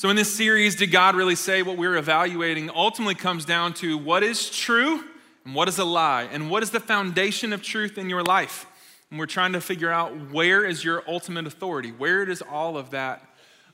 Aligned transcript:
So, 0.00 0.08
in 0.08 0.16
this 0.16 0.34
series, 0.34 0.76
Did 0.76 0.90
God 0.92 1.14
Really 1.14 1.34
Say? 1.34 1.60
What 1.60 1.76
we're 1.76 1.98
evaluating 1.98 2.70
ultimately 2.70 3.14
comes 3.14 3.44
down 3.44 3.74
to 3.74 3.98
what 3.98 4.22
is 4.22 4.48
true 4.48 5.04
and 5.44 5.54
what 5.54 5.68
is 5.68 5.78
a 5.78 5.84
lie, 5.84 6.22
and 6.32 6.48
what 6.48 6.62
is 6.62 6.70
the 6.70 6.80
foundation 6.80 7.52
of 7.52 7.62
truth 7.62 7.98
in 7.98 8.08
your 8.08 8.22
life. 8.22 8.64
And 9.10 9.18
we're 9.18 9.26
trying 9.26 9.52
to 9.52 9.60
figure 9.60 9.90
out 9.90 10.30
where 10.30 10.64
is 10.64 10.82
your 10.82 11.04
ultimate 11.06 11.46
authority? 11.46 11.90
Where 11.90 12.24
does 12.24 12.40
all 12.40 12.78
of 12.78 12.92
that 12.92 13.22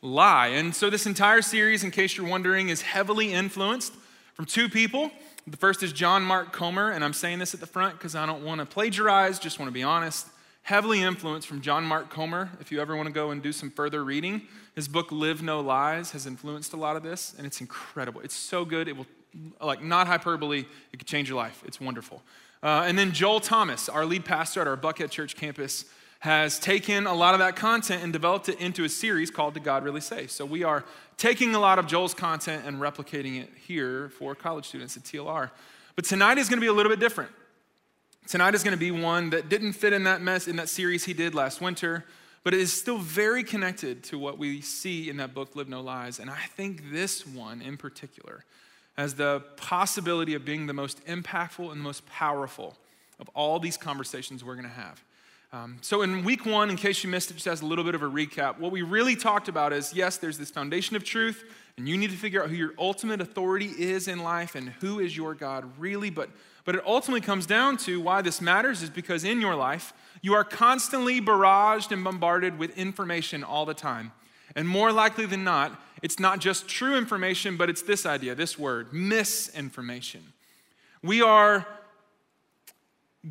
lie? 0.03 0.49
And 0.49 0.75
so, 0.75 0.91
this 0.91 1.07
entire 1.07 1.43
series, 1.43 1.85
in 1.85 1.93
case 1.93 2.17
you're 2.17 2.27
wondering, 2.27 2.71
is 2.71 2.83
heavily 2.83 3.33
influenced 3.33 3.95
from 4.35 4.47
two 4.47 4.69
people. 4.69 5.13
The 5.47 5.57
first 5.57 5.85
is 5.85 5.93
John 5.93 6.25
Mark 6.25 6.53
Comer, 6.53 6.91
and 6.91 7.05
I'm 7.05 7.13
saying 7.13 7.39
this 7.39 7.55
at 7.55 7.61
the 7.61 7.69
front 7.69 7.99
because 7.99 8.17
I 8.17 8.27
don't 8.27 8.45
want 8.45 8.59
to 8.59 8.67
plagiarize, 8.67 9.39
just 9.39 9.61
want 9.61 9.69
to 9.69 9.73
be 9.73 9.85
honest 9.85 10.27
heavily 10.67 11.01
influenced 11.01 11.47
from 11.47 11.61
John 11.61 11.85
Mark 11.85 12.11
Comer. 12.11 12.51
If 12.59 12.73
you 12.73 12.81
ever 12.81 12.97
want 12.97 13.07
to 13.07 13.13
go 13.13 13.31
and 13.31 13.41
do 13.41 13.53
some 13.53 13.71
further 13.71 14.03
reading, 14.03 14.43
his 14.75 14.89
book 14.89 15.13
Live 15.13 15.41
No 15.41 15.61
Lies 15.61 16.11
has 16.11 16.27
influenced 16.27 16.73
a 16.73 16.77
lot 16.77 16.97
of 16.97 17.05
this, 17.05 17.35
and 17.39 17.47
it's 17.47 17.61
incredible. 17.61 18.21
It's 18.23 18.35
so 18.35 18.65
good. 18.65 18.89
It 18.89 18.97
will, 18.97 19.07
like, 19.61 19.81
not 19.81 20.09
hyperbole, 20.09 20.65
it 20.93 20.97
could 20.97 21.07
change 21.07 21.29
your 21.29 21.37
life. 21.37 21.63
It's 21.65 21.81
wonderful. 21.81 22.21
Uh, 22.65 22.83
and 22.85 22.99
then 22.99 23.13
Joel 23.13 23.39
Thomas, 23.39 23.89
our 23.89 24.05
lead 24.05 24.25
pastor 24.25 24.61
at 24.61 24.67
our 24.67 24.77
Buckhead 24.77 25.11
Church 25.11 25.37
campus, 25.37 25.85
has 26.19 26.59
taken 26.59 27.07
a 27.07 27.15
lot 27.15 27.35
of 27.35 27.39
that 27.39 27.55
content 27.55 28.03
and 28.03 28.13
developed 28.13 28.49
it 28.49 28.59
into 28.59 28.83
a 28.83 28.89
series 28.89 29.31
called 29.31 29.55
Did 29.55 29.63
God 29.63 29.85
Really 29.85 30.01
Say? 30.01 30.27
So 30.27 30.45
we 30.45 30.65
are 30.65 30.85
taking 31.17 31.55
a 31.55 31.61
lot 31.61 31.79
of 31.79 31.87
Joel's 31.87 32.13
content 32.13 32.65
and 32.67 32.79
replicating 32.81 33.41
it 33.41 33.51
here 33.69 34.09
for 34.19 34.35
college 34.35 34.67
students 34.67 34.97
at 34.97 35.05
TLR. 35.05 35.53
But 35.95 36.07
tonight 36.07 36.39
is 36.39 36.49
going 36.49 36.59
to 36.59 36.65
be 36.65 36.67
a 36.67 36.73
little 36.73 36.91
bit 36.91 36.99
different. 36.99 37.31
Tonight 38.27 38.57
is 38.57 38.65
going 38.65 38.73
to 38.73 38.77
be 38.77 38.91
one 38.91 39.31
that 39.31 39.49
didn't 39.49 39.75
fit 39.75 39.93
in 39.93 40.03
that 40.03 40.21
mess 40.21 40.49
in 40.49 40.57
that 40.57 40.69
series 40.69 41.05
he 41.05 41.13
did 41.13 41.33
last 41.33 41.61
winter, 41.61 42.05
but 42.43 42.53
it 42.53 42.59
is 42.59 42.73
still 42.73 42.99
very 42.99 43.45
connected 43.45 44.03
to 44.03 44.19
what 44.19 44.37
we 44.37 44.61
see 44.61 45.09
in 45.09 45.19
that 45.19 45.33
book, 45.33 45.55
Live 45.55 45.69
No 45.69 45.81
Lies. 45.81 46.19
And 46.19 46.29
I 46.29 46.43
think 46.57 46.91
this 46.91 47.25
one 47.25 47.63
in 47.63 47.77
particular 47.77 48.45
has 48.97 49.15
the 49.15 49.45
possibility 49.57 50.35
of 50.35 50.45
being 50.45 50.67
the 50.67 50.73
most 50.73 51.05
impactful 51.07 51.71
and 51.71 51.79
the 51.79 51.85
most 51.85 52.05
powerful 52.07 52.77
of 53.21 53.29
all 53.33 53.61
these 53.61 53.77
conversations 53.77 54.43
we're 54.43 54.57
going 54.57 54.67
to 54.67 54.71
have. 54.71 55.05
Um, 55.53 55.77
so, 55.81 56.03
in 56.03 56.25
week 56.25 56.45
one, 56.45 56.69
in 56.69 56.77
case 56.77 57.05
you 57.05 57.11
missed 57.11 57.31
it, 57.31 57.35
just 57.35 57.47
as 57.47 57.63
a 57.63 57.67
little 57.67 57.85
bit 57.85 57.95
of 57.95 58.03
a 58.03 58.11
recap, 58.11 58.59
what 58.59 58.73
we 58.73 58.83
really 58.83 59.15
talked 59.15 59.47
about 59.47 59.73
is 59.73 59.95
yes, 59.95 60.17
there's 60.17 60.37
this 60.37 60.51
foundation 60.51 60.97
of 60.97 61.05
truth, 61.05 61.45
and 61.77 61.89
you 61.89 61.97
need 61.97 62.11
to 62.11 62.17
figure 62.17 62.43
out 62.43 62.51
who 62.51 62.57
your 62.57 62.75
ultimate 62.77 63.21
authority 63.21 63.67
is 63.79 64.09
in 64.09 64.25
life 64.25 64.57
and 64.57 64.71
who 64.81 64.99
is 64.99 65.17
your 65.17 65.35
God 65.35 65.71
really. 65.79 66.11
But 66.11 66.31
but 66.67 66.75
it 66.75 66.83
ultimately 66.85 67.23
comes 67.23 67.47
down 67.47 67.79
to 67.79 68.01
why 68.01 68.21
this 68.21 68.41
matters 68.43 68.83
is 68.83 68.91
because 68.91 69.25
in 69.25 69.41
your 69.41 69.55
life, 69.55 69.95
you 70.21 70.35
are 70.35 70.45
constantly 70.45 71.21
barraged 71.21 71.93
and 71.93 72.03
bombarded 72.03 72.59
with 72.59 72.77
information 72.77 73.45
all 73.45 73.65
the 73.65 73.73
time. 73.73 74.13
And 74.57 74.69
more 74.69 74.91
likely 74.91 75.27
than 75.27 75.45
not, 75.45 75.81
it's 76.03 76.19
not 76.19 76.41
just 76.41 76.69
true 76.69 76.97
information, 76.97 77.57
but 77.57 77.71
it's 77.71 77.83
this 77.83 78.05
idea, 78.05 78.35
this 78.35 78.59
word, 78.59 78.93
misinformation. 78.93 80.33
We 81.03 81.23
are 81.23 81.67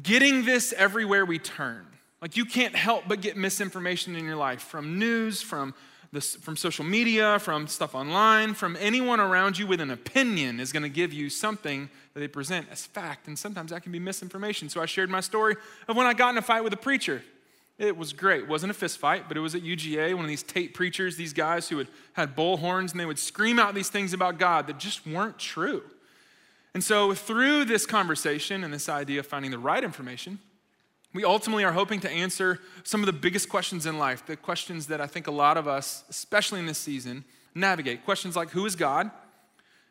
getting 0.02 0.46
this 0.46 0.74
everywhere 0.74 1.26
we 1.26 1.38
turn. 1.38 1.86
Like 2.22 2.38
you 2.38 2.46
can't 2.46 2.76
help 2.76 3.04
but 3.08 3.20
get 3.22 3.36
misinformation 3.36 4.16
in 4.16 4.24
your 4.24 4.38
life 4.38 4.62
from 4.62 4.98
news, 4.98 5.42
from 5.42 5.74
this, 6.16 6.36
from 6.36 6.58
social 6.58 6.84
media, 6.84 7.38
from 7.38 7.68
stuff 7.68 7.94
online, 7.94 8.56
from 8.56 8.76
anyone 8.80 9.20
around 9.20 9.60
you 9.60 9.68
with 9.68 9.80
an 9.80 9.92
opinion 9.92 10.60
is 10.60 10.72
going 10.72 10.84
to 10.84 10.90
give 10.90 11.14
you 11.14 11.30
something 11.30 11.90
that 12.14 12.20
they 12.20 12.28
present 12.28 12.68
as 12.72 12.86
fact. 12.86 13.28
And 13.28 13.38
sometimes 13.38 13.70
that 13.70 13.84
can 13.84 13.92
be 13.92 14.00
misinformation. 14.00 14.70
So 14.70 14.82
I 14.82 14.88
shared 14.88 15.10
my 15.10 15.20
story 15.20 15.56
of 15.88 15.96
when 15.96 16.08
I 16.08 16.14
got 16.14 16.30
in 16.30 16.38
a 16.40 16.42
fight 16.42 16.64
with 16.64 16.74
a 16.74 16.78
preacher. 16.78 17.22
It 17.78 17.98
was 17.98 18.14
great. 18.14 18.44
It 18.44 18.48
wasn't 18.48 18.72
a 18.72 18.74
fist 18.74 18.98
fight, 18.98 19.28
but 19.28 19.38
it 19.38 19.42
was 19.42 19.54
at 19.54 19.62
UGA, 19.62 20.16
one 20.16 20.24
of 20.24 20.30
these 20.30 20.44
tape 20.44 20.74
preachers, 20.74 21.18
these 21.18 21.34
guys 21.34 21.70
who 21.70 21.78
had, 21.78 21.88
had 22.14 22.36
bull 22.36 22.58
horns, 22.58 22.92
and 22.92 23.00
they 23.00 23.06
would 23.06 23.20
scream 23.20 23.60
out 23.60 23.76
these 23.76 23.90
things 23.90 24.14
about 24.14 24.40
God 24.40 24.68
that 24.68 24.80
just 24.80 25.06
weren't 25.06 25.38
true. 25.38 25.84
And 26.74 26.84
so, 26.84 27.14
through 27.14 27.66
this 27.66 27.86
conversation 27.86 28.64
and 28.64 28.74
this 28.74 28.90
idea 28.90 29.20
of 29.20 29.28
finding 29.28 29.52
the 29.52 29.60
right 29.60 29.84
information, 29.84 30.40
we 31.16 31.24
ultimately 31.24 31.64
are 31.64 31.72
hoping 31.72 32.00
to 32.02 32.10
answer 32.10 32.60
some 32.84 33.02
of 33.02 33.06
the 33.06 33.14
biggest 33.14 33.48
questions 33.50 33.86
in 33.86 33.98
life, 33.98 34.26
the 34.26 34.36
questions 34.36 34.88
that 34.88 35.00
I 35.00 35.08
think 35.08 35.28
a 35.28 35.32
lot 35.32 35.58
of 35.58 35.68
us, 35.68 36.04
especially 36.10 36.60
in 36.60 36.66
this 36.66 36.78
season, 36.78 37.24
navigate. 37.54 38.04
Questions 38.04 38.36
like 38.36 38.50
who 38.50 38.66
is 38.66 38.76
God? 38.76 39.10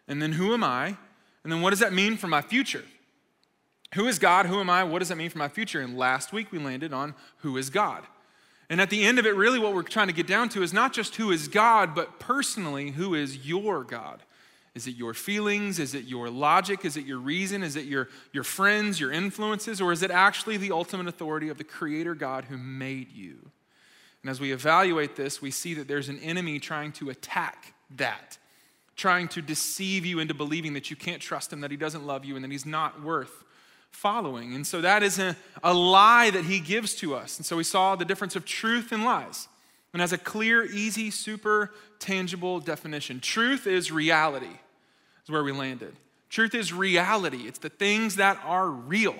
And 0.06 0.20
then 0.20 0.32
who 0.32 0.52
am 0.52 0.62
I? 0.62 0.96
And 1.42 1.52
then 1.52 1.62
what 1.62 1.70
does 1.70 1.80
that 1.80 1.92
mean 1.92 2.16
for 2.16 2.26
my 2.26 2.42
future? 2.42 2.84
Who 3.94 4.06
is 4.06 4.18
God? 4.18 4.46
Who 4.46 4.60
am 4.60 4.68
I? 4.68 4.84
What 4.84 4.98
does 4.98 5.08
that 5.08 5.16
mean 5.16 5.30
for 5.30 5.38
my 5.38 5.48
future? 5.48 5.80
And 5.80 5.96
last 5.96 6.32
week 6.32 6.52
we 6.52 6.58
landed 6.58 6.92
on 6.92 7.14
who 7.38 7.56
is 7.56 7.70
God. 7.70 8.04
And 8.68 8.80
at 8.80 8.90
the 8.90 9.04
end 9.04 9.18
of 9.18 9.26
it, 9.26 9.36
really 9.36 9.58
what 9.58 9.74
we're 9.74 9.82
trying 9.82 10.08
to 10.08 10.12
get 10.12 10.26
down 10.26 10.48
to 10.50 10.62
is 10.62 10.72
not 10.72 10.92
just 10.92 11.16
who 11.16 11.30
is 11.30 11.48
God, 11.48 11.94
but 11.94 12.18
personally, 12.18 12.90
who 12.90 13.14
is 13.14 13.46
your 13.46 13.84
God? 13.84 14.22
Is 14.74 14.88
it 14.88 14.96
your 14.96 15.14
feelings? 15.14 15.78
Is 15.78 15.94
it 15.94 16.04
your 16.04 16.28
logic? 16.28 16.84
Is 16.84 16.96
it 16.96 17.06
your 17.06 17.18
reason? 17.18 17.62
Is 17.62 17.76
it 17.76 17.84
your, 17.84 18.08
your 18.32 18.42
friends, 18.42 18.98
your 18.98 19.12
influences? 19.12 19.80
Or 19.80 19.92
is 19.92 20.02
it 20.02 20.10
actually 20.10 20.56
the 20.56 20.72
ultimate 20.72 21.06
authority 21.06 21.48
of 21.48 21.58
the 21.58 21.64
Creator 21.64 22.16
God 22.16 22.46
who 22.46 22.58
made 22.58 23.12
you? 23.12 23.36
And 24.22 24.30
as 24.30 24.40
we 24.40 24.52
evaluate 24.52 25.14
this, 25.14 25.40
we 25.40 25.52
see 25.52 25.74
that 25.74 25.86
there's 25.86 26.08
an 26.08 26.18
enemy 26.18 26.58
trying 26.58 26.90
to 26.92 27.10
attack 27.10 27.74
that, 27.96 28.36
trying 28.96 29.28
to 29.28 29.42
deceive 29.42 30.04
you 30.04 30.18
into 30.18 30.34
believing 30.34 30.72
that 30.72 30.90
you 30.90 30.96
can't 30.96 31.22
trust 31.22 31.52
Him, 31.52 31.60
that 31.60 31.70
He 31.70 31.76
doesn't 31.76 32.04
love 32.04 32.24
you, 32.24 32.34
and 32.34 32.44
that 32.44 32.50
He's 32.50 32.66
not 32.66 33.00
worth 33.02 33.44
following. 33.90 34.54
And 34.54 34.66
so 34.66 34.80
that 34.80 35.04
is 35.04 35.20
a, 35.20 35.36
a 35.62 35.72
lie 35.72 36.30
that 36.30 36.46
He 36.46 36.58
gives 36.58 36.96
to 36.96 37.14
us. 37.14 37.36
And 37.36 37.46
so 37.46 37.56
we 37.56 37.64
saw 37.64 37.94
the 37.94 38.04
difference 38.04 38.34
of 38.34 38.44
truth 38.44 38.90
and 38.90 39.04
lies 39.04 39.46
and 39.94 40.00
has 40.00 40.12
a 40.12 40.18
clear, 40.18 40.64
easy, 40.64 41.10
super 41.10 41.72
tangible 42.00 42.58
definition. 42.58 43.20
Truth 43.20 43.68
is 43.68 43.92
reality 43.92 44.58
is 45.22 45.30
where 45.30 45.44
we 45.44 45.52
landed. 45.52 45.94
Truth 46.28 46.56
is 46.56 46.72
reality, 46.72 47.46
it's 47.46 47.60
the 47.60 47.70
things 47.70 48.16
that 48.16 48.38
are 48.44 48.68
real. 48.68 49.14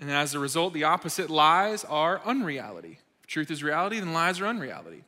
And 0.00 0.10
as 0.10 0.34
a 0.34 0.38
result, 0.38 0.72
the 0.72 0.84
opposite 0.84 1.28
lies 1.28 1.84
are 1.84 2.22
unreality. 2.24 2.98
If 3.20 3.26
truth 3.26 3.50
is 3.50 3.62
reality, 3.62 4.00
then 4.00 4.14
lies 4.14 4.40
are 4.40 4.46
unreality. 4.46 5.04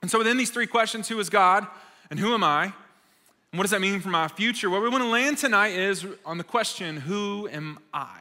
And 0.00 0.10
so, 0.10 0.16
within 0.16 0.38
these 0.38 0.50
three 0.50 0.66
questions 0.66 1.06
who 1.08 1.20
is 1.20 1.28
God 1.28 1.66
and 2.08 2.18
who 2.18 2.32
am 2.32 2.42
I? 2.42 2.64
And 2.64 2.72
what 3.58 3.64
does 3.64 3.70
that 3.72 3.82
mean 3.82 4.00
for 4.00 4.08
my 4.08 4.28
future? 4.28 4.70
Where 4.70 4.80
we 4.80 4.88
want 4.88 5.04
to 5.04 5.10
land 5.10 5.36
tonight 5.36 5.72
is 5.72 6.06
on 6.24 6.38
the 6.38 6.44
question 6.44 6.96
who 6.96 7.48
am 7.52 7.78
I? 7.92 8.16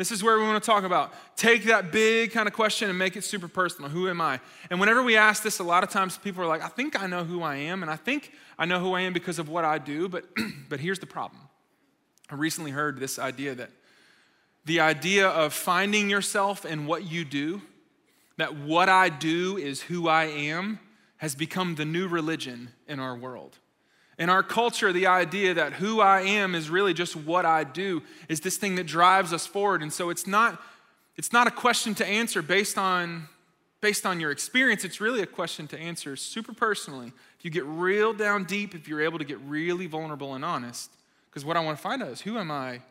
This 0.00 0.10
is 0.10 0.24
where 0.24 0.38
we 0.38 0.44
want 0.44 0.64
to 0.64 0.66
talk 0.66 0.84
about. 0.84 1.12
Take 1.36 1.64
that 1.64 1.92
big 1.92 2.32
kind 2.32 2.48
of 2.48 2.54
question 2.54 2.88
and 2.88 2.98
make 2.98 3.16
it 3.16 3.22
super 3.22 3.48
personal. 3.48 3.90
Who 3.90 4.08
am 4.08 4.18
I? 4.18 4.40
And 4.70 4.80
whenever 4.80 5.02
we 5.02 5.14
ask 5.14 5.42
this, 5.42 5.58
a 5.58 5.62
lot 5.62 5.84
of 5.84 5.90
times 5.90 6.16
people 6.16 6.42
are 6.42 6.46
like, 6.46 6.62
I 6.62 6.68
think 6.68 6.98
I 6.98 7.06
know 7.06 7.22
who 7.22 7.42
I 7.42 7.56
am, 7.56 7.82
and 7.82 7.90
I 7.90 7.96
think 7.96 8.32
I 8.58 8.64
know 8.64 8.80
who 8.80 8.94
I 8.94 9.02
am 9.02 9.12
because 9.12 9.38
of 9.38 9.50
what 9.50 9.66
I 9.66 9.76
do, 9.76 10.08
but, 10.08 10.24
but 10.70 10.80
here's 10.80 11.00
the 11.00 11.06
problem. 11.06 11.42
I 12.30 12.36
recently 12.36 12.70
heard 12.70 12.98
this 12.98 13.18
idea 13.18 13.54
that 13.56 13.72
the 14.64 14.80
idea 14.80 15.28
of 15.28 15.52
finding 15.52 16.08
yourself 16.08 16.64
in 16.64 16.86
what 16.86 17.04
you 17.04 17.26
do, 17.26 17.60
that 18.38 18.56
what 18.56 18.88
I 18.88 19.10
do 19.10 19.58
is 19.58 19.82
who 19.82 20.08
I 20.08 20.24
am, 20.24 20.78
has 21.18 21.34
become 21.34 21.74
the 21.74 21.84
new 21.84 22.08
religion 22.08 22.70
in 22.88 23.00
our 23.00 23.14
world. 23.14 23.58
In 24.20 24.28
our 24.28 24.42
culture, 24.42 24.92
the 24.92 25.06
idea 25.06 25.54
that 25.54 25.72
who 25.72 26.02
I 26.02 26.20
am 26.20 26.54
is 26.54 26.68
really 26.68 26.92
just 26.92 27.16
what 27.16 27.46
I 27.46 27.64
do 27.64 28.02
is 28.28 28.40
this 28.40 28.58
thing 28.58 28.74
that 28.74 28.86
drives 28.86 29.32
us 29.32 29.46
forward. 29.46 29.80
And 29.80 29.90
so 29.90 30.10
it's 30.10 30.26
not, 30.26 30.60
it's 31.16 31.32
not 31.32 31.46
a 31.46 31.50
question 31.50 31.94
to 31.94 32.06
answer 32.06 32.42
based 32.42 32.76
on, 32.76 33.28
based 33.80 34.04
on 34.04 34.20
your 34.20 34.30
experience. 34.30 34.84
It's 34.84 35.00
really 35.00 35.22
a 35.22 35.26
question 35.26 35.66
to 35.68 35.78
answer 35.78 36.16
super 36.16 36.52
personally. 36.52 37.14
If 37.38 37.46
you 37.46 37.50
get 37.50 37.64
real 37.64 38.12
down 38.12 38.44
deep, 38.44 38.74
if 38.74 38.86
you're 38.86 39.00
able 39.00 39.18
to 39.18 39.24
get 39.24 39.38
really 39.40 39.86
vulnerable 39.86 40.34
and 40.34 40.44
honest, 40.44 40.90
because 41.30 41.46
what 41.46 41.56
I 41.56 41.60
want 41.60 41.78
to 41.78 41.82
find 41.82 42.02
out 42.02 42.10
is 42.10 42.20
who 42.20 42.36
am 42.36 42.50
I 42.50 42.82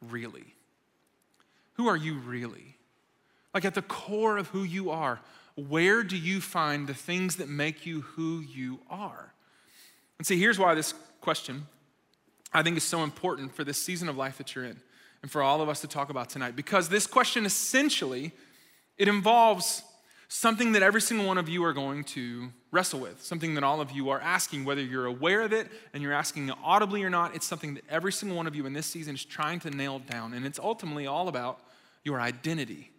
really? 0.00 0.54
Who 1.74 1.86
are 1.86 1.98
you 1.98 2.14
really? 2.14 2.76
Like 3.52 3.66
at 3.66 3.74
the 3.74 3.82
core 3.82 4.38
of 4.38 4.48
who 4.48 4.62
you 4.62 4.90
are, 4.90 5.20
where 5.54 6.02
do 6.02 6.16
you 6.16 6.40
find 6.40 6.86
the 6.86 6.94
things 6.94 7.36
that 7.36 7.50
make 7.50 7.84
you 7.84 8.00
who 8.00 8.40
you 8.40 8.80
are? 8.88 9.31
And 10.18 10.26
see, 10.26 10.38
here's 10.38 10.58
why 10.58 10.74
this 10.74 10.94
question 11.20 11.66
I 12.52 12.62
think 12.62 12.76
is 12.76 12.84
so 12.84 13.02
important 13.02 13.54
for 13.54 13.64
this 13.64 13.82
season 13.82 14.08
of 14.08 14.16
life 14.16 14.38
that 14.38 14.54
you're 14.54 14.64
in 14.64 14.80
and 15.22 15.30
for 15.30 15.42
all 15.42 15.60
of 15.62 15.68
us 15.68 15.80
to 15.80 15.88
talk 15.88 16.10
about 16.10 16.28
tonight. 16.28 16.56
Because 16.56 16.88
this 16.88 17.06
question 17.06 17.46
essentially, 17.46 18.32
it 18.98 19.08
involves 19.08 19.82
something 20.28 20.72
that 20.72 20.82
every 20.82 21.00
single 21.00 21.26
one 21.26 21.38
of 21.38 21.48
you 21.48 21.62
are 21.64 21.72
going 21.72 22.02
to 22.02 22.48
wrestle 22.70 22.98
with, 23.00 23.22
something 23.22 23.54
that 23.54 23.62
all 23.62 23.80
of 23.80 23.90
you 23.90 24.08
are 24.08 24.20
asking, 24.20 24.64
whether 24.64 24.80
you're 24.82 25.06
aware 25.06 25.42
of 25.42 25.52
it 25.52 25.68
and 25.92 26.02
you're 26.02 26.12
asking 26.12 26.48
it 26.48 26.54
audibly 26.64 27.04
or 27.04 27.10
not, 27.10 27.34
it's 27.34 27.46
something 27.46 27.74
that 27.74 27.84
every 27.88 28.12
single 28.12 28.36
one 28.36 28.46
of 28.46 28.54
you 28.54 28.64
in 28.64 28.72
this 28.72 28.86
season 28.86 29.14
is 29.14 29.24
trying 29.24 29.60
to 29.60 29.70
nail 29.70 29.98
down. 29.98 30.32
And 30.32 30.46
it's 30.46 30.58
ultimately 30.58 31.06
all 31.06 31.28
about 31.28 31.60
your 32.02 32.20
identity. 32.20 32.90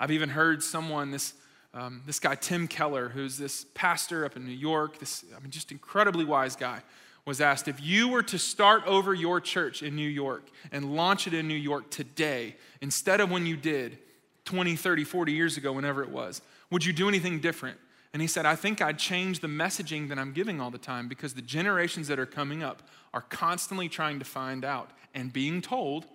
I've 0.00 0.10
even 0.10 0.28
heard 0.28 0.62
someone, 0.62 1.12
this 1.12 1.34
um, 1.76 2.00
this 2.06 2.18
guy, 2.18 2.34
Tim 2.34 2.66
Keller, 2.66 3.10
who's 3.10 3.36
this 3.36 3.66
pastor 3.74 4.24
up 4.24 4.34
in 4.34 4.46
New 4.46 4.52
York, 4.52 4.98
this, 4.98 5.26
I 5.36 5.40
mean, 5.40 5.50
just 5.50 5.70
incredibly 5.70 6.24
wise 6.24 6.56
guy, 6.56 6.80
was 7.26 7.40
asked 7.42 7.68
if 7.68 7.82
you 7.82 8.08
were 8.08 8.22
to 8.22 8.38
start 8.38 8.82
over 8.86 9.12
your 9.12 9.42
church 9.42 9.82
in 9.82 9.94
New 9.94 10.08
York 10.08 10.48
and 10.72 10.96
launch 10.96 11.26
it 11.26 11.34
in 11.34 11.46
New 11.46 11.54
York 11.54 11.90
today, 11.90 12.56
instead 12.80 13.20
of 13.20 13.30
when 13.30 13.44
you 13.44 13.58
did 13.58 13.98
20, 14.46 14.74
30, 14.74 15.04
40 15.04 15.32
years 15.32 15.58
ago, 15.58 15.70
whenever 15.72 16.02
it 16.02 16.08
was, 16.08 16.40
would 16.70 16.82
you 16.82 16.94
do 16.94 17.08
anything 17.08 17.40
different? 17.40 17.78
And 18.14 18.22
he 18.22 18.28
said, 18.28 18.46
I 18.46 18.56
think 18.56 18.80
I'd 18.80 18.98
change 18.98 19.40
the 19.40 19.48
messaging 19.48 20.08
that 20.08 20.18
I'm 20.18 20.32
giving 20.32 20.62
all 20.62 20.70
the 20.70 20.78
time 20.78 21.08
because 21.08 21.34
the 21.34 21.42
generations 21.42 22.08
that 22.08 22.18
are 22.18 22.24
coming 22.24 22.62
up 22.62 22.88
are 23.12 23.20
constantly 23.20 23.90
trying 23.90 24.18
to 24.18 24.24
find 24.24 24.64
out 24.64 24.92
and 25.14 25.30
being 25.30 25.60
told 25.60 26.06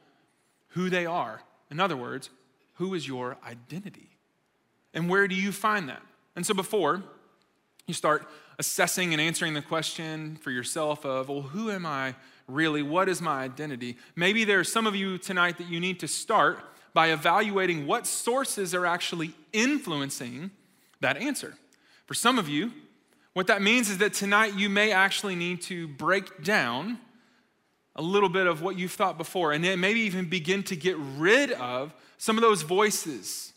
who 0.69 0.90
they 0.90 1.06
are. 1.06 1.44
In 1.69 1.80
other 1.80 1.98
words, 1.98 2.31
who 2.75 2.96
is 2.96 3.07
your 3.07 3.38
identity? 3.46 4.11
And 4.94 5.10
where 5.10 5.28
do 5.28 5.36
you 5.36 5.52
find 5.52 5.90
that? 5.90 6.02
And 6.36 6.46
so 6.46 6.54
before 6.54 7.04
you 7.88 7.94
start 7.94 8.28
assessing 8.60 9.14
and 9.14 9.22
answering 9.22 9.54
the 9.54 9.62
question 9.62 10.38
for 10.38 10.52
yourself 10.52 11.06
of, 11.06 11.30
well, 11.30 11.42
who 11.42 11.72
am 11.72 11.86
I 11.86 12.16
really? 12.48 12.84
What 12.84 13.10
is 13.10 13.22
my 13.22 13.42
identity? 13.42 13.98
Maybe 14.16 14.44
there 14.44 14.60
are 14.60 14.66
some 14.66 14.88
of 14.88 14.96
you 14.96 15.18
tonight 15.18 15.58
that 15.58 15.68
you 15.68 15.80
need 15.80 16.00
to 16.02 16.08
start 16.08 16.60
by 16.94 17.12
evaluating 17.12 17.88
what 17.88 18.06
sources 18.06 18.76
are 18.76 18.86
actually 18.86 19.34
influencing 19.54 20.52
that 21.00 21.18
answer. 21.18 21.56
For 22.06 22.14
some 22.14 22.38
of 22.38 22.50
you, 22.50 22.72
what 23.34 23.48
that 23.48 23.62
means 23.62 23.90
is 23.90 23.98
that 24.00 24.14
tonight 24.14 24.56
you 24.56 24.70
may 24.70 24.92
actually 24.92 25.36
need 25.36 25.62
to 25.64 25.88
break 25.88 26.44
down 26.44 27.00
a 27.96 28.02
little 28.02 28.30
bit 28.30 28.48
of 28.48 28.62
what 28.62 28.78
you've 28.78 28.92
thought 28.92 29.18
before 29.18 29.54
and 29.54 29.64
then 29.64 29.80
maybe 29.80 30.02
even 30.02 30.30
begin 30.30 30.64
to 30.64 30.76
get 30.76 30.98
rid 31.18 31.52
of 31.54 31.94
some 32.18 32.38
of 32.38 32.42
those 32.42 32.62
voices 32.62 33.50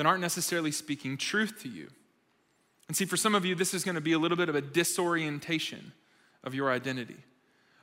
that 0.00 0.06
aren't 0.06 0.22
necessarily 0.22 0.70
speaking 0.70 1.18
truth 1.18 1.60
to 1.62 1.68
you. 1.68 1.86
And 2.88 2.96
see, 2.96 3.04
for 3.04 3.18
some 3.18 3.34
of 3.34 3.44
you, 3.44 3.54
this 3.54 3.74
is 3.74 3.84
going 3.84 3.96
to 3.96 4.00
be 4.00 4.12
a 4.12 4.18
little 4.18 4.36
bit 4.38 4.48
of 4.48 4.54
a 4.54 4.62
disorientation 4.62 5.92
of 6.42 6.54
your 6.54 6.70
identity. 6.70 7.18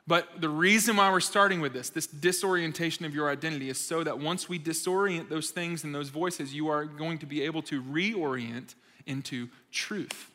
But 0.07 0.41
the 0.41 0.49
reason 0.49 0.95
why 0.95 1.11
we're 1.11 1.19
starting 1.19 1.61
with 1.61 1.73
this, 1.73 1.91
this 1.91 2.07
disorientation 2.07 3.05
of 3.05 3.13
your 3.13 3.29
identity, 3.29 3.69
is 3.69 3.77
so 3.77 4.03
that 4.03 4.17
once 4.17 4.49
we 4.49 4.57
disorient 4.57 5.29
those 5.29 5.51
things 5.51 5.83
and 5.83 5.93
those 5.93 6.09
voices, 6.09 6.55
you 6.55 6.69
are 6.69 6.85
going 6.85 7.19
to 7.19 7.27
be 7.27 7.43
able 7.43 7.61
to 7.61 7.83
reorient 7.83 8.73
into 9.05 9.49
truth 9.71 10.31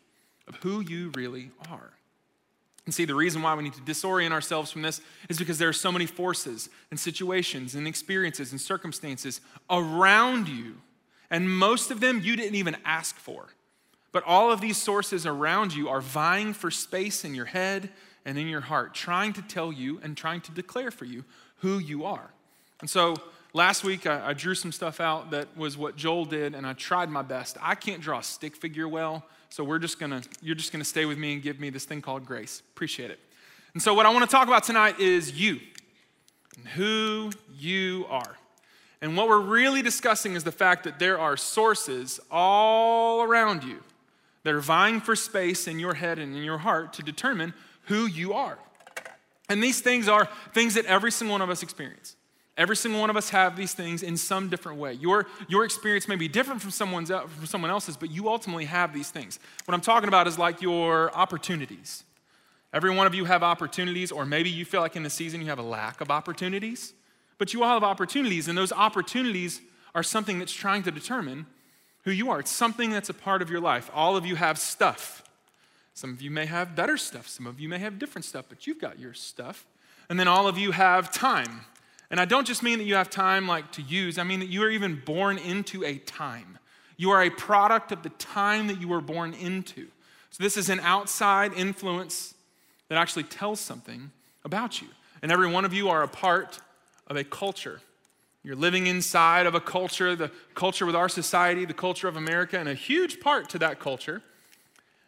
of 0.46 0.54
who 0.62 0.82
you 0.82 1.10
really 1.16 1.50
are. 1.68 1.94
And 2.86 2.94
see, 2.94 3.06
the 3.06 3.16
reason 3.16 3.42
why 3.42 3.56
we 3.56 3.64
need 3.64 3.74
to 3.74 3.80
disorient 3.80 4.30
ourselves 4.30 4.70
from 4.70 4.82
this 4.82 5.00
is 5.28 5.36
because 5.36 5.58
there 5.58 5.68
are 5.68 5.72
so 5.72 5.90
many 5.90 6.06
forces 6.06 6.70
and 6.92 7.00
situations 7.00 7.74
and 7.74 7.88
experiences 7.88 8.52
and 8.52 8.60
circumstances 8.60 9.40
around 9.68 10.48
you. 10.48 10.76
And 11.32 11.48
most 11.48 11.90
of 11.90 11.98
them 12.00 12.20
you 12.22 12.36
didn't 12.36 12.56
even 12.56 12.76
ask 12.84 13.16
for. 13.16 13.46
But 14.12 14.22
all 14.24 14.52
of 14.52 14.60
these 14.60 14.76
sources 14.76 15.24
around 15.24 15.74
you 15.74 15.88
are 15.88 16.02
vying 16.02 16.52
for 16.52 16.70
space 16.70 17.24
in 17.24 17.34
your 17.34 17.46
head 17.46 17.88
and 18.26 18.38
in 18.38 18.46
your 18.46 18.60
heart, 18.60 18.94
trying 18.94 19.32
to 19.32 19.42
tell 19.42 19.72
you 19.72 19.98
and 20.02 20.14
trying 20.14 20.42
to 20.42 20.52
declare 20.52 20.90
for 20.90 21.06
you 21.06 21.24
who 21.56 21.78
you 21.78 22.04
are. 22.04 22.30
And 22.82 22.90
so 22.90 23.16
last 23.54 23.82
week 23.82 24.06
I, 24.06 24.28
I, 24.28 24.32
drew 24.34 24.54
some 24.54 24.70
stuff 24.70 25.00
out 25.00 25.30
that 25.30 25.56
was 25.56 25.78
what 25.78 25.96
Joel 25.96 26.26
did, 26.26 26.54
and 26.54 26.66
I 26.66 26.74
tried 26.74 27.08
my 27.08 27.22
best. 27.22 27.56
I 27.60 27.74
can't 27.74 28.02
draw 28.02 28.18
a 28.18 28.22
stick 28.22 28.54
figure 28.54 28.86
well, 28.86 29.24
so 29.48 29.64
we're 29.64 29.78
just 29.78 29.98
gonna, 29.98 30.22
you're 30.42 30.54
just 30.54 30.70
gonna 30.70 30.84
stay 30.84 31.06
with 31.06 31.16
me 31.16 31.32
and 31.32 31.42
give 31.42 31.58
me 31.58 31.70
this 31.70 31.86
thing 31.86 32.02
called 32.02 32.26
grace. 32.26 32.62
Appreciate 32.74 33.10
it. 33.10 33.18
And 33.72 33.82
so 33.82 33.94
what 33.94 34.04
I 34.04 34.10
wanna 34.10 34.26
talk 34.26 34.48
about 34.48 34.64
tonight 34.64 35.00
is 35.00 35.32
you 35.32 35.60
and 36.58 36.68
who 36.68 37.30
you 37.56 38.04
are. 38.10 38.36
And 39.02 39.16
what 39.16 39.28
we're 39.28 39.40
really 39.40 39.82
discussing 39.82 40.34
is 40.34 40.44
the 40.44 40.52
fact 40.52 40.84
that 40.84 41.00
there 41.00 41.18
are 41.18 41.36
sources 41.36 42.20
all 42.30 43.22
around 43.22 43.64
you 43.64 43.82
that 44.44 44.54
are 44.54 44.60
vying 44.60 45.00
for 45.00 45.16
space 45.16 45.66
in 45.66 45.80
your 45.80 45.94
head 45.94 46.20
and 46.20 46.36
in 46.36 46.44
your 46.44 46.58
heart 46.58 46.92
to 46.94 47.02
determine 47.02 47.52
who 47.86 48.06
you 48.06 48.32
are. 48.32 48.58
And 49.48 49.60
these 49.60 49.80
things 49.80 50.08
are 50.08 50.28
things 50.54 50.74
that 50.74 50.86
every 50.86 51.10
single 51.10 51.32
one 51.32 51.42
of 51.42 51.50
us 51.50 51.64
experience. 51.64 52.14
Every 52.56 52.76
single 52.76 53.00
one 53.00 53.10
of 53.10 53.16
us 53.16 53.30
have 53.30 53.56
these 53.56 53.74
things 53.74 54.04
in 54.04 54.16
some 54.16 54.48
different 54.48 54.78
way. 54.78 54.92
Your, 54.92 55.26
your 55.48 55.64
experience 55.64 56.06
may 56.06 56.16
be 56.16 56.28
different 56.28 56.62
from, 56.62 56.70
someone's, 56.70 57.10
uh, 57.10 57.22
from 57.22 57.46
someone 57.46 57.70
else's, 57.70 57.96
but 57.96 58.10
you 58.10 58.28
ultimately 58.28 58.66
have 58.66 58.94
these 58.94 59.10
things. 59.10 59.40
What 59.64 59.74
I'm 59.74 59.80
talking 59.80 60.06
about 60.06 60.28
is 60.28 60.38
like 60.38 60.62
your 60.62 61.12
opportunities. 61.16 62.04
Every 62.72 62.94
one 62.94 63.06
of 63.06 63.14
you 63.14 63.24
have 63.24 63.42
opportunities, 63.42 64.12
or 64.12 64.24
maybe 64.24 64.48
you 64.48 64.64
feel 64.64 64.80
like 64.80 64.94
in 64.96 65.02
the 65.02 65.10
season 65.10 65.40
you 65.40 65.48
have 65.48 65.58
a 65.58 65.62
lack 65.62 66.00
of 66.00 66.10
opportunities, 66.10 66.94
but 67.42 67.52
you 67.52 67.64
all 67.64 67.74
have 67.74 67.82
opportunities, 67.82 68.46
and 68.46 68.56
those 68.56 68.70
opportunities 68.70 69.62
are 69.96 70.04
something 70.04 70.38
that's 70.38 70.52
trying 70.52 70.84
to 70.84 70.92
determine 70.92 71.44
who 72.04 72.12
you 72.12 72.30
are. 72.30 72.38
It's 72.38 72.52
something 72.52 72.90
that's 72.90 73.08
a 73.08 73.14
part 73.14 73.42
of 73.42 73.50
your 73.50 73.58
life. 73.58 73.90
All 73.92 74.16
of 74.16 74.24
you 74.24 74.36
have 74.36 74.60
stuff. 74.60 75.24
Some 75.92 76.12
of 76.12 76.22
you 76.22 76.30
may 76.30 76.46
have 76.46 76.76
better 76.76 76.96
stuff, 76.96 77.26
some 77.26 77.48
of 77.48 77.58
you 77.58 77.68
may 77.68 77.80
have 77.80 77.98
different 77.98 78.26
stuff, 78.26 78.44
but 78.48 78.68
you've 78.68 78.80
got 78.80 79.00
your 79.00 79.12
stuff. 79.12 79.66
And 80.08 80.20
then 80.20 80.28
all 80.28 80.46
of 80.46 80.56
you 80.56 80.70
have 80.70 81.10
time. 81.10 81.62
And 82.12 82.20
I 82.20 82.26
don't 82.26 82.46
just 82.46 82.62
mean 82.62 82.78
that 82.78 82.84
you 82.84 82.94
have 82.94 83.10
time 83.10 83.48
like 83.48 83.72
to 83.72 83.82
use, 83.82 84.18
I 84.18 84.22
mean 84.22 84.38
that 84.38 84.48
you 84.48 84.62
are 84.62 84.70
even 84.70 85.02
born 85.04 85.36
into 85.36 85.82
a 85.82 85.98
time. 85.98 86.60
You 86.96 87.10
are 87.10 87.24
a 87.24 87.30
product 87.30 87.90
of 87.90 88.04
the 88.04 88.10
time 88.10 88.68
that 88.68 88.80
you 88.80 88.86
were 88.86 89.00
born 89.00 89.34
into. 89.34 89.88
So 90.30 90.44
this 90.44 90.56
is 90.56 90.68
an 90.68 90.78
outside 90.78 91.54
influence 91.54 92.34
that 92.88 92.98
actually 92.98 93.24
tells 93.24 93.58
something 93.58 94.12
about 94.44 94.80
you. 94.80 94.86
And 95.22 95.32
every 95.32 95.50
one 95.50 95.64
of 95.64 95.74
you 95.74 95.88
are 95.88 96.04
a 96.04 96.08
part 96.08 96.60
of 97.12 97.16
a 97.16 97.24
culture. 97.24 97.80
You're 98.42 98.56
living 98.56 98.88
inside 98.88 99.46
of 99.46 99.54
a 99.54 99.60
culture, 99.60 100.16
the 100.16 100.32
culture 100.54 100.84
with 100.84 100.96
our 100.96 101.08
society, 101.08 101.64
the 101.64 101.74
culture 101.74 102.08
of 102.08 102.16
America, 102.16 102.58
and 102.58 102.68
a 102.68 102.74
huge 102.74 103.20
part 103.20 103.48
to 103.50 103.58
that 103.58 103.78
culture 103.78 104.20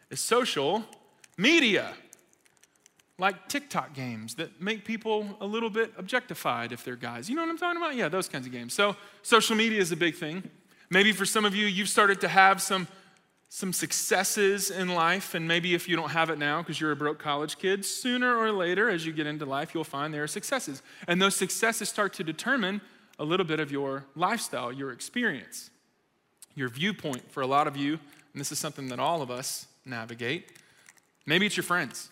is 0.09 0.21
social 0.21 0.85
media, 1.37 1.93
like 3.17 3.49
TikTok 3.49 3.93
games 3.93 4.35
that 4.35 4.61
make 4.61 4.85
people 4.85 5.37
a 5.41 5.45
little 5.45 5.69
bit 5.69 5.91
objectified 5.97 6.71
if 6.71 6.85
they're 6.85 6.95
guys. 6.95 7.29
You 7.29 7.35
know 7.35 7.41
what 7.41 7.49
I'm 7.49 7.57
talking 7.57 7.81
about? 7.81 7.95
Yeah, 7.95 8.07
those 8.07 8.29
kinds 8.29 8.45
of 8.45 8.53
games. 8.53 8.73
So, 8.73 8.95
social 9.21 9.55
media 9.55 9.81
is 9.81 9.91
a 9.91 9.97
big 9.97 10.15
thing. 10.15 10.49
Maybe 10.89 11.11
for 11.11 11.25
some 11.25 11.43
of 11.43 11.55
you, 11.55 11.65
you've 11.65 11.89
started 11.89 12.21
to 12.21 12.27
have 12.27 12.61
some, 12.61 12.87
some 13.55 13.71
successes 13.71 14.69
in 14.69 14.89
life, 14.89 15.33
and 15.33 15.47
maybe 15.47 15.73
if 15.73 15.87
you 15.87 15.95
don't 15.95 16.09
have 16.09 16.29
it 16.29 16.37
now 16.37 16.61
because 16.61 16.81
you're 16.81 16.91
a 16.91 16.95
broke 16.95 17.19
college 17.19 17.57
kid, 17.57 17.85
sooner 17.85 18.35
or 18.37 18.51
later, 18.51 18.89
as 18.89 19.05
you 19.05 19.13
get 19.13 19.25
into 19.25 19.45
life, 19.45 19.73
you'll 19.73 19.85
find 19.85 20.13
there 20.13 20.23
are 20.23 20.27
successes. 20.27 20.81
And 21.07 21.21
those 21.21 21.37
successes 21.37 21.87
start 21.87 22.11
to 22.15 22.23
determine 22.25 22.81
a 23.17 23.23
little 23.23 23.45
bit 23.45 23.61
of 23.61 23.71
your 23.71 24.03
lifestyle, 24.13 24.73
your 24.73 24.91
experience, 24.91 25.69
your 26.53 26.67
viewpoint. 26.67 27.31
For 27.31 27.39
a 27.39 27.47
lot 27.47 27.65
of 27.65 27.77
you, 27.77 27.93
and 27.93 28.41
this 28.41 28.51
is 28.51 28.59
something 28.59 28.89
that 28.89 28.99
all 28.99 29.21
of 29.21 29.31
us 29.31 29.67
navigate. 29.85 30.51
Maybe 31.25 31.45
it's 31.45 31.55
your 31.55 31.63
friends, 31.63 32.09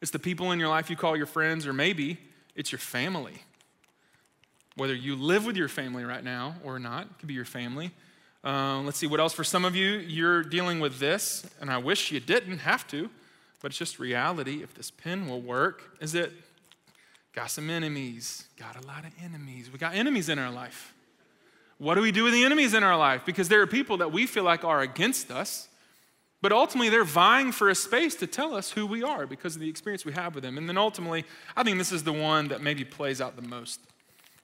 it's 0.00 0.10
the 0.10 0.18
people 0.18 0.52
in 0.52 0.58
your 0.58 0.70
life 0.70 0.88
you 0.88 0.96
call 0.96 1.18
your 1.18 1.26
friends, 1.26 1.66
or 1.66 1.74
maybe 1.74 2.16
it's 2.56 2.72
your 2.72 2.78
family. 2.78 3.42
Whether 4.74 4.94
you 4.94 5.16
live 5.16 5.44
with 5.44 5.58
your 5.58 5.68
family 5.68 6.04
right 6.04 6.24
now 6.24 6.54
or 6.64 6.78
not, 6.78 7.02
it 7.02 7.18
could 7.18 7.28
be 7.28 7.34
your 7.34 7.44
family. 7.44 7.90
Um, 8.42 8.86
let's 8.86 8.98
see 8.98 9.06
what 9.06 9.20
else. 9.20 9.32
For 9.32 9.44
some 9.44 9.64
of 9.64 9.76
you, 9.76 9.98
you're 9.98 10.42
dealing 10.42 10.80
with 10.80 10.98
this, 10.98 11.44
and 11.60 11.70
I 11.70 11.78
wish 11.78 12.10
you 12.10 12.20
didn't 12.20 12.58
have 12.58 12.86
to, 12.88 13.10
but 13.60 13.70
it's 13.72 13.78
just 13.78 13.98
reality. 13.98 14.62
If 14.62 14.74
this 14.74 14.90
pen 14.90 15.28
will 15.28 15.42
work, 15.42 15.96
is 16.00 16.14
it 16.14 16.32
got 17.34 17.50
some 17.50 17.68
enemies? 17.68 18.46
Got 18.58 18.82
a 18.82 18.86
lot 18.86 19.04
of 19.04 19.10
enemies. 19.22 19.70
We 19.70 19.78
got 19.78 19.94
enemies 19.94 20.28
in 20.28 20.38
our 20.38 20.50
life. 20.50 20.94
What 21.76 21.94
do 21.94 22.00
we 22.00 22.12
do 22.12 22.24
with 22.24 22.32
the 22.32 22.44
enemies 22.44 22.74
in 22.74 22.82
our 22.82 22.96
life? 22.96 23.22
Because 23.26 23.48
there 23.48 23.60
are 23.60 23.66
people 23.66 23.98
that 23.98 24.12
we 24.12 24.26
feel 24.26 24.44
like 24.44 24.64
are 24.64 24.80
against 24.80 25.30
us, 25.30 25.68
but 26.42 26.52
ultimately, 26.52 26.88
they're 26.88 27.04
vying 27.04 27.52
for 27.52 27.68
a 27.68 27.74
space 27.74 28.14
to 28.16 28.26
tell 28.26 28.54
us 28.54 28.70
who 28.70 28.86
we 28.86 29.02
are 29.02 29.26
because 29.26 29.56
of 29.56 29.60
the 29.60 29.68
experience 29.68 30.06
we 30.06 30.12
have 30.12 30.34
with 30.34 30.42
them. 30.42 30.56
And 30.56 30.66
then 30.66 30.78
ultimately, 30.78 31.26
I 31.54 31.62
think 31.62 31.76
this 31.76 31.92
is 31.92 32.04
the 32.04 32.14
one 32.14 32.48
that 32.48 32.62
maybe 32.62 32.82
plays 32.82 33.20
out 33.20 33.36
the 33.36 33.42
most 33.42 33.80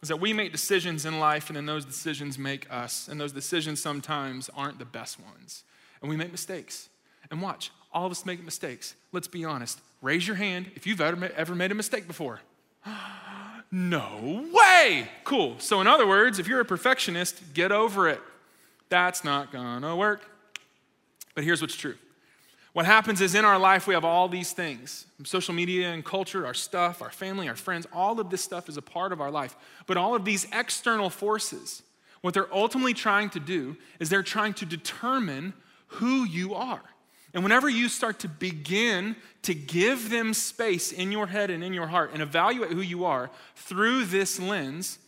is 0.02 0.08
that 0.08 0.20
we 0.20 0.32
make 0.32 0.52
decisions 0.52 1.06
in 1.06 1.18
life, 1.18 1.48
and 1.48 1.56
then 1.56 1.66
those 1.66 1.84
decisions 1.84 2.38
make 2.38 2.66
us. 2.70 3.08
And 3.08 3.20
those 3.20 3.32
decisions 3.32 3.80
sometimes 3.80 4.50
aren't 4.54 4.78
the 4.78 4.84
best 4.84 5.18
ones. 5.18 5.64
And 6.00 6.10
we 6.10 6.16
make 6.16 6.30
mistakes. 6.30 6.88
And 7.30 7.40
watch, 7.42 7.70
all 7.92 8.06
of 8.06 8.12
us 8.12 8.26
make 8.26 8.44
mistakes. 8.44 8.94
Let's 9.12 9.28
be 9.28 9.44
honest. 9.44 9.80
Raise 10.02 10.26
your 10.26 10.36
hand 10.36 10.70
if 10.74 10.86
you've 10.86 11.00
ever, 11.00 11.30
ever 11.36 11.54
made 11.54 11.72
a 11.72 11.74
mistake 11.74 12.06
before. 12.06 12.40
no 13.72 14.46
way! 14.52 15.08
Cool. 15.24 15.56
So, 15.58 15.80
in 15.80 15.86
other 15.86 16.06
words, 16.06 16.38
if 16.38 16.46
you're 16.46 16.60
a 16.60 16.64
perfectionist, 16.64 17.54
get 17.54 17.72
over 17.72 18.08
it. 18.08 18.20
That's 18.88 19.24
not 19.24 19.50
gonna 19.50 19.96
work. 19.96 20.28
But 21.34 21.44
here's 21.44 21.60
what's 21.60 21.74
true. 21.74 21.96
What 22.76 22.84
happens 22.84 23.22
is 23.22 23.34
in 23.34 23.46
our 23.46 23.58
life, 23.58 23.86
we 23.86 23.94
have 23.94 24.04
all 24.04 24.28
these 24.28 24.52
things 24.52 25.06
social 25.24 25.54
media 25.54 25.94
and 25.94 26.04
culture, 26.04 26.44
our 26.44 26.52
stuff, 26.52 27.00
our 27.00 27.10
family, 27.10 27.48
our 27.48 27.56
friends, 27.56 27.86
all 27.90 28.20
of 28.20 28.28
this 28.28 28.44
stuff 28.44 28.68
is 28.68 28.76
a 28.76 28.82
part 28.82 29.12
of 29.12 29.20
our 29.22 29.30
life. 29.30 29.56
But 29.86 29.96
all 29.96 30.14
of 30.14 30.26
these 30.26 30.46
external 30.52 31.08
forces, 31.08 31.82
what 32.20 32.34
they're 32.34 32.54
ultimately 32.54 32.92
trying 32.92 33.30
to 33.30 33.40
do 33.40 33.78
is 33.98 34.10
they're 34.10 34.22
trying 34.22 34.52
to 34.52 34.66
determine 34.66 35.54
who 35.86 36.24
you 36.24 36.52
are. 36.52 36.82
And 37.32 37.42
whenever 37.42 37.66
you 37.70 37.88
start 37.88 38.18
to 38.18 38.28
begin 38.28 39.16
to 39.40 39.54
give 39.54 40.10
them 40.10 40.34
space 40.34 40.92
in 40.92 41.10
your 41.10 41.28
head 41.28 41.48
and 41.48 41.64
in 41.64 41.72
your 41.72 41.86
heart 41.86 42.10
and 42.12 42.20
evaluate 42.20 42.72
who 42.72 42.82
you 42.82 43.06
are 43.06 43.30
through 43.54 44.04
this 44.04 44.38
lens, 44.38 44.98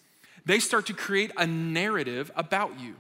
they 0.47 0.59
start 0.59 0.87
to 0.87 0.95
create 0.95 1.33
a 1.37 1.47
narrative 1.47 2.31
about 2.35 2.81
you. 2.81 2.95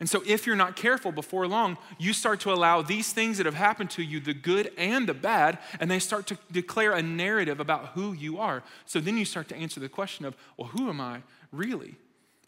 And 0.00 0.08
so, 0.08 0.22
if 0.26 0.46
you're 0.46 0.56
not 0.56 0.76
careful 0.76 1.12
before 1.12 1.46
long, 1.46 1.76
you 1.98 2.14
start 2.14 2.40
to 2.40 2.52
allow 2.52 2.80
these 2.80 3.12
things 3.12 3.36
that 3.36 3.44
have 3.44 3.54
happened 3.54 3.90
to 3.90 4.02
you, 4.02 4.18
the 4.18 4.32
good 4.32 4.72
and 4.78 5.06
the 5.06 5.12
bad, 5.12 5.58
and 5.78 5.90
they 5.90 5.98
start 5.98 6.26
to 6.28 6.38
declare 6.50 6.92
a 6.92 7.02
narrative 7.02 7.60
about 7.60 7.88
who 7.88 8.14
you 8.14 8.38
are. 8.38 8.62
So 8.86 8.98
then 8.98 9.18
you 9.18 9.26
start 9.26 9.48
to 9.48 9.56
answer 9.56 9.78
the 9.78 9.90
question 9.90 10.24
of, 10.24 10.34
well, 10.56 10.68
who 10.68 10.88
am 10.88 11.02
I 11.02 11.20
really? 11.52 11.96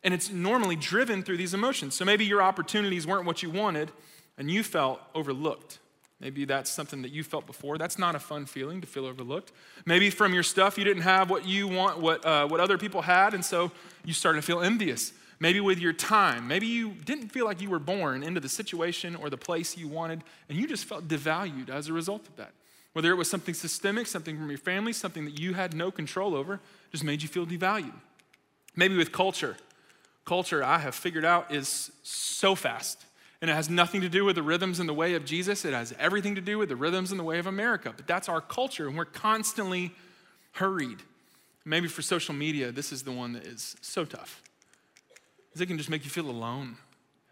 And 0.02 0.14
it's 0.14 0.30
normally 0.30 0.76
driven 0.76 1.22
through 1.22 1.36
these 1.36 1.52
emotions. 1.52 1.94
So 1.94 2.06
maybe 2.06 2.24
your 2.24 2.42
opportunities 2.42 3.06
weren't 3.06 3.26
what 3.26 3.42
you 3.42 3.50
wanted, 3.50 3.92
and 4.38 4.50
you 4.50 4.62
felt 4.62 5.00
overlooked. 5.14 5.78
Maybe 6.20 6.46
that's 6.46 6.70
something 6.70 7.02
that 7.02 7.10
you 7.10 7.22
felt 7.22 7.46
before. 7.46 7.76
That's 7.76 7.98
not 7.98 8.14
a 8.14 8.18
fun 8.18 8.46
feeling 8.46 8.80
to 8.80 8.86
feel 8.86 9.04
overlooked. 9.04 9.52
Maybe 9.84 10.08
from 10.08 10.32
your 10.32 10.44
stuff, 10.44 10.78
you 10.78 10.84
didn't 10.84 11.02
have 11.02 11.28
what 11.28 11.44
you 11.44 11.68
want, 11.68 12.00
what, 12.00 12.24
uh, 12.24 12.46
what 12.46 12.60
other 12.60 12.78
people 12.78 13.02
had, 13.02 13.34
and 13.34 13.44
so 13.44 13.72
you 14.04 14.14
started 14.14 14.40
to 14.40 14.46
feel 14.46 14.60
envious. 14.62 15.12
Maybe 15.42 15.58
with 15.58 15.80
your 15.80 15.92
time. 15.92 16.46
Maybe 16.46 16.68
you 16.68 16.90
didn't 17.04 17.30
feel 17.30 17.46
like 17.46 17.60
you 17.60 17.68
were 17.68 17.80
born 17.80 18.22
into 18.22 18.38
the 18.38 18.48
situation 18.48 19.16
or 19.16 19.28
the 19.28 19.36
place 19.36 19.76
you 19.76 19.88
wanted, 19.88 20.22
and 20.48 20.56
you 20.56 20.68
just 20.68 20.84
felt 20.84 21.08
devalued 21.08 21.68
as 21.68 21.88
a 21.88 21.92
result 21.92 22.28
of 22.28 22.36
that. 22.36 22.52
Whether 22.92 23.10
it 23.10 23.16
was 23.16 23.28
something 23.28 23.52
systemic, 23.52 24.06
something 24.06 24.38
from 24.38 24.48
your 24.50 24.58
family, 24.58 24.92
something 24.92 25.24
that 25.24 25.40
you 25.40 25.54
had 25.54 25.74
no 25.74 25.90
control 25.90 26.36
over, 26.36 26.60
just 26.92 27.02
made 27.02 27.22
you 27.22 27.28
feel 27.28 27.44
devalued. 27.44 27.98
Maybe 28.76 28.96
with 28.96 29.10
culture. 29.10 29.56
Culture, 30.24 30.62
I 30.62 30.78
have 30.78 30.94
figured 30.94 31.24
out, 31.24 31.52
is 31.52 31.90
so 32.04 32.54
fast. 32.54 33.04
And 33.40 33.50
it 33.50 33.54
has 33.54 33.68
nothing 33.68 34.00
to 34.02 34.08
do 34.08 34.24
with 34.24 34.36
the 34.36 34.44
rhythms 34.44 34.78
and 34.78 34.88
the 34.88 34.94
way 34.94 35.14
of 35.14 35.24
Jesus. 35.24 35.64
It 35.64 35.74
has 35.74 35.92
everything 35.98 36.36
to 36.36 36.40
do 36.40 36.56
with 36.56 36.68
the 36.68 36.76
rhythms 36.76 37.10
and 37.10 37.18
the 37.18 37.24
way 37.24 37.40
of 37.40 37.48
America. 37.48 37.92
But 37.96 38.06
that's 38.06 38.28
our 38.28 38.40
culture, 38.40 38.86
and 38.86 38.96
we're 38.96 39.06
constantly 39.06 39.90
hurried. 40.52 40.98
Maybe 41.64 41.88
for 41.88 42.00
social 42.00 42.32
media, 42.32 42.70
this 42.70 42.92
is 42.92 43.02
the 43.02 43.10
one 43.10 43.32
that 43.32 43.44
is 43.44 43.74
so 43.80 44.04
tough. 44.04 44.40
Because 45.52 45.60
it 45.60 45.66
can 45.66 45.76
just 45.76 45.90
make 45.90 46.04
you 46.04 46.10
feel 46.10 46.30
alone. 46.30 46.76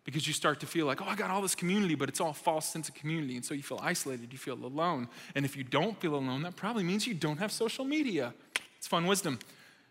Because 0.04 0.26
you 0.26 0.32
start 0.32 0.60
to 0.60 0.66
feel 0.66 0.86
like, 0.86 1.00
oh, 1.00 1.06
I 1.06 1.14
got 1.14 1.30
all 1.30 1.40
this 1.40 1.54
community, 1.54 1.94
but 1.94 2.08
it's 2.08 2.20
all 2.20 2.34
false 2.34 2.66
sense 2.66 2.88
of 2.88 2.94
community. 2.94 3.36
And 3.36 3.44
so 3.44 3.54
you 3.54 3.62
feel 3.62 3.80
isolated, 3.82 4.32
you 4.32 4.38
feel 4.38 4.54
alone. 4.54 5.08
And 5.34 5.44
if 5.44 5.56
you 5.56 5.64
don't 5.64 5.98
feel 6.00 6.14
alone, 6.14 6.42
that 6.42 6.56
probably 6.56 6.84
means 6.84 7.06
you 7.06 7.14
don't 7.14 7.38
have 7.38 7.52
social 7.52 7.84
media. 7.84 8.34
It's 8.76 8.86
fun 8.86 9.06
wisdom. 9.06 9.38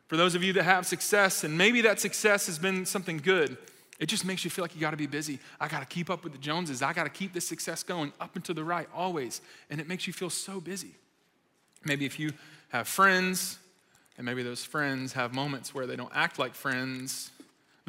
For 0.08 0.18
those 0.18 0.36
of 0.36 0.44
you 0.44 0.54
that 0.54 0.64
have 0.64 0.86
success, 0.88 1.44
and 1.44 1.58
maybe 1.58 1.82
that 1.82 2.00
success 2.00 2.48
has 2.48 2.58
been 2.58 2.86
something 2.86 3.18
good, 3.18 3.58
it 4.00 4.08
just 4.08 4.26
makes 4.26 4.44
you 4.44 4.50
feel 4.50 4.64
like 4.64 4.74
you 4.74 4.82
got 4.82 4.92
to 4.92 4.98
be 4.98 5.08
busy. 5.08 5.40
I 5.60 5.68
got 5.68 5.82
to 5.82 5.86
keep 5.86 6.10
up 6.10 6.24
with 6.24 6.34
the 6.34 6.40
Joneses. 6.40 6.82
I 6.82 6.94
got 6.94 7.04
to 7.04 7.10
keep 7.10 7.34
this 7.34 7.48
success 7.48 7.84
going 7.84 8.14
up 8.20 8.36
and 8.36 8.44
to 8.46 8.54
the 8.54 8.64
right 8.64 8.88
always. 8.96 9.42
And 9.70 9.80
it 9.80 9.88
makes 9.88 10.08
you 10.08 10.14
feel 10.14 10.30
so 10.30 10.60
busy. 10.60 10.96
Maybe 11.86 12.06
if 12.06 12.20
you 12.20 12.32
have 12.70 12.88
friends, 12.88 13.60
and 14.18 14.26
maybe 14.26 14.42
those 14.42 14.66
friends 14.66 15.14
have 15.14 15.34
moments 15.34 15.74
where 15.74 15.86
they 15.86 15.96
don't 15.96 16.12
act 16.16 16.40
like 16.40 16.56
friends, 16.56 17.32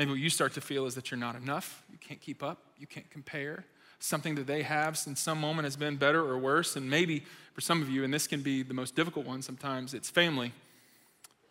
maybe 0.00 0.12
what 0.12 0.20
you 0.20 0.30
start 0.30 0.54
to 0.54 0.60
feel 0.60 0.86
is 0.86 0.94
that 0.94 1.10
you're 1.10 1.20
not 1.20 1.36
enough. 1.36 1.82
You 1.92 1.98
can't 1.98 2.20
keep 2.20 2.42
up. 2.42 2.58
You 2.78 2.86
can't 2.86 3.10
compare. 3.10 3.64
Something 3.98 4.34
that 4.36 4.46
they 4.46 4.62
have 4.62 4.96
since 4.96 5.20
some 5.20 5.38
moment 5.38 5.66
has 5.66 5.76
been 5.76 5.96
better 5.96 6.20
or 6.20 6.38
worse. 6.38 6.74
And 6.74 6.88
maybe 6.88 7.24
for 7.52 7.60
some 7.60 7.82
of 7.82 7.90
you, 7.90 8.02
and 8.02 8.14
this 8.14 8.26
can 8.26 8.40
be 8.40 8.62
the 8.62 8.72
most 8.72 8.96
difficult 8.96 9.26
one 9.26 9.42
sometimes, 9.42 9.92
it's 9.92 10.08
family 10.08 10.52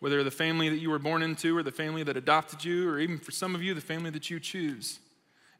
whether 0.00 0.24
the 0.24 0.30
family 0.30 0.68
that 0.70 0.78
you 0.78 0.90
were 0.90 0.98
born 0.98 1.22
into 1.22 1.56
or 1.56 1.62
the 1.62 1.70
family 1.70 2.02
that 2.02 2.16
adopted 2.16 2.64
you, 2.64 2.88
or 2.88 2.98
even 2.98 3.18
for 3.18 3.30
some 3.30 3.54
of 3.54 3.62
you, 3.62 3.74
the 3.74 3.80
family 3.80 4.10
that 4.10 4.30
you 4.30 4.40
choose. 4.40 4.98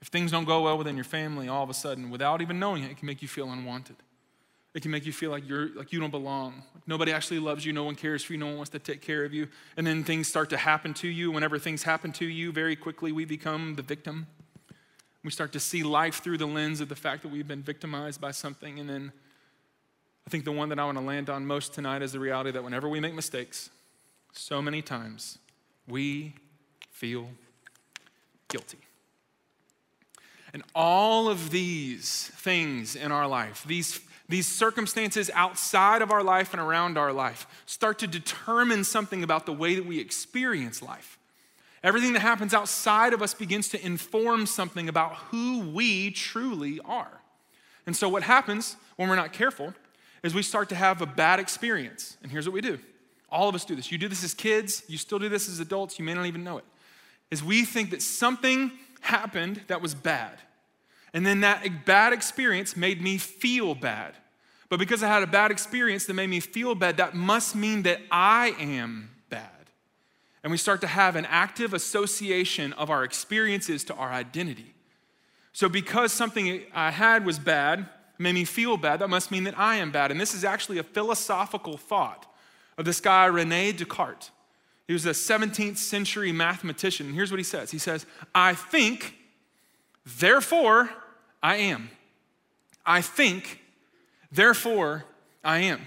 If 0.01 0.09
things 0.09 0.31
don't 0.31 0.47
go 0.47 0.63
well 0.63 0.79
within 0.79 0.97
your 0.97 1.05
family, 1.05 1.47
all 1.47 1.63
of 1.63 1.69
a 1.69 1.75
sudden, 1.75 2.09
without 2.09 2.41
even 2.41 2.59
knowing 2.59 2.83
it, 2.83 2.91
it 2.91 2.97
can 2.97 3.07
make 3.07 3.21
you 3.21 3.29
feel 3.29 3.51
unwanted. 3.53 3.97
It 4.73 4.83
can 4.83 4.91
make 4.91 5.05
you 5.05 5.13
feel 5.13 5.31
like 5.31 5.49
you're 5.49 5.69
like 5.75 5.93
you 5.93 5.99
don't 5.99 6.11
belong. 6.11 6.63
Nobody 6.87 7.13
actually 7.13 7.41
loves 7.41 7.65
you, 7.67 7.73
no 7.73 7.85
one 7.85 7.97
cares 7.97 8.23
for 8.23 8.33
you, 8.33 8.39
no 8.39 8.47
one 8.47 8.57
wants 8.57 8.71
to 8.71 8.79
take 8.79 9.01
care 9.01 9.25
of 9.25 9.35
you. 9.35 9.49
And 9.77 9.87
then 9.87 10.05
things 10.05 10.29
start 10.29 10.51
to 10.51 10.57
happen 10.57 10.95
to 10.95 11.09
you. 11.09 11.31
Whenever 11.31 11.59
things 11.59 11.83
happen 11.83 12.13
to 12.13 12.25
you, 12.25 12.53
very 12.53 12.77
quickly 12.77 13.13
we 13.13 13.25
become 13.25 13.75
the 13.75 13.83
victim. 13.83 14.27
We 15.25 15.31
start 15.31 15.53
to 15.53 15.61
see 15.61 15.83
life 15.83 16.23
through 16.23 16.39
the 16.39 16.47
lens 16.47 16.81
of 16.81 16.89
the 16.89 16.97
fact 16.97 17.23
that 17.23 17.29
we've 17.29 17.47
been 17.47 17.63
victimized 17.63 18.21
by 18.21 18.31
something. 18.31 18.79
And 18.79 18.89
then 18.89 19.13
I 20.27 20.31
think 20.31 20.45
the 20.45 20.53
one 20.53 20.69
that 20.71 20.79
I 20.79 20.85
want 20.85 20.97
to 20.99 21.05
land 21.05 21.29
on 21.29 21.47
most 21.47 21.75
tonight 21.75 22.03
is 22.03 22.13
the 22.13 22.21
reality 22.21 22.53
that 22.53 22.63
whenever 22.63 22.89
we 22.89 23.01
make 23.01 23.15
mistakes, 23.15 23.71
so 24.33 24.63
many 24.63 24.81
times 24.81 25.39
we 25.89 26.35
feel 26.91 27.29
guilty. 28.49 28.79
And 30.53 30.63
all 30.75 31.29
of 31.29 31.51
these 31.51 32.31
things 32.37 32.97
in 32.97 33.13
our 33.13 33.27
life, 33.27 33.65
these, 33.67 34.01
these 34.31 34.47
circumstances 34.47 35.31
outside 35.35 36.03
of 36.03 36.11
our 36.11 36.23
life 36.23 36.53
and 36.53 36.61
around 36.61 36.97
our 36.97 37.13
life, 37.13 37.47
start 37.67 37.99
to 37.99 38.07
determine 38.07 38.85
something 38.85 39.23
about 39.23 39.45
the 39.45 39.53
way 39.53 39.75
that 39.75 39.85
we 39.85 39.99
experience 39.99 40.81
life. 40.81 41.19
Everything 41.83 42.13
that 42.13 42.21
happens 42.21 42.55
outside 42.55 43.13
of 43.13 43.23
us 43.23 43.35
begins 43.35 43.69
to 43.71 43.85
inform 43.85 44.47
something 44.47 44.89
about 44.89 45.15
who 45.15 45.61
we 45.61 46.11
truly 46.11 46.79
are. 46.85 47.21
And 47.87 47.97
so, 47.97 48.09
what 48.09 48.23
happens 48.23 48.77
when 48.97 49.09
we're 49.09 49.17
not 49.17 49.33
careful 49.33 49.75
is 50.23 50.35
we 50.35 50.43
start 50.43 50.69
to 50.69 50.75
have 50.75 51.01
a 51.01 51.07
bad 51.07 51.41
experience. 51.41 52.17
And 52.23 52.31
here's 52.31 52.47
what 52.47 52.55
we 52.55 52.61
do 52.61 52.79
all 53.31 53.49
of 53.49 53.55
us 53.55 53.65
do 53.65 53.75
this. 53.75 53.91
You 53.91 53.99
do 53.99 54.09
this 54.09 54.25
as 54.25 54.35
kids, 54.35 54.83
you 54.89 54.99
still 54.99 55.19
do 55.19 55.29
this 55.29 55.49
as 55.49 55.61
adults, 55.61 55.99
you 55.99 56.05
may 56.05 56.15
not 56.15 56.27
even 56.27 56.45
know 56.45 56.59
it. 56.59 56.65
Is 57.31 57.43
we 57.43 57.65
think 57.65 57.91
that 57.91 58.03
something 58.03 58.73
happened 59.01 59.63
that 59.69 59.81
was 59.81 59.95
bad. 59.95 60.39
And 61.13 61.27
then 61.27 61.41
that 61.41 61.85
bad 61.85 62.13
experience 62.13 62.77
made 62.77 63.01
me 63.01 63.19
feel 63.19 63.75
bad. 63.75 64.15
But 64.69 64.79
because 64.79 65.03
I 65.03 65.09
had 65.09 65.23
a 65.23 65.27
bad 65.27 65.51
experience 65.51 66.07
that 66.07 66.15
made 66.15 66.31
me 66.31 66.41
feel 66.41 66.75
bad, 66.75 66.97
that 66.99 67.15
must 67.15 67.57
mean 67.57 67.83
that 67.83 68.01
I 68.11 68.55
am 68.61 69.11
bad. 69.29 69.51
And 70.45 70.51
we 70.51 70.57
start 70.57 70.81
to 70.83 70.87
have 70.87 71.17
an 71.17 71.27
active 71.27 71.75
association 71.75 72.73
of 72.75 72.89
our 72.89 73.03
experiences 73.03 73.83
to 73.85 73.95
our 73.95 74.13
identity. 74.13 74.75
So, 75.53 75.69
because 75.69 76.13
something 76.13 76.63
I 76.73 76.93
had 76.93 77.27
was 77.27 77.41
bad, 77.41 77.89
made 78.19 78.35
me 78.35 78.45
feel 78.45 78.77
bad, 78.77 79.01
that 79.01 79.11
must 79.11 79.33
mean 79.33 79.45
that 79.45 79.59
I 79.59 79.77
am 79.77 79.91
bad. 79.91 80.13
And 80.13 80.21
this 80.21 80.35
is 80.35 80.45
actually 80.45 80.79
a 80.79 80.85
philosophical 80.85 81.77
thought 81.77 82.33
of 82.79 82.85
this 82.85 83.01
guy, 83.01 83.27
Rene 83.27 83.73
Descartes. 83.73 84.31
He 84.87 84.93
was 84.93 85.07
a 85.07 85.11
17th 85.11 85.79
century 85.79 86.31
mathematician. 86.31 87.13
Here's 87.13 87.31
what 87.31 87.39
he 87.39 87.45
says 87.45 87.71
He 87.71 87.79
says, 87.79 88.07
I 88.35 88.55
think, 88.55 89.17
therefore 90.19 90.91
I 91.43 91.57
am. 91.57 91.91
I 92.85 93.01
think, 93.03 93.61
therefore 94.33 95.05
I 95.45 95.59
am. 95.59 95.87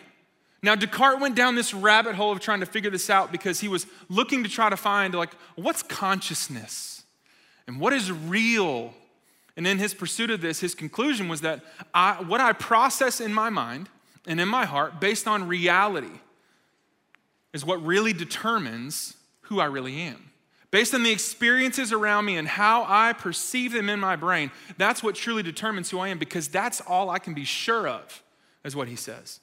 Now, 0.61 0.75
Descartes 0.75 1.19
went 1.19 1.35
down 1.35 1.55
this 1.55 1.73
rabbit 1.73 2.15
hole 2.15 2.31
of 2.31 2.39
trying 2.39 2.61
to 2.61 2.65
figure 2.65 2.89
this 2.89 3.09
out 3.09 3.31
because 3.31 3.59
he 3.59 3.67
was 3.67 3.85
looking 4.07 4.43
to 4.43 4.49
try 4.49 4.69
to 4.69 4.77
find, 4.77 5.13
like, 5.13 5.33
what's 5.55 5.83
consciousness? 5.83 7.03
And 7.67 7.79
what 7.79 7.91
is 7.91 8.11
real? 8.11 8.93
And 9.57 9.67
in 9.67 9.77
his 9.77 9.93
pursuit 9.93 10.31
of 10.31 10.41
this, 10.41 10.61
his 10.61 10.73
conclusion 10.73 11.27
was 11.27 11.41
that 11.41 11.63
I, 11.93 12.13
what 12.23 12.39
I 12.39 12.53
process 12.53 13.19
in 13.19 13.33
my 13.33 13.49
mind 13.49 13.89
and 14.25 14.39
in 14.39 14.47
my 14.47 14.65
heart 14.65 15.01
based 15.01 15.27
on 15.27 15.47
reality 15.47 16.19
is 17.53 17.65
what 17.65 17.83
really 17.85 18.13
determines 18.13 19.15
who 19.41 19.59
I 19.59 19.65
really 19.65 19.99
am. 20.01 20.31
Based 20.73 20.95
on 20.95 21.03
the 21.03 21.11
experiences 21.11 21.91
around 21.91 22.25
me 22.25 22.35
and 22.35 22.47
how 22.47 22.83
I 22.87 23.13
perceive 23.13 23.73
them 23.73 23.89
in 23.89 23.99
my 23.99 24.15
brain, 24.15 24.49
that's 24.75 25.03
what 25.03 25.13
truly 25.13 25.43
determines 25.43 25.91
who 25.91 25.99
I 25.99 26.07
am 26.07 26.17
because 26.17 26.47
that's 26.47 26.81
all 26.81 27.11
I 27.11 27.19
can 27.19 27.35
be 27.35 27.45
sure 27.45 27.87
of, 27.87 28.23
is 28.63 28.75
what 28.75 28.87
he 28.87 28.95
says. 28.95 29.39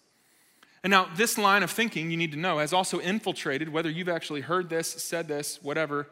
And 0.82 0.90
now, 0.90 1.08
this 1.14 1.38
line 1.38 1.62
of 1.62 1.70
thinking, 1.70 2.10
you 2.10 2.16
need 2.16 2.32
to 2.32 2.36
know, 2.36 2.58
has 2.58 2.72
also 2.72 2.98
infiltrated, 2.98 3.68
whether 3.68 3.88
you've 3.88 4.08
actually 4.08 4.40
heard 4.40 4.70
this, 4.70 4.88
said 4.88 5.28
this, 5.28 5.62
whatever, 5.62 6.08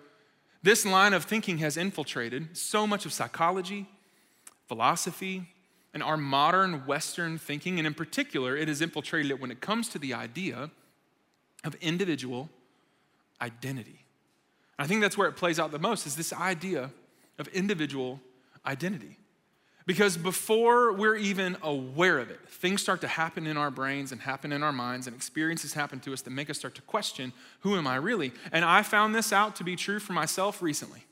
this 0.62 0.86
line 0.86 1.12
of 1.12 1.24
thinking 1.24 1.58
has 1.58 1.76
infiltrated 1.76 2.56
so 2.56 2.86
much 2.86 3.04
of 3.04 3.12
psychology, 3.12 3.88
philosophy, 4.68 5.48
and 5.92 6.00
our 6.00 6.16
modern 6.16 6.86
Western 6.86 7.38
thinking. 7.38 7.78
And 7.78 7.88
in 7.88 7.94
particular, 7.94 8.56
it 8.56 8.68
has 8.68 8.80
infiltrated 8.80 9.32
it 9.32 9.40
when 9.40 9.50
it 9.50 9.60
comes 9.60 9.88
to 9.88 9.98
the 9.98 10.14
idea 10.14 10.70
of 11.64 11.74
individual 11.80 12.50
identity. 13.40 13.97
I 14.78 14.86
think 14.86 15.00
that's 15.00 15.18
where 15.18 15.28
it 15.28 15.36
plays 15.36 15.58
out 15.58 15.70
the 15.70 15.78
most 15.78 16.06
is 16.06 16.16
this 16.16 16.32
idea 16.32 16.90
of 17.38 17.48
individual 17.48 18.20
identity. 18.64 19.16
Because 19.86 20.18
before 20.18 20.92
we're 20.92 21.16
even 21.16 21.56
aware 21.62 22.18
of 22.18 22.30
it, 22.30 22.40
things 22.46 22.82
start 22.82 23.00
to 23.00 23.08
happen 23.08 23.46
in 23.46 23.56
our 23.56 23.70
brains 23.70 24.12
and 24.12 24.20
happen 24.20 24.52
in 24.52 24.62
our 24.62 24.72
minds, 24.72 25.06
and 25.06 25.16
experiences 25.16 25.72
happen 25.72 25.98
to 26.00 26.12
us 26.12 26.20
that 26.22 26.30
make 26.30 26.50
us 26.50 26.58
start 26.58 26.74
to 26.74 26.82
question 26.82 27.32
who 27.60 27.76
am 27.76 27.86
I 27.86 27.96
really? 27.96 28.32
And 28.52 28.64
I 28.64 28.82
found 28.82 29.14
this 29.14 29.32
out 29.32 29.56
to 29.56 29.64
be 29.64 29.76
true 29.76 29.98
for 29.98 30.12
myself 30.12 30.60
recently. 30.60 31.04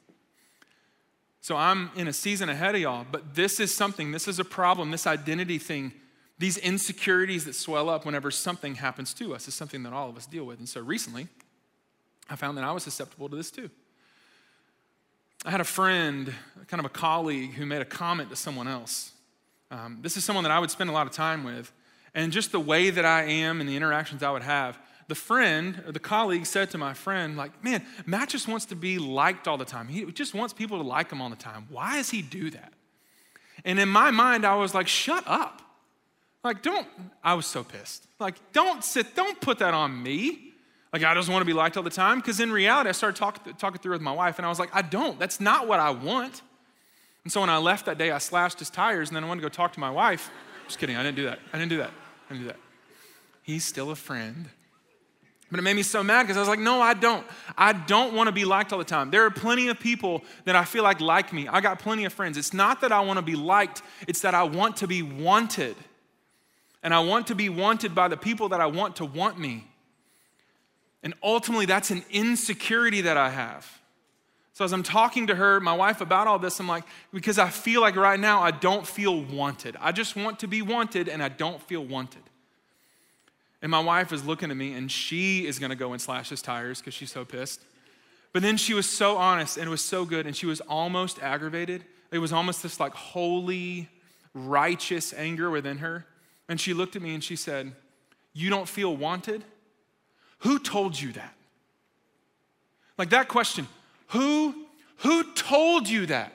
So 1.41 1.57
I'm 1.57 1.91
in 1.97 2.07
a 2.07 2.13
season 2.13 2.49
ahead 2.49 2.75
of 2.75 2.81
y'all, 2.81 3.07
but 3.11 3.35
this 3.35 3.61
is 3.61 3.75
something, 3.75 4.13
this 4.13 4.29
is 4.29 4.39
a 4.39 4.45
problem, 4.45 4.91
this 4.91 5.07
identity 5.07 5.59
thing 5.59 5.93
these 6.39 6.59
insecurities 6.59 7.45
that 7.47 7.55
swell 7.55 7.89
up 7.89 8.05
whenever 8.05 8.31
something 8.31 8.75
happens 8.75 9.15
to 9.15 9.35
us 9.35 9.49
is 9.49 9.55
something 9.55 9.83
that 9.85 9.93
all 9.93 10.09
of 10.09 10.17
us 10.17 10.27
deal 10.27 10.45
with. 10.45 10.59
And 10.59 10.69
so 10.69 10.81
recently, 10.83 11.29
I 12.29 12.37
found 12.37 12.59
that 12.59 12.65
I 12.65 12.73
was 12.73 12.83
susceptible 12.83 13.29
to 13.29 13.37
this 13.37 13.51
too. 13.51 13.71
I 15.45 15.51
had 15.51 15.61
a 15.61 15.65
friend, 15.65 16.33
kind 16.67 16.81
of 16.81 16.87
a 16.87 16.91
colleague, 16.91 17.53
who 17.53 17.67
made 17.67 17.81
a 17.81 17.85
comment 17.85 18.31
to 18.31 18.37
someone 18.37 18.67
else. 18.67 19.13
Um, 19.71 19.99
this 20.03 20.17
is 20.17 20.25
someone 20.25 20.43
that 20.45 20.51
I 20.53 20.59
would 20.59 20.71
spend 20.71 20.91
a 20.91 20.93
lot 20.93 21.07
of 21.07 21.13
time 21.13 21.45
with. 21.45 21.73
And 22.15 22.33
just 22.33 22.51
the 22.51 22.61
way 22.61 22.91
that 22.91 23.05
I 23.05 23.25
am 23.25 23.61
and 23.61 23.69
the 23.69 23.77
interactions 23.77 24.23
I 24.23 24.31
would 24.31 24.43
have, 24.43 24.79
the 25.09 25.15
friend 25.15 25.83
or 25.87 25.93
the 25.93 26.01
colleague 26.01 26.47
said 26.47 26.71
to 26.71 26.79
my 26.79 26.95
friend, 26.95 27.37
like, 27.37 27.63
man, 27.63 27.85
Matt 28.07 28.31
just 28.31 28.49
wants 28.49 28.67
to 28.67 28.75
be 28.75 28.99
liked 28.99 29.47
all 29.47 29.59
the 29.59 29.65
time. 29.65 29.87
He 29.87 30.05
just 30.07 30.35
wants 30.35 30.53
people 30.53 30.79
to 30.79 30.85
like 30.85 31.13
him 31.13 31.21
all 31.21 31.31
the 31.31 31.37
time. 31.37 31.67
Why 31.69 31.97
does 31.97 32.11
he 32.11 32.23
do 32.23 32.51
that? 32.51 32.73
And 33.65 33.79
in 33.79 33.89
my 33.89 34.11
mind, 34.11 34.45
I 34.45 34.57
was 34.57 34.75
like, 34.75 34.89
shut 34.89 35.25
up. 35.27 35.63
Like, 36.43 36.63
don't, 36.63 36.87
I 37.23 37.35
was 37.35 37.47
so 37.47 37.65
pissed. 37.65 38.07
Like, 38.19 38.37
don't 38.53 38.83
sit, 38.83 39.15
don't 39.15 39.41
put 39.41 39.59
that 39.59 39.75
on 39.75 40.03
me. 40.03 40.46
Like, 40.97 41.05
I 41.05 41.13
just 41.13 41.29
want 41.29 41.43
to 41.43 41.47
be 41.47 41.53
liked 41.53 41.77
all 41.77 41.83
the 41.83 41.91
time. 41.91 42.21
Because 42.21 42.41
in 42.41 42.51
reality, 42.51 42.89
I 42.89 42.93
started 42.93 43.19
talk, 43.19 43.59
talking 43.59 43.79
through 43.83 43.93
with 43.93 44.01
my 44.01 44.13
wife, 44.13 44.39
and 44.39 44.47
I 44.47 44.49
was 44.49 44.59
like, 44.59 44.71
I 44.73 44.81
don't. 44.81 45.19
That's 45.19 45.41
not 45.41 45.69
what 45.69 45.79
I 45.79 45.91
want. 45.91 46.41
And 47.23 47.31
so 47.31 47.43
when 47.43 47.51
I 47.51 47.59
left 47.59 47.85
that 47.85 47.99
day, 47.99 48.13
I 48.13 48.17
slashed 48.17 48.61
his 48.61 48.71
tires 48.71 49.11
and 49.11 49.17
then 49.17 49.23
I 49.23 49.29
wanted 49.29 49.43
to 49.43 49.45
go 49.45 49.51
talk 49.51 49.75
to 49.75 49.81
my 49.81 49.91
wife. 49.91 50.31
Just 50.67 50.79
kidding, 50.79 50.97
I 50.97 51.03
didn't 51.03 51.17
do 51.17 51.25
that. 51.25 51.39
I 51.53 51.59
didn't 51.59 51.69
do 51.69 51.77
that. 51.77 51.91
I 52.31 52.33
didn't 52.33 52.45
do 52.45 52.49
that. 52.49 52.57
He's 53.43 53.63
still 53.63 53.91
a 53.91 53.95
friend. 53.95 54.49
But 55.51 55.61
it 55.61 55.63
made 55.63 55.77
me 55.77 55.83
so 55.83 56.03
mad 56.03 56.23
because 56.23 56.39
I 56.39 56.41
was 56.41 56.49
like, 56.49 56.61
no, 56.61 56.81
I 56.81 56.95
don't. 56.95 57.27
I 57.59 57.75
don't 57.75 58.15
want 58.15 58.29
to 58.29 58.33
be 58.33 58.47
liked 58.47 58.73
all 58.73 58.79
the 58.79 58.87
time. 58.87 59.11
There 59.11 59.27
are 59.27 59.31
plenty 59.31 59.69
of 59.69 59.79
people 59.79 60.25
that 60.47 60.57
I 60.57 60.65
feel 60.65 60.83
like 60.83 61.03
like 61.03 61.31
me. 61.31 61.47
I 61.47 61.61
got 61.61 61.79
plenty 61.79 62.07
of 62.07 62.15
friends. 62.15 62.39
It's 62.39 62.55
not 62.55 62.81
that 62.81 62.91
I 62.91 63.01
want 63.01 63.19
to 63.19 63.23
be 63.23 63.37
liked, 63.37 63.83
it's 64.09 64.21
that 64.21 64.35
I 64.35 64.45
want 64.45 64.79
to 64.79 64.87
be 64.87 65.03
wanted. 65.03 65.77
And 66.83 66.95
I 66.95 67.01
want 67.01 67.27
to 67.27 67.35
be 67.35 67.51
wanted 67.51 67.95
by 67.95 68.09
the 68.09 68.17
people 68.17 68.49
that 68.49 68.63
I 68.63 68.67
want 68.67 68.97
to 68.97 69.05
want 69.05 69.39
me. 69.39 69.67
And 71.03 71.15
ultimately, 71.23 71.67
that's 71.67 71.91
an 71.91 72.05
insecurity 72.11 73.03
that 73.03 73.17
I 73.17 73.31
have. 73.31 73.81
So, 74.53 74.65
as 74.65 74.73
I'm 74.73 74.83
talking 74.83 75.27
to 75.27 75.35
her, 75.35 75.61
my 75.61 75.75
wife, 75.75 76.01
about 76.01 76.27
all 76.27 76.39
this, 76.39 76.59
I'm 76.59 76.67
like, 76.67 76.85
because 77.13 77.39
I 77.39 77.51
feel 77.51 77.83
like 77.83 77.95
right 77.95 78.19
now 78.19 78.41
I 78.41 78.51
don't 78.51 78.87
feel 78.87 79.21
wanted. 79.23 79.77
I 79.81 79.93
just 79.93 80.17
want 80.17 80.39
to 80.41 80.49
be 80.49 80.63
wanted 80.63 81.09
and 81.09 81.23
I 81.23 81.29
don't 81.29 81.61
feel 81.61 81.85
wanted. 81.85 82.23
And 83.61 83.71
my 83.71 83.81
wife 83.81 84.13
is 84.13 84.25
looking 84.25 84.51
at 84.51 84.57
me 84.57 84.73
and 84.73 84.91
she 84.91 85.47
is 85.47 85.59
gonna 85.59 85.77
go 85.77 85.93
and 85.93 86.01
slash 86.01 86.31
his 86.31 86.41
tires 86.41 86.81
because 86.81 86.95
she's 86.95 87.13
so 87.13 87.25
pissed. 87.25 87.61
But 88.33 88.43
then 88.43 88.57
she 88.57 88.75
was 88.75 88.89
so 88.89 89.17
honest 89.17 89.57
and 89.57 89.67
it 89.67 89.71
was 89.71 89.83
so 89.83 90.05
good 90.05 90.27
and 90.27 90.37
she 90.37 90.47
was 90.47 90.61
almost 90.63 91.23
aggravated. 91.23 91.85
It 92.11 92.19
was 92.19 92.33
almost 92.33 92.63
this 92.63 92.81
like 92.81 92.95
holy, 92.95 93.89
righteous 94.35 95.13
anger 95.15 95.51
within 95.51 95.79
her. 95.79 96.07
And 96.49 96.61
she 96.61 96.75
looked 96.75 96.97
at 96.97 97.03
me 97.03 97.15
and 97.15 97.25
she 97.25 97.37
said, 97.37 97.73
You 98.33 98.51
don't 98.51 98.69
feel 98.69 98.97
wanted? 98.97 99.45
Who 100.39 100.59
told 100.59 101.01
you 101.01 101.13
that? 101.13 101.35
Like 102.99 103.11
that 103.11 103.29
question, 103.29 103.69
who 104.09 104.67
who 104.99 105.35
told 105.35 105.89
you 105.89 106.07
that? 106.07 106.33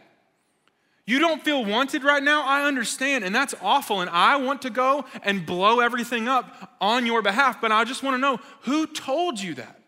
You 1.06 1.20
don't 1.20 1.44
feel 1.44 1.66
wanted 1.66 2.04
right 2.04 2.22
now? 2.22 2.44
I 2.46 2.64
understand, 2.66 3.24
and 3.24 3.34
that's 3.34 3.56
awful. 3.62 4.02
And 4.02 4.10
I 4.10 4.36
want 4.36 4.62
to 4.62 4.70
go 4.70 5.06
and 5.24 5.46
blow 5.46 5.80
everything 5.80 6.28
up 6.28 6.76
on 6.80 7.06
your 7.06 7.22
behalf, 7.22 7.60
but 7.60 7.72
I 7.72 7.84
just 7.84 8.04
want 8.04 8.14
to 8.14 8.20
know 8.20 8.40
who 8.62 8.86
told 8.86 9.40
you 9.40 9.56
that? 9.56 9.80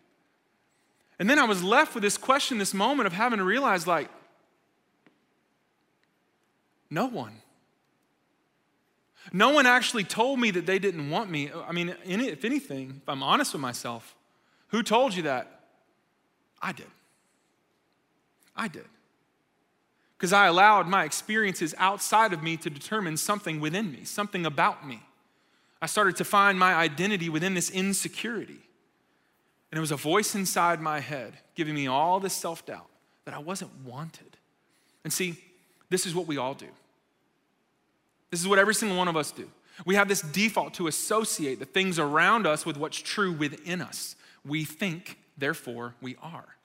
And 1.18 1.30
then 1.30 1.38
I 1.38 1.44
was 1.44 1.62
left 1.62 1.94
with 1.94 2.02
this 2.02 2.18
question, 2.18 2.58
this 2.58 2.74
moment 2.74 3.06
of 3.06 3.12
having 3.12 3.38
to 3.38 3.44
realize, 3.44 3.86
like, 3.86 4.10
no 6.90 7.06
one. 7.06 7.32
No 9.32 9.50
one 9.50 9.66
actually 9.66 10.04
told 10.04 10.38
me 10.38 10.50
that 10.52 10.66
they 10.66 10.78
didn't 10.78 11.10
want 11.10 11.30
me. 11.30 11.50
I 11.66 11.72
mean, 11.72 11.94
if 12.04 12.44
anything, 12.44 13.00
if 13.02 13.08
I'm 13.08 13.22
honest 13.22 13.52
with 13.52 13.62
myself, 13.62 14.14
who 14.68 14.82
told 14.82 15.14
you 15.14 15.22
that? 15.24 15.60
I 16.60 16.72
did. 16.72 16.86
I 18.56 18.68
did 18.68 18.84
because 20.24 20.32
I 20.32 20.46
allowed 20.46 20.88
my 20.88 21.04
experiences 21.04 21.74
outside 21.76 22.32
of 22.32 22.42
me 22.42 22.56
to 22.56 22.70
determine 22.70 23.18
something 23.18 23.60
within 23.60 23.92
me, 23.92 24.04
something 24.04 24.46
about 24.46 24.86
me. 24.86 25.02
I 25.82 25.86
started 25.86 26.16
to 26.16 26.24
find 26.24 26.58
my 26.58 26.72
identity 26.74 27.28
within 27.28 27.52
this 27.52 27.68
insecurity. 27.68 28.60
And 29.70 29.76
it 29.76 29.80
was 29.80 29.90
a 29.90 29.96
voice 29.96 30.34
inside 30.34 30.80
my 30.80 31.00
head 31.00 31.34
giving 31.54 31.74
me 31.74 31.88
all 31.88 32.20
this 32.20 32.32
self 32.32 32.64
doubt 32.64 32.88
that 33.26 33.34
I 33.34 33.38
wasn't 33.38 33.70
wanted. 33.84 34.38
And 35.04 35.12
see, 35.12 35.36
this 35.90 36.06
is 36.06 36.14
what 36.14 36.26
we 36.26 36.38
all 36.38 36.54
do. 36.54 36.68
This 38.34 38.40
is 38.40 38.48
what 38.48 38.58
every 38.58 38.74
single 38.74 38.98
one 38.98 39.06
of 39.06 39.16
us 39.16 39.30
do. 39.30 39.48
We 39.86 39.94
have 39.94 40.08
this 40.08 40.20
default 40.20 40.74
to 40.74 40.88
associate 40.88 41.60
the 41.60 41.66
things 41.66 42.00
around 42.00 42.48
us 42.48 42.66
with 42.66 42.76
what's 42.76 43.00
true 43.00 43.30
within 43.30 43.80
us. 43.80 44.16
We 44.44 44.64
think, 44.64 45.18
therefore, 45.38 45.94
we 46.00 46.16
are. 46.20 46.56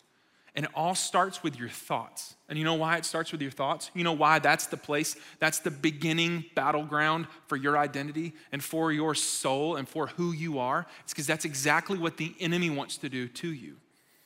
And 0.55 0.65
it 0.65 0.71
all 0.73 0.95
starts 0.95 1.43
with 1.43 1.59
your 1.59 1.69
thoughts. 1.69 2.33
And 2.49 2.57
you 2.57 2.65
know 2.65 2.73
why 2.73 2.97
it 2.97 3.05
starts 3.05 3.31
with 3.31 3.43
your 3.43 3.51
thoughts? 3.51 3.91
You 3.93 4.03
know 4.03 4.13
why 4.13 4.39
that's 4.39 4.65
the 4.65 4.77
place, 4.77 5.15
that's 5.37 5.59
the 5.59 5.69
beginning 5.69 6.45
battleground 6.55 7.27
for 7.45 7.55
your 7.55 7.77
identity 7.77 8.33
and 8.51 8.63
for 8.63 8.91
your 8.91 9.13
soul 9.13 9.75
and 9.75 9.87
for 9.87 10.07
who 10.07 10.31
you 10.31 10.57
are? 10.57 10.87
It's 11.03 11.13
because 11.13 11.27
that's 11.27 11.45
exactly 11.45 11.99
what 11.99 12.17
the 12.17 12.33
enemy 12.39 12.71
wants 12.71 12.97
to 12.97 13.09
do 13.09 13.27
to 13.27 13.53
you. 13.53 13.75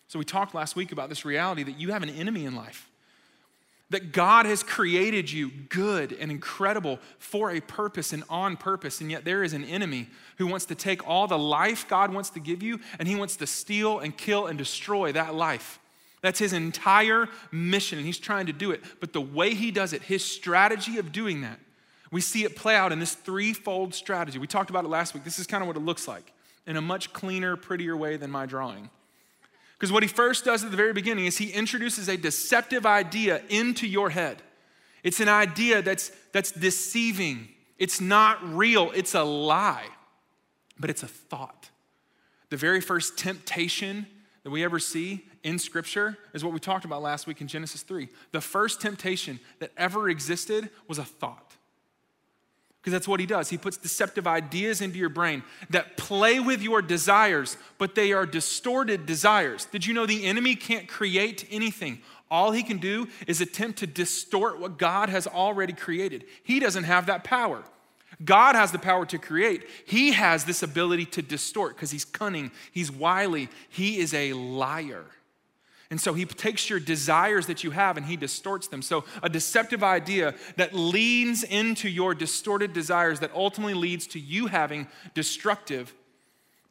So 0.07 0.17
we 0.17 0.23
talked 0.23 0.55
last 0.55 0.77
week 0.77 0.93
about 0.93 1.09
this 1.09 1.25
reality 1.25 1.63
that 1.63 1.77
you 1.77 1.91
have 1.91 2.03
an 2.03 2.09
enemy 2.09 2.45
in 2.45 2.55
life. 2.55 2.89
That 3.93 4.11
God 4.11 4.47
has 4.47 4.63
created 4.63 5.31
you 5.31 5.51
good 5.69 6.17
and 6.19 6.31
incredible 6.31 6.97
for 7.19 7.51
a 7.51 7.61
purpose 7.61 8.11
and 8.11 8.23
on 8.27 8.57
purpose, 8.57 9.01
and 9.01 9.11
yet 9.11 9.23
there 9.23 9.43
is 9.43 9.53
an 9.53 9.63
enemy 9.63 10.07
who 10.39 10.47
wants 10.47 10.65
to 10.65 10.75
take 10.75 11.07
all 11.07 11.27
the 11.27 11.37
life 11.37 11.87
God 11.87 12.11
wants 12.11 12.31
to 12.31 12.39
give 12.39 12.63
you 12.63 12.79
and 12.97 13.07
he 13.07 13.13
wants 13.13 13.35
to 13.35 13.45
steal 13.45 13.99
and 13.99 14.17
kill 14.17 14.47
and 14.47 14.57
destroy 14.57 15.11
that 15.11 15.35
life. 15.35 15.77
That's 16.21 16.39
his 16.39 16.53
entire 16.53 17.29
mission, 17.51 17.99
and 17.99 18.07
he's 18.07 18.17
trying 18.17 18.47
to 18.47 18.51
do 18.51 18.71
it. 18.71 18.81
But 18.99 19.13
the 19.13 19.21
way 19.21 19.53
he 19.53 19.69
does 19.69 19.93
it, 19.93 20.01
his 20.01 20.25
strategy 20.25 20.97
of 20.97 21.11
doing 21.11 21.41
that, 21.41 21.59
we 22.11 22.19
see 22.19 22.45
it 22.45 22.55
play 22.55 22.75
out 22.75 22.91
in 22.91 22.99
this 22.99 23.13
threefold 23.13 23.93
strategy. 23.93 24.39
We 24.39 24.47
talked 24.47 24.71
about 24.71 24.85
it 24.85 24.87
last 24.87 25.13
week. 25.13 25.23
This 25.23 25.37
is 25.37 25.45
kind 25.45 25.61
of 25.61 25.67
what 25.67 25.77
it 25.77 25.81
looks 25.81 26.07
like 26.07 26.33
in 26.65 26.77
a 26.77 26.81
much 26.81 27.13
cleaner, 27.13 27.55
prettier 27.55 27.95
way 27.95 28.17
than 28.17 28.31
my 28.31 28.47
drawing. 28.47 28.89
Because 29.73 29.91
what 29.91 30.03
he 30.03 30.09
first 30.09 30.45
does 30.45 30.63
at 30.63 30.71
the 30.71 30.77
very 30.77 30.93
beginning 30.93 31.25
is 31.25 31.37
he 31.37 31.51
introduces 31.51 32.07
a 32.07 32.17
deceptive 32.17 32.85
idea 32.85 33.41
into 33.49 33.87
your 33.87 34.09
head. 34.09 34.41
It's 35.03 35.19
an 35.19 35.29
idea 35.29 35.81
that's, 35.81 36.11
that's 36.31 36.51
deceiving, 36.51 37.49
it's 37.77 37.99
not 37.99 38.37
real, 38.55 38.91
it's 38.91 39.13
a 39.13 39.23
lie, 39.23 39.87
but 40.79 40.89
it's 40.89 41.03
a 41.03 41.07
thought. 41.07 41.69
The 42.49 42.57
very 42.57 42.81
first 42.81 43.17
temptation 43.17 44.07
that 44.43 44.51
we 44.51 44.63
ever 44.63 44.79
see 44.79 45.25
in 45.43 45.59
Scripture 45.59 46.17
is 46.33 46.43
what 46.43 46.53
we 46.53 46.59
talked 46.59 46.85
about 46.85 47.01
last 47.01 47.27
week 47.27 47.41
in 47.41 47.47
Genesis 47.47 47.81
3. 47.81 48.07
The 48.31 48.41
first 48.41 48.79
temptation 48.79 49.39
that 49.59 49.71
ever 49.75 50.09
existed 50.09 50.69
was 50.87 50.99
a 50.99 51.03
thought. 51.03 51.57
Because 52.83 52.91
that's 52.91 53.07
what 53.07 53.21
he 53.21 53.25
does. 53.25 53.47
He 53.47 53.57
puts 53.57 53.77
deceptive 53.77 54.27
ideas 54.27 54.81
into 54.81 54.97
your 54.97 55.07
brain 55.07 55.41
that 55.69 55.95
play 55.95 56.41
with 56.41 56.61
your 56.61 56.81
desires, 56.81 57.55
but 57.77 57.95
they 57.95 58.11
are 58.11 58.25
distorted 58.25 59.05
desires. 59.05 59.63
Did 59.63 59.85
you 59.85 59.93
know 59.93 60.05
the 60.05 60.25
enemy 60.25 60.57
can't 60.57 60.85
create 60.85 61.47
anything? 61.49 62.01
All 62.29 62.51
he 62.51 62.61
can 62.61 62.79
do 62.79 63.07
is 63.25 63.39
attempt 63.39 63.79
to 63.79 63.87
distort 63.87 64.59
what 64.59 64.77
God 64.77 65.07
has 65.07 65.27
already 65.27 65.71
created. 65.71 66.25
He 66.43 66.59
doesn't 66.59 66.83
have 66.83 67.05
that 67.05 67.23
power. 67.23 67.63
God 68.25 68.55
has 68.55 68.73
the 68.73 68.79
power 68.79 69.05
to 69.05 69.17
create. 69.17 69.65
He 69.85 70.11
has 70.11 70.43
this 70.43 70.61
ability 70.61 71.05
to 71.05 71.21
distort 71.21 71.77
because 71.77 71.91
he's 71.91 72.03
cunning, 72.03 72.51
he's 72.73 72.91
wily, 72.91 73.47
he 73.69 73.99
is 73.99 74.13
a 74.13 74.33
liar. 74.33 75.05
And 75.93 76.01
so 76.01 76.15
he 76.15 76.25
takes 76.25 76.71
your 76.71 76.79
desires 76.79 77.45
that 77.45 77.63
you 77.63 77.69
have 77.69 77.97
and 77.97 78.05
he 78.07 78.15
distorts 78.15 78.67
them. 78.67 78.81
So, 78.81 79.03
a 79.21 79.29
deceptive 79.29 79.83
idea 79.83 80.33
that 80.55 80.73
leans 80.73 81.43
into 81.43 81.87
your 81.87 82.15
distorted 82.15 82.73
desires 82.73 83.19
that 83.19 83.29
ultimately 83.35 83.75
leads 83.75 84.07
to 84.07 84.19
you 84.19 84.47
having 84.47 84.87
destructive 85.13 85.93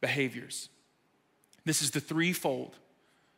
behaviors. 0.01 0.67
This 1.63 1.81
is 1.81 1.91
the 1.91 2.01
threefold 2.01 2.75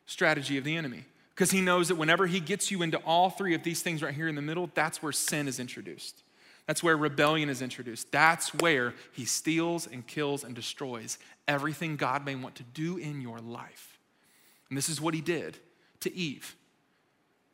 strategy 0.06 0.58
of 0.58 0.64
the 0.64 0.76
enemy 0.76 1.04
because 1.36 1.52
he 1.52 1.60
knows 1.60 1.86
that 1.86 1.94
whenever 1.94 2.26
he 2.26 2.40
gets 2.40 2.72
you 2.72 2.82
into 2.82 2.96
all 3.06 3.30
three 3.30 3.54
of 3.54 3.62
these 3.62 3.80
things 3.80 4.02
right 4.02 4.12
here 4.12 4.26
in 4.26 4.34
the 4.34 4.42
middle, 4.42 4.68
that's 4.74 5.00
where 5.00 5.12
sin 5.12 5.46
is 5.46 5.60
introduced. 5.60 6.24
That's 6.66 6.82
where 6.82 6.96
rebellion 6.96 7.48
is 7.48 7.62
introduced. 7.62 8.10
That's 8.10 8.52
where 8.54 8.92
he 9.12 9.24
steals 9.24 9.86
and 9.86 10.04
kills 10.04 10.42
and 10.42 10.52
destroys 10.52 11.18
everything 11.46 11.94
God 11.94 12.24
may 12.24 12.34
want 12.34 12.56
to 12.56 12.64
do 12.64 12.96
in 12.96 13.20
your 13.20 13.38
life. 13.38 14.00
And 14.68 14.76
this 14.76 14.88
is 14.88 15.00
what 15.00 15.14
he 15.14 15.20
did 15.20 15.60
to 16.06 16.16
Eve. 16.16 16.56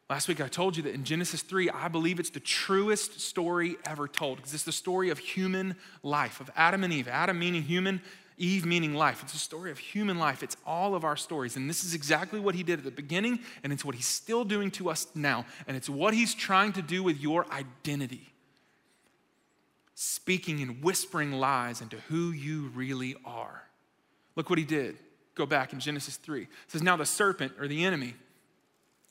Last 0.09 0.29
week 0.29 0.41
I 0.41 0.49
told 0.49 0.77
you 0.77 0.83
that 0.83 0.95
in 0.95 1.05
Genesis 1.05 1.43
3, 1.43 1.71
I 1.71 1.89
believe 1.89 2.21
it's 2.21 2.31
the 2.31 2.41
truest 2.41 3.21
story 3.21 3.77
ever 3.87 4.07
told 4.07 4.37
because 4.37 4.53
it's 4.53 4.65
the 4.65 4.73
story 4.73 5.11
of 5.11 5.19
human 5.19 5.75
life, 6.03 6.41
of 6.41 6.51
Adam 6.55 6.85
and 6.85 6.93
Eve. 6.93 7.09
Adam 7.09 7.39
meaning 7.39 7.63
human, 7.63 8.03
Eve 8.37 8.67
meaning 8.67 8.95
life. 8.95 9.23
It's 9.23 9.35
a 9.35 9.39
story 9.39 9.71
of 9.71 9.79
human 9.79 10.19
life. 10.19 10.43
It's 10.43 10.57
all 10.67 10.95
of 10.95 11.05
our 11.05 11.17
stories. 11.17 11.57
And 11.57 11.69
this 11.69 11.83
is 11.83 11.95
exactly 11.95 12.41
what 12.41 12.55
he 12.55 12.63
did 12.63 12.79
at 12.79 12.85
the 12.85 12.91
beginning, 12.91 13.39
and 13.63 13.73
it's 13.73 13.85
what 13.85 13.95
he's 13.95 14.07
still 14.07 14.45
doing 14.45 14.71
to 14.73 14.91
us 14.91 15.07
now. 15.15 15.47
And 15.67 15.77
it's 15.77 15.89
what 15.89 16.13
he's 16.13 16.35
trying 16.35 16.73
to 16.75 16.83
do 16.83 17.03
with 17.03 17.21
your 17.21 17.47
identity 17.51 18.29
speaking 19.95 20.61
and 20.61 20.83
whispering 20.83 21.33
lies 21.33 21.81
into 21.81 21.97
who 22.09 22.33
you 22.33 22.71
really 22.75 23.15
are. 23.25 23.63
Look 24.35 24.51
what 24.51 24.59
he 24.59 24.65
did. 24.65 24.97
Go 25.35 25.47
back 25.47 25.73
in 25.73 25.81
Genesis 25.81 26.17
3. 26.17 26.43
It 26.43 26.49
says, 26.67 26.83
Now 26.83 26.97
the 26.97 27.07
serpent, 27.07 27.53
or 27.59 27.69
the 27.69 27.85
enemy, 27.85 28.15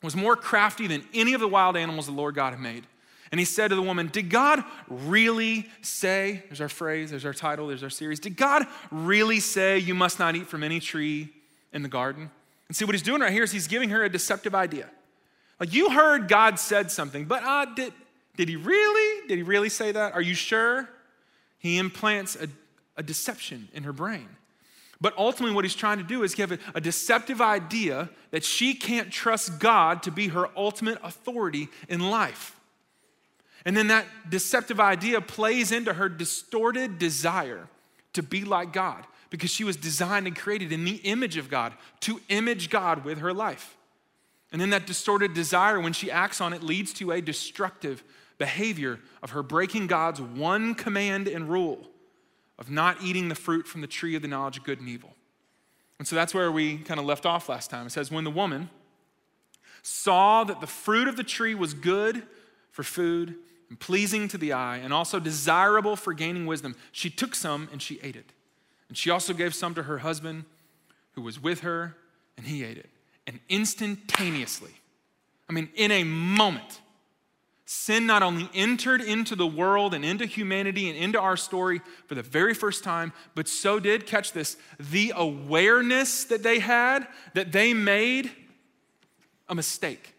was 0.02 0.16
more 0.16 0.36
crafty 0.36 0.86
than 0.86 1.04
any 1.14 1.34
of 1.34 1.40
the 1.40 1.48
wild 1.48 1.76
animals 1.76 2.06
the 2.06 2.12
Lord 2.12 2.34
God 2.34 2.52
had 2.52 2.60
made. 2.60 2.84
And 3.30 3.38
he 3.38 3.46
said 3.46 3.68
to 3.68 3.74
the 3.74 3.82
woman, 3.82 4.08
Did 4.08 4.28
God 4.28 4.62
really 4.88 5.68
say, 5.80 6.42
there's 6.48 6.60
our 6.60 6.68
phrase, 6.68 7.10
there's 7.10 7.24
our 7.24 7.32
title, 7.32 7.68
there's 7.68 7.82
our 7.82 7.90
series, 7.90 8.20
did 8.20 8.36
God 8.36 8.66
really 8.90 9.40
say 9.40 9.78
you 9.78 9.94
must 9.94 10.18
not 10.18 10.36
eat 10.36 10.46
from 10.46 10.62
any 10.62 10.80
tree 10.80 11.30
in 11.72 11.82
the 11.82 11.88
garden? 11.88 12.30
And 12.68 12.76
see 12.76 12.84
what 12.84 12.94
he's 12.94 13.02
doing 13.02 13.22
right 13.22 13.32
here 13.32 13.42
is 13.42 13.50
he's 13.50 13.68
giving 13.68 13.88
her 13.88 14.04
a 14.04 14.08
deceptive 14.08 14.54
idea. 14.54 14.88
Like 15.58 15.72
you 15.72 15.90
heard 15.90 16.28
God 16.28 16.58
said 16.58 16.90
something, 16.90 17.24
but 17.24 17.42
uh, 17.42 17.66
did, 17.74 17.92
did 18.36 18.48
he 18.48 18.56
really? 18.56 19.28
Did 19.28 19.36
he 19.36 19.42
really 19.42 19.68
say 19.70 19.92
that? 19.92 20.12
Are 20.12 20.22
you 20.22 20.34
sure? 20.34 20.88
He 21.58 21.78
implants 21.78 22.36
a, 22.36 22.48
a 22.96 23.02
deception 23.02 23.68
in 23.72 23.84
her 23.84 23.92
brain. 23.92 24.28
But 25.02 25.18
ultimately, 25.18 25.52
what 25.52 25.64
he's 25.64 25.74
trying 25.74 25.98
to 25.98 26.04
do 26.04 26.22
is 26.22 26.32
give 26.36 26.56
a, 26.76 26.80
deceptive 26.80 27.40
idea 27.40 28.08
that 28.30 28.44
she 28.44 28.72
can't 28.72 29.10
trust 29.10 29.58
God 29.58 30.04
to 30.04 30.12
be 30.12 30.28
her 30.28 30.48
ultimate 30.56 30.98
authority 31.02 31.68
in 31.88 32.08
life. 32.08 32.54
And 33.64 33.76
then 33.76 33.88
that 33.88 34.06
deceptive 34.30 34.78
idea 34.78 35.20
plays 35.20 35.72
into 35.72 35.92
her 35.92 36.08
distorted 36.08 37.00
desire 37.00 37.66
to 38.12 38.22
be 38.22 38.44
like 38.44 38.72
God 38.72 39.04
because 39.28 39.50
she 39.50 39.64
was 39.64 39.76
designed 39.76 40.28
and 40.28 40.36
created 40.36 40.70
in 40.70 40.84
the 40.84 40.96
image 40.98 41.36
of 41.36 41.50
God 41.50 41.72
to 42.00 42.20
image 42.28 42.70
God 42.70 43.04
with 43.04 43.18
her 43.18 43.32
life. 43.32 43.76
And 44.52 44.60
then 44.60 44.70
that 44.70 44.86
distorted 44.86 45.34
desire, 45.34 45.80
when 45.80 45.94
she 45.94 46.12
acts 46.12 46.40
on 46.40 46.52
it, 46.52 46.62
leads 46.62 46.92
to 46.94 47.10
a 47.10 47.20
destructive 47.20 48.04
behavior 48.38 49.00
of 49.20 49.30
her 49.30 49.42
breaking 49.42 49.88
God's 49.88 50.20
one 50.20 50.76
command 50.76 51.26
and 51.26 51.48
rule 51.48 51.88
of 52.58 52.70
not 52.70 53.02
eating 53.02 53.28
the 53.28 53.34
fruit 53.34 53.66
from 53.66 53.80
the 53.80 53.86
tree 53.86 54.14
of 54.14 54.22
the 54.22 54.28
knowledge 54.28 54.58
of 54.58 54.64
good 54.64 54.80
and 54.80 54.88
evil. 54.88 55.14
And 55.98 56.06
so 56.06 56.16
that's 56.16 56.34
where 56.34 56.50
we 56.50 56.78
kind 56.78 56.98
of 56.98 57.06
left 57.06 57.26
off 57.26 57.48
last 57.48 57.70
time. 57.70 57.86
It 57.86 57.90
says, 57.90 58.10
When 58.10 58.24
the 58.24 58.30
woman 58.30 58.70
saw 59.82 60.44
that 60.44 60.60
the 60.60 60.66
fruit 60.66 61.08
of 61.08 61.16
the 61.16 61.24
tree 61.24 61.54
was 61.54 61.74
good 61.74 62.22
for 62.70 62.82
food 62.82 63.36
and 63.68 63.78
pleasing 63.78 64.28
to 64.28 64.38
the 64.38 64.52
eye 64.52 64.76
and 64.76 64.92
also 64.92 65.18
desirable 65.18 65.96
for 65.96 66.12
gaining 66.12 66.46
wisdom, 66.46 66.76
she 66.90 67.10
took 67.10 67.34
some 67.34 67.68
and 67.72 67.80
she 67.80 68.00
ate 68.02 68.16
it. 68.16 68.32
And 68.88 68.96
she 68.96 69.10
also 69.10 69.32
gave 69.32 69.54
some 69.54 69.74
to 69.74 69.84
her 69.84 69.98
husband 69.98 70.44
who 71.12 71.22
was 71.22 71.40
with 71.40 71.60
her, 71.60 71.96
and 72.36 72.46
he 72.46 72.64
ate 72.64 72.78
it. 72.78 72.90
And 73.26 73.40
instantaneously, 73.48 74.72
I 75.48 75.52
mean, 75.52 75.68
in 75.74 75.90
a 75.90 76.04
moment, 76.04 76.80
sin 77.72 78.06
not 78.06 78.22
only 78.22 78.48
entered 78.54 79.00
into 79.00 79.34
the 79.34 79.46
world 79.46 79.94
and 79.94 80.04
into 80.04 80.26
humanity 80.26 80.88
and 80.88 80.98
into 80.98 81.18
our 81.18 81.36
story 81.36 81.80
for 82.06 82.14
the 82.14 82.22
very 82.22 82.54
first 82.54 82.84
time, 82.84 83.12
but 83.34 83.48
so 83.48 83.80
did, 83.80 84.06
catch 84.06 84.32
this, 84.32 84.56
the 84.78 85.12
awareness 85.16 86.24
that 86.24 86.42
they 86.42 86.58
had 86.58 87.06
that 87.34 87.50
they 87.50 87.72
made 87.72 88.30
a 89.48 89.54
mistake. 89.54 90.14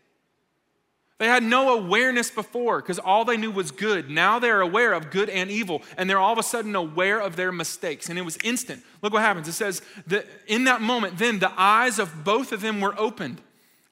They 1.20 1.28
had 1.28 1.44
no 1.44 1.78
awareness 1.78 2.30
before 2.30 2.82
because 2.82 3.00
all 3.00 3.24
they 3.24 3.38
knew 3.38 3.52
was 3.52 3.72
good. 3.72 4.10
Now 4.10 4.40
they're 4.40 4.62
aware 4.62 4.94
of 4.94 5.12
good 5.12 5.30
and 5.30 5.50
evil, 5.50 5.84
and 5.96 6.10
they're 6.10 6.18
all 6.18 6.34
of 6.34 6.40
a 6.40 6.44
sudden 6.44 6.76
aware 6.76 7.20
of 7.20 7.36
their 7.36 7.52
mistakes. 7.52 8.10
And 8.10 8.18
it 8.18 8.24
was 8.24 8.38
instant. 8.44 8.84
Look 9.02 9.14
what 9.14 9.22
happens. 9.22 9.48
It 9.48 9.54
says 9.54 9.82
that 10.08 10.26
in 10.48 10.66
that 10.66 10.82
moment, 10.82 11.20
then 11.20 11.40
the 11.40 11.52
eyes 11.56 12.00
of 12.00 12.24
both 12.24 12.52
of 12.52 12.62
them 12.62 12.82
were 12.82 13.00
opened, 13.00 13.42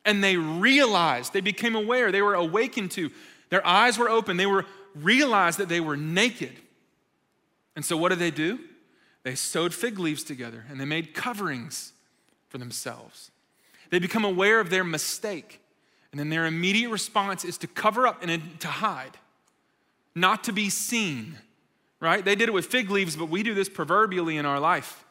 and 0.03 0.23
they 0.23 0.35
realized, 0.35 1.31
they 1.31 1.41
became 1.41 1.75
aware, 1.75 2.11
they 2.11 2.23
were 2.23 2.33
awakened 2.33 2.91
to. 2.91 3.11
Their 3.51 3.65
eyes 3.67 3.99
were 3.99 4.09
open. 4.09 4.37
They 4.37 4.47
were 4.47 4.65
realized 4.95 5.59
that 5.59 5.69
they 5.69 5.79
were 5.79 5.95
naked. 5.95 6.53
And 7.75 7.85
so 7.85 7.95
what 7.95 8.09
did 8.09 8.19
they 8.19 8.31
do? 8.31 8.59
They 9.23 9.35
sewed 9.35 9.73
fig 9.73 9.99
leaves 9.99 10.23
together 10.23 10.65
and 10.69 10.79
they 10.79 10.85
made 10.85 11.13
coverings 11.13 11.93
for 12.49 12.57
themselves. 12.57 13.29
They 13.91 13.99
become 13.99 14.25
aware 14.25 14.59
of 14.59 14.69
their 14.69 14.83
mistake. 14.83 15.59
And 16.11 16.19
then 16.19 16.29
their 16.29 16.45
immediate 16.45 16.89
response 16.89 17.45
is 17.45 17.57
to 17.59 17.67
cover 17.67 18.07
up 18.07 18.23
and 18.23 18.59
to 18.59 18.67
hide, 18.67 19.17
not 20.15 20.43
to 20.45 20.51
be 20.51 20.69
seen, 20.69 21.37
right? 21.99 22.23
They 22.23 22.35
did 22.35 22.49
it 22.49 22.53
with 22.53 22.65
fig 22.65 22.89
leaves, 22.89 23.15
but 23.15 23.29
we 23.29 23.43
do 23.43 23.53
this 23.53 23.69
proverbially 23.69 24.37
in 24.37 24.45
our 24.45 24.59
life. 24.59 25.05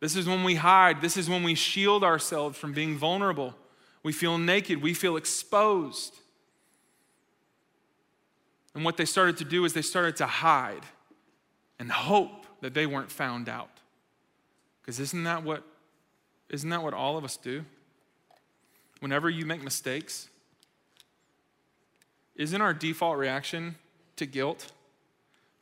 This 0.00 0.16
is 0.16 0.26
when 0.26 0.42
we 0.42 0.56
hide, 0.56 1.00
this 1.00 1.16
is 1.16 1.28
when 1.28 1.42
we 1.42 1.54
shield 1.54 2.02
ourselves 2.02 2.58
from 2.58 2.72
being 2.72 2.96
vulnerable. 2.98 3.54
We 4.02 4.12
feel 4.12 4.36
naked, 4.36 4.82
we 4.82 4.94
feel 4.94 5.16
exposed. 5.16 6.18
And 8.76 8.84
what 8.84 8.96
they 8.96 9.04
started 9.04 9.38
to 9.38 9.44
do 9.44 9.64
is 9.64 9.72
they 9.72 9.82
started 9.82 10.14
to 10.16 10.26
hide 10.26 10.84
and 11.80 11.90
hope 11.90 12.46
that 12.60 12.74
they 12.74 12.86
weren't 12.86 13.10
found 13.10 13.48
out. 13.48 13.70
Because 14.80 15.00
isn't 15.00 15.24
that 15.24 15.42
what 15.42 15.64
isn't 16.48 16.70
that 16.70 16.82
what 16.82 16.94
all 16.94 17.18
of 17.18 17.24
us 17.24 17.36
do? 17.36 17.64
whenever 19.00 19.28
you 19.30 19.46
make 19.46 19.62
mistakes, 19.62 20.28
isn't 22.34 22.60
our 22.60 22.74
default 22.74 23.18
reaction 23.18 23.76
to 24.16 24.26
guilt 24.26 24.72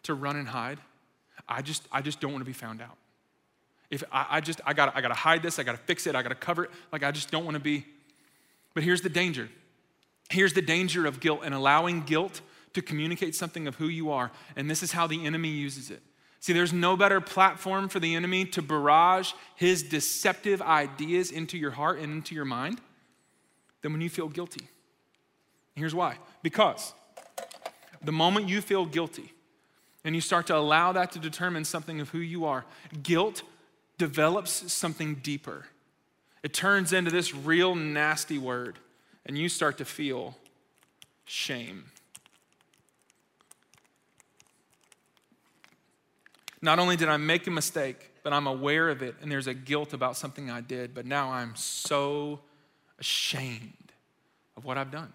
to 0.03 0.15
run 0.15 0.37
and 0.37 0.49
hide? 0.49 0.79
I 1.49 1.63
just, 1.63 1.87
I 1.93 2.01
just 2.01 2.21
don't 2.21 2.33
want 2.33 2.41
to 2.41 2.47
be 2.47 2.53
found 2.53 2.81
out. 2.81 2.97
If 3.91 4.03
I, 4.11 4.27
I 4.31 4.41
just, 4.41 4.61
I 4.65 4.73
got 4.73 4.97
I 4.97 5.03
gotta 5.03 5.15
hide 5.15 5.43
this, 5.43 5.59
I 5.59 5.63
gotta 5.63 5.79
fix 5.79 6.07
it, 6.07 6.17
I 6.17 6.23
gotta 6.23 6.35
cover 6.35 6.65
it. 6.65 6.71
Like, 6.91 7.03
I 7.03 7.11
just 7.11 7.31
don't 7.31 7.45
want 7.45 7.55
to 7.55 7.61
be. 7.61 7.85
But 8.73 8.83
here's 8.83 9.03
the 9.03 9.09
danger. 9.09 9.49
Here's 10.31 10.55
the 10.55 10.63
danger 10.63 11.07
of 11.07 11.21
guilt 11.21 11.41
and 11.45 11.55
allowing 11.55 12.01
guilt 12.01 12.41
to 12.75 12.83
communicate 12.83 13.35
something 13.35 13.67
of 13.67 13.77
who 13.77 13.89
you 13.89 14.11
are. 14.11 14.31
And 14.57 14.71
this 14.71 14.83
is 14.83 14.93
how 14.93 15.07
the 15.07 15.25
enemy 15.25 15.49
uses 15.49 15.91
it. 15.91 16.03
See, 16.41 16.53
there's 16.53 16.75
no 16.75 16.97
better 16.97 17.23
platform 17.23 17.89
for 17.89 18.01
the 18.01 18.15
enemy 18.15 18.45
to 18.47 18.61
barrage 18.61 19.33
his 19.57 19.83
deceptive 19.83 20.61
ideas 20.61 21.31
into 21.31 21.57
your 21.57 21.71
heart 21.71 21.99
and 21.99 22.13
into 22.13 22.35
your 22.35 22.45
mind 22.45 22.81
than 23.81 23.93
when 23.93 24.03
you 24.03 24.11
feel 24.11 24.29
guilty. 24.29 24.69
Here's 25.75 25.95
why 25.95 26.19
because 26.43 26.93
the 28.03 28.13
moment 28.13 28.49
you 28.49 28.61
feel 28.61 28.85
guilty 28.85 29.33
and 30.05 30.15
you 30.15 30.21
start 30.21 30.47
to 30.49 30.57
allow 30.57 30.93
that 30.93 31.13
to 31.13 31.19
determine 31.19 31.65
something 31.65 32.01
of 32.01 32.11
who 32.11 32.19
you 32.19 32.45
are, 32.45 32.67
guilt 33.03 33.43
develops 33.97 34.71
something 34.73 35.15
deeper. 35.17 35.67
It 36.43 36.53
turns 36.53 36.93
into 36.93 37.11
this 37.11 37.35
real 37.35 37.75
nasty 37.75 38.37
word, 38.37 38.79
and 39.25 39.39
you 39.39 39.49
start 39.49 39.79
to 39.79 39.87
feel 39.87 40.37
shame. 41.25 41.85
Not 46.65 46.79
only 46.79 46.97
did 46.97 47.11
I 47.11 47.19
make 47.19 47.47
a 47.47 47.51
mistake, 47.51 48.11
but 48.23 48.33
I'm 48.33 48.47
aware 48.47 48.89
of 48.89 49.03
it, 49.03 49.17
and 49.21 49.31
there's 49.31 49.47
a 49.47 49.53
guilt 49.53 49.93
about 49.93 50.17
something 50.17 50.51
I 50.51 50.63
did, 50.63 50.95
but 50.95 51.05
now 51.05 51.31
I'm 51.31 51.55
so 51.57 52.41
ashamed 52.99 53.93
of 54.57 54.65
what 54.65 54.79
I've 54.79 54.91
done. 54.91 55.13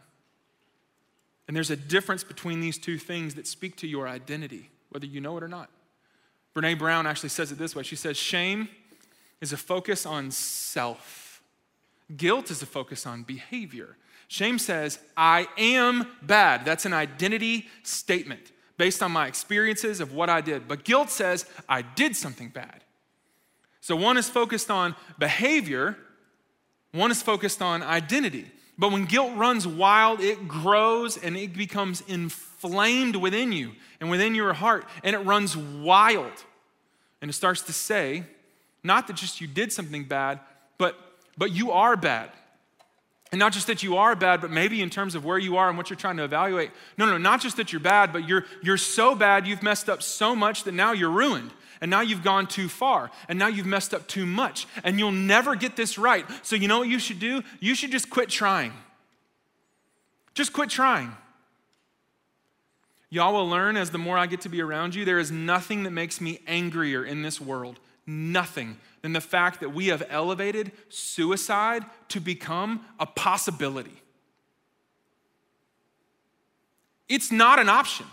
And 1.48 1.58
there's 1.58 1.72
a 1.72 1.76
difference 1.76 2.24
between 2.24 2.62
these 2.62 2.78
two 2.78 3.00
things 3.00 3.34
that 3.34 3.48
speak 3.48 3.78
to 3.78 3.88
your 3.88 4.08
identity, 4.08 4.70
whether 4.90 5.08
you 5.08 5.22
know 5.22 5.38
it 5.38 5.44
or 5.44 5.48
not. 5.48 5.72
Brene 6.56 6.78
Brown 6.78 7.08
actually 7.08 7.30
says 7.30 7.52
it 7.52 7.58
this 7.58 7.76
way 7.76 7.82
She 7.82 7.96
says, 7.96 8.16
Shame 8.16 8.70
is 9.42 9.52
a 9.52 9.58
focus 9.58 10.06
on 10.06 10.30
self, 10.30 11.42
guilt 12.16 12.52
is 12.52 12.62
a 12.62 12.68
focus 12.68 13.08
on 13.08 13.24
behavior. 13.24 13.98
Shame 14.28 14.60
says, 14.60 15.00
I 15.18 15.48
am 15.58 16.06
bad. 16.22 16.64
That's 16.64 16.86
an 16.86 16.94
identity 16.94 17.68
statement 17.82 18.52
based 18.80 19.04
on 19.04 19.12
my 19.12 19.28
experiences 19.28 20.00
of 20.00 20.13
what 20.13 20.30
I 20.30 20.39
did. 20.39 20.65
But 20.65 20.86
guilt 20.86 21.10
says, 21.10 21.46
I 21.68 21.82
did 21.82 22.15
something 22.15 22.48
bad. 22.48 22.82
So 23.82 23.94
one 23.94 24.15
is 24.15 24.30
focused 24.30 24.72
on 24.72 24.96
behavior, 25.20 25.98
one 26.94 27.12
is 27.12 27.22
focused 27.22 27.62
on 27.62 27.84
identity. 27.84 28.50
But 28.78 28.94
when 28.94 29.04
guilt 29.04 29.36
runs 29.36 29.68
wild, 29.68 30.22
it 30.22 30.48
grows 30.48 31.18
and 31.18 31.36
it 31.36 31.54
becomes 31.54 32.00
inflamed 32.08 33.18
within 33.18 33.52
you 33.52 33.74
and 34.00 34.10
within 34.10 34.34
your 34.34 34.54
heart, 34.54 34.86
and 35.04 35.13
it 35.13 35.20
runs 35.20 35.58
wild. 35.58 36.32
And 37.22 37.30
it 37.30 37.34
starts 37.34 37.63
to 37.63 37.74
say, 37.74 38.24
not 38.82 39.08
that 39.08 39.18
just 39.18 39.42
you 39.42 39.48
did 39.48 39.74
something 39.74 40.06
bad, 40.06 40.39
but, 40.78 40.98
but 41.38 41.52
you 41.52 41.72
are 41.72 41.98
bad. 41.98 42.30
And 43.32 43.38
not 43.38 43.54
just 43.54 43.68
that 43.68 43.84
you 43.84 43.98
are 43.98 44.15
bad, 44.15 44.42
but 44.42 44.50
maybe 44.50 44.82
in 44.82 44.89
terms 44.89 45.13
of 45.13 45.24
where 45.24 45.38
you 45.38 45.58
are 45.58 45.70
and 45.70 45.78
what 45.78 45.89
you're 45.89 45.98
trying 45.98 46.18
to 46.18 46.24
evaluate. 46.24 46.72
No, 46.98 47.06
no, 47.06 47.18
not 47.18 47.42
just 47.42 47.58
that 47.58 47.72
you're 47.72 47.80
bad, 47.80 48.12
but 48.12 48.28
you're, 48.28 48.46
you're 48.63 48.78
so 48.78 49.13
bad, 49.13 49.46
you've 49.46 49.62
messed 49.62 49.88
up 49.88 50.02
so 50.02 50.36
much 50.36 50.63
that 50.63 50.74
now 50.74 50.94
you're 50.94 51.12
ruined 51.12 51.52
and 51.82 51.89
now 51.89 52.02
you've 52.02 52.24
gone 52.24 52.46
too 52.48 52.68
far, 52.68 53.10
and 53.28 53.39
now 53.39 53.48
you've 53.48 53.65
messed 53.65 53.94
up 53.94 54.06
too 54.08 54.26
much, 54.26 54.68
and 54.84 55.00
you'll 55.00 55.12
never 55.12 55.56
get 55.56 55.76
this 55.76 55.98
right. 55.98 56.26
So, 56.44 56.56
you 56.56 56.68
know 56.68 56.80
what 56.80 56.89
you 56.89 57.00
should 57.00 57.20
do? 57.20 57.42
You 57.60 57.74
should 57.74 57.92
just 57.92 58.10
quit 58.10 58.30
trying. 58.30 58.74
Just 60.34 60.54
quit 60.54 60.70
trying. 60.70 61.15
Y'all 63.10 63.34
will 63.34 63.48
learn 63.48 63.78
as 63.78 63.89
the 63.89 63.98
more 63.98 64.18
I 64.18 64.28
get 64.28 64.42
to 64.42 64.50
be 64.50 64.62
around 64.62 64.94
you, 64.94 65.04
there 65.04 65.20
is 65.20 65.32
nothing 65.32 65.84
that 65.84 65.92
makes 65.92 66.22
me 66.22 66.39
angrier 66.46 67.04
in 67.04 67.24
this 67.24 67.42
world, 67.42 67.80
nothing, 68.06 68.78
than 69.02 69.14
the 69.14 69.22
fact 69.22 69.60
that 69.62 69.74
we 69.74 69.88
have 69.88 70.04
elevated 70.10 70.72
suicide 70.90 71.86
to 72.10 72.20
become 72.20 72.86
a 73.00 73.06
possibility. 73.06 74.02
It's 77.08 77.32
not 77.32 77.60
an 77.60 77.70
option. 77.70 78.06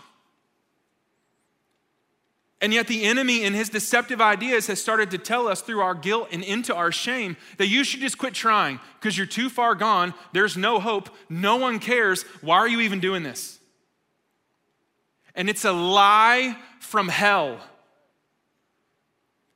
And 2.59 2.73
yet, 2.73 2.87
the 2.87 3.03
enemy, 3.03 3.43
in 3.43 3.53
his 3.53 3.69
deceptive 3.69 4.19
ideas, 4.19 4.65
has 4.65 4.81
started 4.81 5.11
to 5.11 5.19
tell 5.19 5.47
us 5.47 5.61
through 5.61 5.79
our 5.81 5.93
guilt 5.93 6.29
and 6.31 6.43
into 6.43 6.73
our 6.73 6.91
shame 6.91 7.37
that 7.57 7.67
you 7.67 7.83
should 7.83 7.99
just 7.99 8.17
quit 8.17 8.33
trying 8.33 8.79
because 8.99 9.15
you're 9.15 9.27
too 9.27 9.47
far 9.47 9.75
gone. 9.75 10.15
There's 10.33 10.57
no 10.57 10.79
hope. 10.79 11.09
No 11.29 11.57
one 11.57 11.77
cares. 11.77 12.23
Why 12.41 12.57
are 12.57 12.67
you 12.67 12.81
even 12.81 12.99
doing 12.99 13.21
this? 13.21 13.59
And 15.35 15.49
it's 15.51 15.65
a 15.65 15.71
lie 15.71 16.57
from 16.79 17.09
hell. 17.09 17.59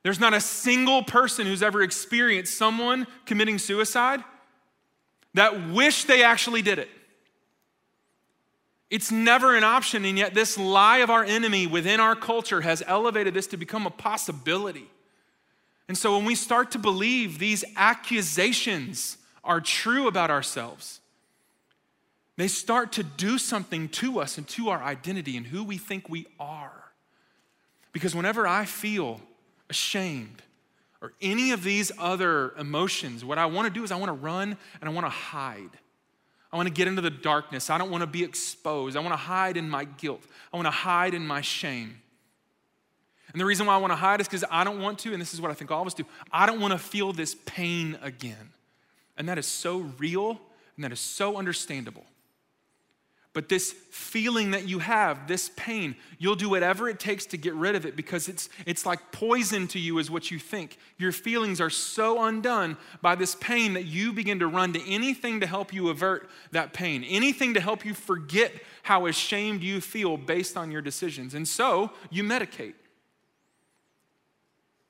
There's 0.02 0.20
not 0.20 0.34
a 0.34 0.40
single 0.40 1.02
person 1.02 1.46
who's 1.46 1.62
ever 1.62 1.82
experienced 1.82 2.56
someone 2.56 3.06
committing 3.24 3.58
suicide 3.58 4.22
that 5.34 5.68
wish 5.68 6.04
they 6.04 6.22
actually 6.22 6.62
did 6.62 6.78
it. 6.78 6.88
It's 8.90 9.10
never 9.10 9.56
an 9.56 9.64
option, 9.64 10.04
and 10.04 10.18
yet 10.18 10.34
this 10.34 10.58
lie 10.58 10.98
of 10.98 11.08
our 11.08 11.24
enemy 11.24 11.66
within 11.66 11.98
our 11.98 12.14
culture 12.14 12.60
has 12.60 12.82
elevated 12.86 13.32
this 13.32 13.46
to 13.48 13.56
become 13.56 13.86
a 13.86 13.90
possibility. 13.90 14.90
And 15.88 15.96
so 15.96 16.16
when 16.16 16.26
we 16.26 16.34
start 16.34 16.72
to 16.72 16.78
believe 16.78 17.38
these 17.38 17.64
accusations 17.76 19.16
are 19.42 19.60
true 19.60 20.08
about 20.08 20.30
ourselves, 20.30 21.00
they 22.36 22.48
start 22.48 22.92
to 22.92 23.02
do 23.02 23.38
something 23.38 23.88
to 23.88 24.20
us 24.20 24.36
and 24.36 24.46
to 24.48 24.68
our 24.68 24.82
identity 24.82 25.36
and 25.36 25.46
who 25.46 25.64
we 25.64 25.78
think 25.78 26.08
we 26.08 26.26
are. 26.38 26.92
Because 27.92 28.14
whenever 28.14 28.46
I 28.46 28.64
feel 28.64 29.20
ashamed 29.72 30.42
or 31.00 31.14
any 31.20 31.50
of 31.50 31.64
these 31.64 31.90
other 31.98 32.52
emotions, 32.58 33.24
what 33.24 33.38
I 33.38 33.46
want 33.46 33.66
to 33.66 33.74
do 33.74 33.82
is 33.82 33.90
I 33.90 33.96
want 33.96 34.10
to 34.10 34.12
run 34.12 34.56
and 34.80 34.88
I 34.88 34.92
want 34.92 35.06
to 35.06 35.10
hide. 35.10 35.70
I 36.52 36.56
want 36.56 36.68
to 36.68 36.72
get 36.72 36.86
into 36.86 37.00
the 37.00 37.10
darkness. 37.10 37.70
I 37.70 37.78
don't 37.78 37.90
want 37.90 38.02
to 38.02 38.06
be 38.06 38.22
exposed. 38.22 38.96
I 38.96 39.00
want 39.00 39.12
to 39.12 39.16
hide 39.16 39.56
in 39.56 39.68
my 39.68 39.84
guilt. 39.84 40.22
I 40.52 40.56
want 40.56 40.66
to 40.66 40.70
hide 40.70 41.14
in 41.14 41.26
my 41.26 41.40
shame. 41.40 42.00
And 43.32 43.40
the 43.40 43.46
reason 43.46 43.66
why 43.66 43.74
I 43.74 43.78
want 43.78 43.90
to 43.90 43.96
hide 43.96 44.20
is 44.20 44.28
because 44.28 44.44
I 44.50 44.62
don't 44.62 44.80
want 44.80 44.98
to, 45.00 45.12
and 45.12 45.20
this 45.20 45.32
is 45.32 45.40
what 45.40 45.50
I 45.50 45.54
think 45.54 45.70
all 45.70 45.80
of 45.80 45.86
us 45.86 45.94
do, 45.94 46.04
I 46.30 46.44
don't 46.44 46.60
want 46.60 46.72
to 46.72 46.78
feel 46.78 47.14
this 47.14 47.34
pain 47.46 47.98
again. 48.02 48.52
And 49.16 49.28
that 49.28 49.38
is 49.38 49.46
so 49.46 49.78
real 49.98 50.38
and 50.76 50.84
that 50.84 50.92
is 50.92 51.00
so 51.00 51.36
understandable. 51.36 52.04
But 53.34 53.48
this 53.48 53.72
feeling 53.90 54.50
that 54.50 54.68
you 54.68 54.78
have, 54.80 55.26
this 55.26 55.50
pain, 55.56 55.96
you'll 56.18 56.34
do 56.34 56.50
whatever 56.50 56.86
it 56.90 57.00
takes 57.00 57.24
to 57.26 57.38
get 57.38 57.54
rid 57.54 57.74
of 57.74 57.86
it 57.86 57.96
because 57.96 58.28
it's, 58.28 58.50
it's 58.66 58.84
like 58.84 59.10
poison 59.10 59.66
to 59.68 59.78
you, 59.78 59.96
is 59.98 60.10
what 60.10 60.30
you 60.30 60.38
think. 60.38 60.76
Your 60.98 61.12
feelings 61.12 61.58
are 61.58 61.70
so 61.70 62.22
undone 62.24 62.76
by 63.00 63.14
this 63.14 63.34
pain 63.36 63.72
that 63.72 63.86
you 63.86 64.12
begin 64.12 64.40
to 64.40 64.46
run 64.46 64.74
to 64.74 64.86
anything 64.86 65.40
to 65.40 65.46
help 65.46 65.72
you 65.72 65.88
avert 65.88 66.28
that 66.50 66.74
pain, 66.74 67.04
anything 67.04 67.54
to 67.54 67.60
help 67.60 67.86
you 67.86 67.94
forget 67.94 68.52
how 68.82 69.06
ashamed 69.06 69.62
you 69.62 69.80
feel 69.80 70.18
based 70.18 70.58
on 70.58 70.70
your 70.70 70.82
decisions. 70.82 71.32
And 71.32 71.48
so 71.48 71.90
you 72.10 72.24
medicate, 72.24 72.74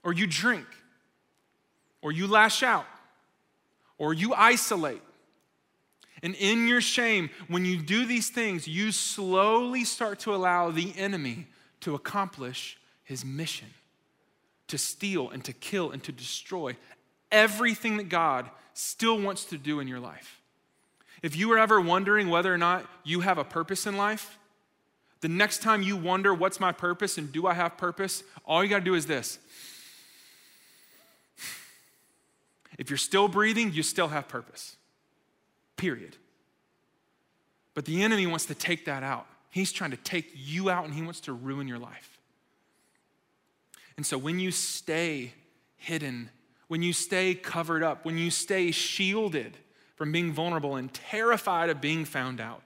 or 0.02 0.12
you 0.12 0.26
drink, 0.26 0.66
or 2.00 2.10
you 2.10 2.26
lash 2.26 2.64
out, 2.64 2.86
or 3.98 4.12
you 4.12 4.34
isolate 4.34 5.00
and 6.22 6.36
in 6.36 6.68
your 6.68 6.80
shame, 6.80 7.30
when 7.48 7.64
you 7.64 7.76
do 7.76 8.06
these 8.06 8.30
things, 8.30 8.68
you 8.68 8.92
slowly 8.92 9.84
start 9.84 10.20
to 10.20 10.34
allow 10.34 10.70
the 10.70 10.92
enemy 10.96 11.48
to 11.80 11.94
accomplish 11.94 12.78
his 13.02 13.24
mission 13.24 13.68
to 14.68 14.78
steal 14.78 15.28
and 15.30 15.44
to 15.44 15.52
kill 15.52 15.90
and 15.90 16.02
to 16.04 16.12
destroy 16.12 16.76
everything 17.30 17.96
that 17.96 18.08
God 18.08 18.48
still 18.72 19.20
wants 19.20 19.44
to 19.46 19.58
do 19.58 19.80
in 19.80 19.88
your 19.88 20.00
life. 20.00 20.40
If 21.22 21.36
you 21.36 21.52
are 21.52 21.58
ever 21.58 21.80
wondering 21.80 22.30
whether 22.30 22.52
or 22.52 22.58
not 22.58 22.86
you 23.04 23.20
have 23.20 23.38
a 23.38 23.44
purpose 23.44 23.86
in 23.86 23.96
life, 23.96 24.38
the 25.20 25.28
next 25.28 25.60
time 25.60 25.82
you 25.82 25.96
wonder, 25.96 26.32
what's 26.32 26.58
my 26.58 26.72
purpose 26.72 27.18
and 27.18 27.30
do 27.30 27.46
I 27.46 27.54
have 27.54 27.76
purpose? 27.76 28.24
All 28.46 28.62
you 28.62 28.70
got 28.70 28.78
to 28.78 28.84
do 28.84 28.94
is 28.94 29.06
this. 29.06 29.38
If 32.78 32.90
you're 32.90 32.96
still 32.96 33.28
breathing, 33.28 33.72
you 33.72 33.82
still 33.82 34.08
have 34.08 34.28
purpose 34.28 34.76
period. 35.76 36.16
But 37.74 37.84
the 37.84 38.02
enemy 38.02 38.26
wants 38.26 38.46
to 38.46 38.54
take 38.54 38.84
that 38.84 39.02
out. 39.02 39.26
He's 39.50 39.72
trying 39.72 39.90
to 39.90 39.96
take 39.98 40.30
you 40.34 40.70
out 40.70 40.84
and 40.84 40.94
he 40.94 41.02
wants 41.02 41.20
to 41.20 41.32
ruin 41.32 41.68
your 41.68 41.78
life. 41.78 42.18
And 43.96 44.06
so 44.06 44.16
when 44.16 44.40
you 44.40 44.50
stay 44.50 45.32
hidden, 45.76 46.30
when 46.68 46.82
you 46.82 46.92
stay 46.92 47.34
covered 47.34 47.82
up, 47.82 48.04
when 48.04 48.16
you 48.16 48.30
stay 48.30 48.70
shielded 48.70 49.56
from 49.96 50.12
being 50.12 50.32
vulnerable 50.32 50.76
and 50.76 50.92
terrified 50.92 51.68
of 51.70 51.80
being 51.80 52.04
found 52.04 52.40
out, 52.40 52.62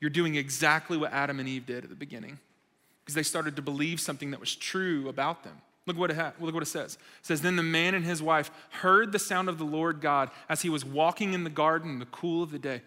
you're 0.00 0.10
doing 0.10 0.34
exactly 0.34 0.96
what 0.96 1.12
Adam 1.12 1.38
and 1.38 1.48
Eve 1.48 1.64
did 1.64 1.84
at 1.84 1.90
the 1.90 1.96
beginning 1.96 2.40
because 3.04 3.14
they 3.14 3.22
started 3.22 3.54
to 3.56 3.62
believe 3.62 4.00
something 4.00 4.32
that 4.32 4.40
was 4.40 4.54
true 4.54 5.08
about 5.08 5.44
them. 5.44 5.60
Look 5.86 5.98
what, 5.98 6.10
it 6.10 6.16
ha- 6.16 6.32
look 6.40 6.54
what 6.54 6.62
it 6.62 6.66
says. 6.66 6.94
It 6.94 7.26
says, 7.26 7.42
Then 7.42 7.56
the 7.56 7.62
man 7.62 7.94
and 7.94 8.04
his 8.04 8.22
wife 8.22 8.50
heard 8.70 9.10
the 9.10 9.18
sound 9.18 9.48
of 9.48 9.58
the 9.58 9.64
Lord 9.64 10.00
God 10.00 10.30
as 10.48 10.62
he 10.62 10.68
was 10.68 10.84
walking 10.84 11.34
in 11.34 11.44
the 11.44 11.50
garden 11.50 11.90
in 11.90 11.98
the 11.98 12.06
cool 12.06 12.42
of 12.42 12.52
the 12.52 12.58
day. 12.58 12.82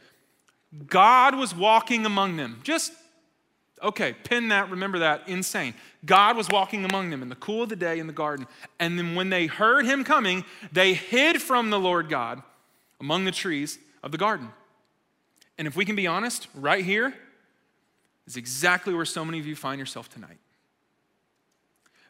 God 0.88 1.36
was 1.36 1.53
walking 1.53 2.05
among 2.05 2.38
them. 2.38 2.62
Just, 2.63 2.93
okay, 3.84 4.13
pin 4.13 4.47
that, 4.47 4.69
remember 4.69 4.99
that, 4.99 5.27
insane. 5.27 5.73
God 6.05 6.38
was 6.38 6.47
walking 6.49 6.86
among 6.86 7.10
them 7.10 7.21
in 7.21 7.27
the 7.27 7.36
cool 7.36 7.63
of 7.63 7.69
the 7.69 7.75
day 7.75 7.99
in 7.99 8.08
the 8.08 8.13
garden. 8.13 8.47
And 8.79 8.97
then 8.97 9.13
when 9.15 9.29
they 9.29 9.47
heard 9.47 9.86
him 9.86 10.05
coming, 10.05 10.45
they 10.71 10.93
hid 10.93 11.41
from 11.41 11.71
the 11.71 11.79
Lord 11.79 12.08
God 12.08 12.41
among 13.01 13.25
the 13.25 13.31
trees 13.31 13.77
of 14.03 14.12
the 14.12 14.17
garden. 14.17 14.49
And 15.58 15.67
if 15.67 15.75
we 15.75 15.84
can 15.84 15.95
be 15.95 16.08
honest, 16.08 16.47
right 16.55 16.84
here 16.84 17.13
is 18.25 18.38
exactly 18.38 18.93
where 18.93 19.05
so 19.05 19.25
many 19.25 19.39
of 19.39 19.45
you 19.45 19.55
find 19.55 19.79
yourself 19.79 20.10
tonight 20.10 20.38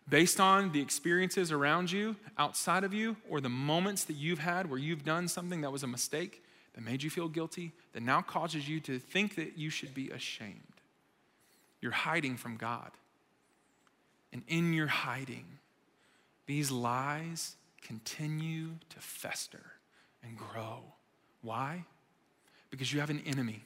based 0.08 0.40
on 0.40 0.72
the 0.72 0.82
experiences 0.82 1.52
around 1.52 1.92
you, 1.92 2.16
outside 2.38 2.84
of 2.84 2.94
you, 2.94 3.16
or 3.30 3.42
the 3.42 3.50
moments 3.50 4.04
that 4.06 4.16
you've 4.16 4.40
had 4.40 4.70
where 4.70 4.80
you've 4.80 5.04
done 5.04 5.28
something 5.28 5.62
that 5.62 5.72
was 5.72 5.84
a 5.84 5.88
mistake 5.88 6.44
that 6.74 6.84
made 6.84 7.02
you 7.02 7.10
feel 7.10 7.28
guilty, 7.28 7.72
that 7.94 8.04
now 8.04 8.22
causes 8.22 8.68
you 8.68 8.80
to 8.82 9.00
think 9.00 9.36
that 9.36 9.58
you 9.58 9.70
should 9.70 9.94
be 9.94 10.10
ashamed. 10.12 10.62
You're 11.82 11.92
hiding 11.92 12.38
from 12.38 12.58
God. 12.58 12.92
And 14.34 14.44
in 14.48 14.74
your 14.74 14.88
hiding, 14.88 15.46
these 16.46 16.70
lies 16.70 17.56
continue 17.82 18.72
to 18.90 19.00
fester 19.00 19.64
and 20.22 20.38
grow. 20.38 20.80
Why? 21.42 21.86
Because 22.70 22.92
you 22.92 23.00
have 23.00 23.10
an 23.10 23.24
enemy 23.26 23.64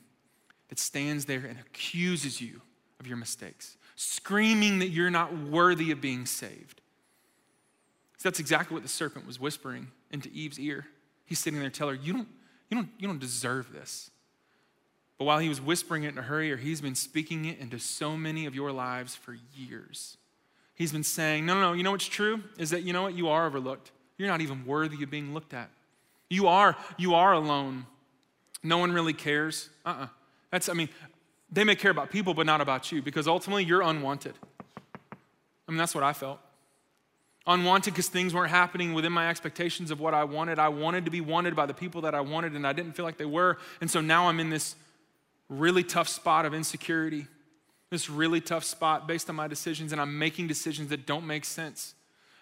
that 0.69 0.77
stands 0.77 1.25
there 1.25 1.45
and 1.45 1.57
accuses 1.59 2.39
you 2.39 2.61
of 2.99 3.07
your 3.07 3.17
mistakes 3.17 3.77
screaming 4.01 4.79
that 4.79 4.87
you're 4.87 5.09
not 5.09 5.37
worthy 5.37 5.91
of 5.91 5.99
being 5.99 6.25
saved. 6.25 6.79
So 8.15 8.29
that's 8.29 8.39
exactly 8.39 8.73
what 8.73 8.81
the 8.81 8.87
serpent 8.87 9.27
was 9.27 9.41
whispering 9.41 9.89
into 10.09 10.29
Eve's 10.31 10.57
ear. 10.57 10.85
He's 11.25 11.39
sitting 11.39 11.59
there 11.59 11.69
telling 11.69 11.97
her, 11.97 12.01
you 12.01 12.13
don't, 12.13 12.27
you, 12.69 12.77
don't, 12.77 12.87
you 12.97 13.09
don't 13.09 13.19
deserve 13.19 13.73
this. 13.73 14.09
But 15.17 15.25
while 15.25 15.39
he 15.39 15.49
was 15.49 15.59
whispering 15.59 16.03
it 16.03 16.13
in 16.13 16.17
a 16.17 16.21
hurry, 16.21 16.49
or 16.49 16.55
he's 16.55 16.79
been 16.79 16.95
speaking 16.95 17.43
it 17.43 17.59
into 17.59 17.77
so 17.77 18.15
many 18.15 18.45
of 18.45 18.55
your 18.55 18.71
lives 18.71 19.17
for 19.17 19.35
years. 19.53 20.15
He's 20.75 20.93
been 20.93 21.03
saying, 21.03 21.45
no, 21.45 21.55
no, 21.55 21.59
no, 21.59 21.73
you 21.73 21.83
know 21.83 21.91
what's 21.91 22.05
true? 22.05 22.41
Is 22.57 22.69
that 22.69 22.83
you 22.83 22.93
know 22.93 23.01
what? 23.01 23.15
You 23.15 23.27
are 23.27 23.47
overlooked. 23.47 23.91
You're 24.17 24.29
not 24.29 24.39
even 24.39 24.65
worthy 24.65 25.03
of 25.03 25.11
being 25.11 25.33
looked 25.33 25.53
at. 25.53 25.69
You 26.29 26.47
are, 26.47 26.77
you 26.97 27.15
are 27.15 27.33
alone. 27.33 27.85
No 28.63 28.77
one 28.77 28.93
really 28.93 29.13
cares. 29.13 29.67
Uh-uh. 29.85 30.07
That's, 30.51 30.69
I 30.69 30.73
mean, 30.73 30.87
they 31.51 31.63
may 31.63 31.75
care 31.75 31.91
about 31.91 32.11
people, 32.11 32.33
but 32.33 32.45
not 32.45 32.61
about 32.61 32.91
you 32.91 33.01
because 33.01 33.27
ultimately 33.27 33.63
you're 33.63 33.81
unwanted. 33.81 34.33
I 35.67 35.71
mean, 35.71 35.77
that's 35.77 35.95
what 35.95 36.03
I 36.03 36.13
felt. 36.13 36.39
Unwanted 37.47 37.93
because 37.93 38.07
things 38.07 38.33
weren't 38.33 38.51
happening 38.51 38.93
within 38.93 39.11
my 39.11 39.29
expectations 39.29 39.91
of 39.91 39.99
what 39.99 40.13
I 40.13 40.23
wanted. 40.23 40.59
I 40.59 40.69
wanted 40.69 41.05
to 41.05 41.11
be 41.11 41.21
wanted 41.21 41.55
by 41.55 41.65
the 41.65 41.73
people 41.73 42.01
that 42.01 42.13
I 42.13 42.21
wanted, 42.21 42.53
and 42.53 42.65
I 42.67 42.73
didn't 42.73 42.93
feel 42.93 43.05
like 43.05 43.17
they 43.17 43.25
were. 43.25 43.57
And 43.81 43.89
so 43.89 44.01
now 44.01 44.27
I'm 44.27 44.39
in 44.39 44.49
this 44.49 44.75
really 45.47 45.83
tough 45.83 46.07
spot 46.07 46.45
of 46.45 46.53
insecurity, 46.53 47.25
this 47.89 48.09
really 48.09 48.41
tough 48.41 48.63
spot 48.63 49.07
based 49.07 49.29
on 49.29 49.35
my 49.35 49.47
decisions, 49.47 49.91
and 49.91 49.99
I'm 49.99 50.19
making 50.19 50.47
decisions 50.47 50.89
that 50.89 51.07
don't 51.07 51.25
make 51.25 51.45
sense. 51.45 51.95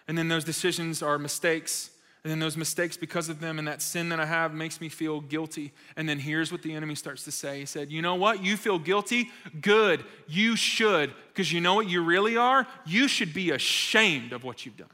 And 0.06 0.18
then 0.18 0.28
those 0.28 0.44
decisions 0.44 1.02
are 1.02 1.18
mistakes 1.18 1.90
and 2.28 2.32
then 2.34 2.40
those 2.40 2.58
mistakes 2.58 2.98
because 2.98 3.30
of 3.30 3.40
them 3.40 3.58
and 3.58 3.66
that 3.68 3.80
sin 3.80 4.10
that 4.10 4.20
I 4.20 4.26
have 4.26 4.52
makes 4.52 4.82
me 4.82 4.90
feel 4.90 5.22
guilty. 5.22 5.72
And 5.96 6.06
then 6.06 6.18
here's 6.18 6.52
what 6.52 6.60
the 6.60 6.74
enemy 6.74 6.94
starts 6.94 7.24
to 7.24 7.32
say 7.32 7.60
He 7.60 7.64
said, 7.64 7.90
You 7.90 8.02
know 8.02 8.16
what? 8.16 8.44
You 8.44 8.58
feel 8.58 8.78
guilty? 8.78 9.30
Good. 9.62 10.04
You 10.26 10.54
should. 10.54 11.14
Because 11.28 11.50
you 11.50 11.62
know 11.62 11.74
what 11.74 11.88
you 11.88 12.04
really 12.04 12.36
are? 12.36 12.66
You 12.84 13.08
should 13.08 13.32
be 13.32 13.50
ashamed 13.52 14.34
of 14.34 14.44
what 14.44 14.66
you've 14.66 14.76
done. 14.76 14.90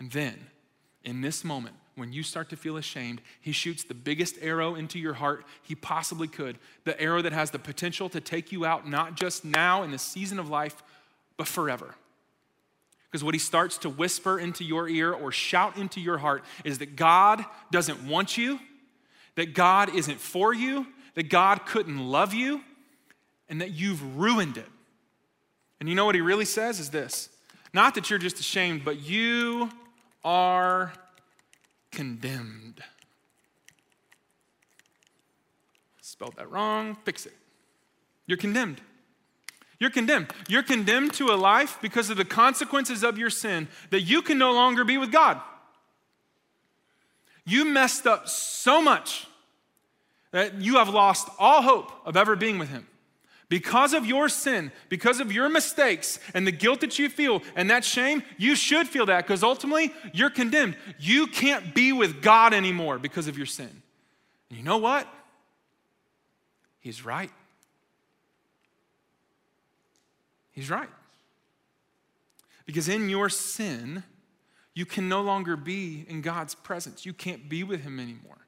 And 0.00 0.10
then, 0.10 0.34
in 1.04 1.20
this 1.20 1.44
moment, 1.44 1.76
when 1.94 2.12
you 2.12 2.24
start 2.24 2.48
to 2.48 2.56
feel 2.56 2.78
ashamed, 2.78 3.20
he 3.40 3.52
shoots 3.52 3.84
the 3.84 3.94
biggest 3.94 4.34
arrow 4.42 4.74
into 4.74 4.98
your 4.98 5.14
heart 5.14 5.44
he 5.62 5.76
possibly 5.76 6.26
could. 6.26 6.58
The 6.82 7.00
arrow 7.00 7.22
that 7.22 7.32
has 7.32 7.52
the 7.52 7.60
potential 7.60 8.08
to 8.08 8.20
take 8.20 8.50
you 8.50 8.64
out, 8.64 8.88
not 8.88 9.14
just 9.14 9.44
now 9.44 9.84
in 9.84 9.92
the 9.92 9.98
season 9.98 10.40
of 10.40 10.50
life, 10.50 10.82
but 11.36 11.46
forever. 11.46 11.94
Because 13.14 13.22
what 13.22 13.36
he 13.36 13.38
starts 13.38 13.78
to 13.78 13.88
whisper 13.88 14.40
into 14.40 14.64
your 14.64 14.88
ear 14.88 15.12
or 15.12 15.30
shout 15.30 15.76
into 15.76 16.00
your 16.00 16.18
heart 16.18 16.42
is 16.64 16.78
that 16.78 16.96
God 16.96 17.44
doesn't 17.70 18.08
want 18.08 18.36
you, 18.36 18.58
that 19.36 19.54
God 19.54 19.94
isn't 19.94 20.18
for 20.18 20.52
you, 20.52 20.84
that 21.14 21.30
God 21.30 21.64
couldn't 21.64 22.00
love 22.00 22.34
you, 22.34 22.60
and 23.48 23.60
that 23.60 23.70
you've 23.70 24.16
ruined 24.16 24.56
it. 24.56 24.66
And 25.78 25.88
you 25.88 25.94
know 25.94 26.04
what 26.04 26.16
he 26.16 26.20
really 26.22 26.44
says 26.44 26.80
is 26.80 26.90
this 26.90 27.28
not 27.72 27.94
that 27.94 28.10
you're 28.10 28.18
just 28.18 28.40
ashamed, 28.40 28.84
but 28.84 29.00
you 29.00 29.70
are 30.24 30.92
condemned. 31.92 32.82
Spelled 36.00 36.34
that 36.34 36.50
wrong, 36.50 36.96
fix 37.04 37.26
it. 37.26 37.34
You're 38.26 38.38
condemned. 38.38 38.80
You're 39.84 39.90
condemned. 39.90 40.32
You're 40.48 40.62
condemned 40.62 41.12
to 41.16 41.26
a 41.26 41.36
life 41.36 41.76
because 41.82 42.08
of 42.08 42.16
the 42.16 42.24
consequences 42.24 43.04
of 43.04 43.18
your 43.18 43.28
sin 43.28 43.68
that 43.90 44.00
you 44.00 44.22
can 44.22 44.38
no 44.38 44.54
longer 44.54 44.82
be 44.82 44.96
with 44.96 45.12
God. 45.12 45.42
You 47.44 47.66
messed 47.66 48.06
up 48.06 48.26
so 48.26 48.80
much 48.80 49.26
that 50.30 50.54
you 50.54 50.76
have 50.76 50.88
lost 50.88 51.28
all 51.38 51.60
hope 51.60 51.92
of 52.06 52.16
ever 52.16 52.34
being 52.34 52.58
with 52.58 52.70
Him. 52.70 52.86
Because 53.50 53.92
of 53.92 54.06
your 54.06 54.30
sin, 54.30 54.72
because 54.88 55.20
of 55.20 55.30
your 55.30 55.50
mistakes 55.50 56.18
and 56.32 56.46
the 56.46 56.50
guilt 56.50 56.80
that 56.80 56.98
you 56.98 57.10
feel 57.10 57.42
and 57.54 57.68
that 57.68 57.84
shame, 57.84 58.22
you 58.38 58.56
should 58.56 58.88
feel 58.88 59.04
that 59.04 59.26
because 59.26 59.42
ultimately 59.42 59.92
you're 60.14 60.30
condemned. 60.30 60.78
You 60.98 61.26
can't 61.26 61.74
be 61.74 61.92
with 61.92 62.22
God 62.22 62.54
anymore 62.54 62.98
because 62.98 63.28
of 63.28 63.36
your 63.36 63.44
sin. 63.44 63.82
And 64.48 64.58
you 64.58 64.64
know 64.64 64.78
what? 64.78 65.06
He's 66.80 67.04
right. 67.04 67.30
He's 70.54 70.70
right. 70.70 70.88
Because 72.64 72.88
in 72.88 73.08
your 73.08 73.28
sin, 73.28 74.04
you 74.72 74.86
can 74.86 75.08
no 75.08 75.20
longer 75.20 75.56
be 75.56 76.06
in 76.08 76.22
God's 76.22 76.54
presence. 76.54 77.04
You 77.04 77.12
can't 77.12 77.48
be 77.48 77.62
with 77.62 77.82
Him 77.82 78.00
anymore. 78.00 78.38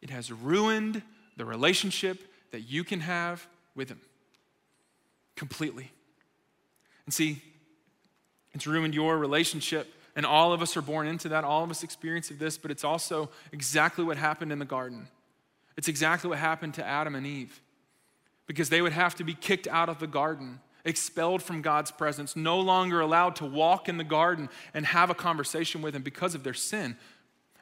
It 0.00 0.10
has 0.10 0.30
ruined 0.30 1.02
the 1.36 1.44
relationship 1.44 2.18
that 2.50 2.60
you 2.60 2.84
can 2.84 3.00
have 3.00 3.46
with 3.74 3.88
Him 3.88 4.00
completely. 5.34 5.90
And 7.06 7.12
see, 7.12 7.42
it's 8.52 8.66
ruined 8.66 8.94
your 8.94 9.18
relationship, 9.18 9.92
and 10.14 10.26
all 10.26 10.52
of 10.52 10.62
us 10.62 10.76
are 10.76 10.82
born 10.82 11.06
into 11.06 11.30
that. 11.30 11.42
All 11.42 11.64
of 11.64 11.70
us 11.70 11.82
experience 11.82 12.30
of 12.30 12.38
this, 12.38 12.58
but 12.58 12.70
it's 12.70 12.84
also 12.84 13.30
exactly 13.50 14.04
what 14.04 14.18
happened 14.18 14.52
in 14.52 14.58
the 14.58 14.64
garden. 14.64 15.08
It's 15.76 15.88
exactly 15.88 16.28
what 16.28 16.38
happened 16.38 16.74
to 16.74 16.86
Adam 16.86 17.14
and 17.14 17.26
Eve 17.26 17.60
because 18.46 18.68
they 18.68 18.82
would 18.82 18.92
have 18.92 19.14
to 19.16 19.24
be 19.24 19.34
kicked 19.34 19.66
out 19.68 19.88
of 19.88 19.98
the 19.98 20.06
garden 20.06 20.60
expelled 20.84 21.42
from 21.42 21.62
God's 21.62 21.90
presence, 21.90 22.34
no 22.34 22.58
longer 22.58 23.00
allowed 23.00 23.36
to 23.36 23.44
walk 23.44 23.88
in 23.88 23.96
the 23.96 24.04
garden 24.04 24.48
and 24.74 24.84
have 24.86 25.10
a 25.10 25.14
conversation 25.14 25.82
with 25.82 25.94
Him 25.94 26.02
because 26.02 26.34
of 26.34 26.42
their 26.42 26.54
sin. 26.54 26.96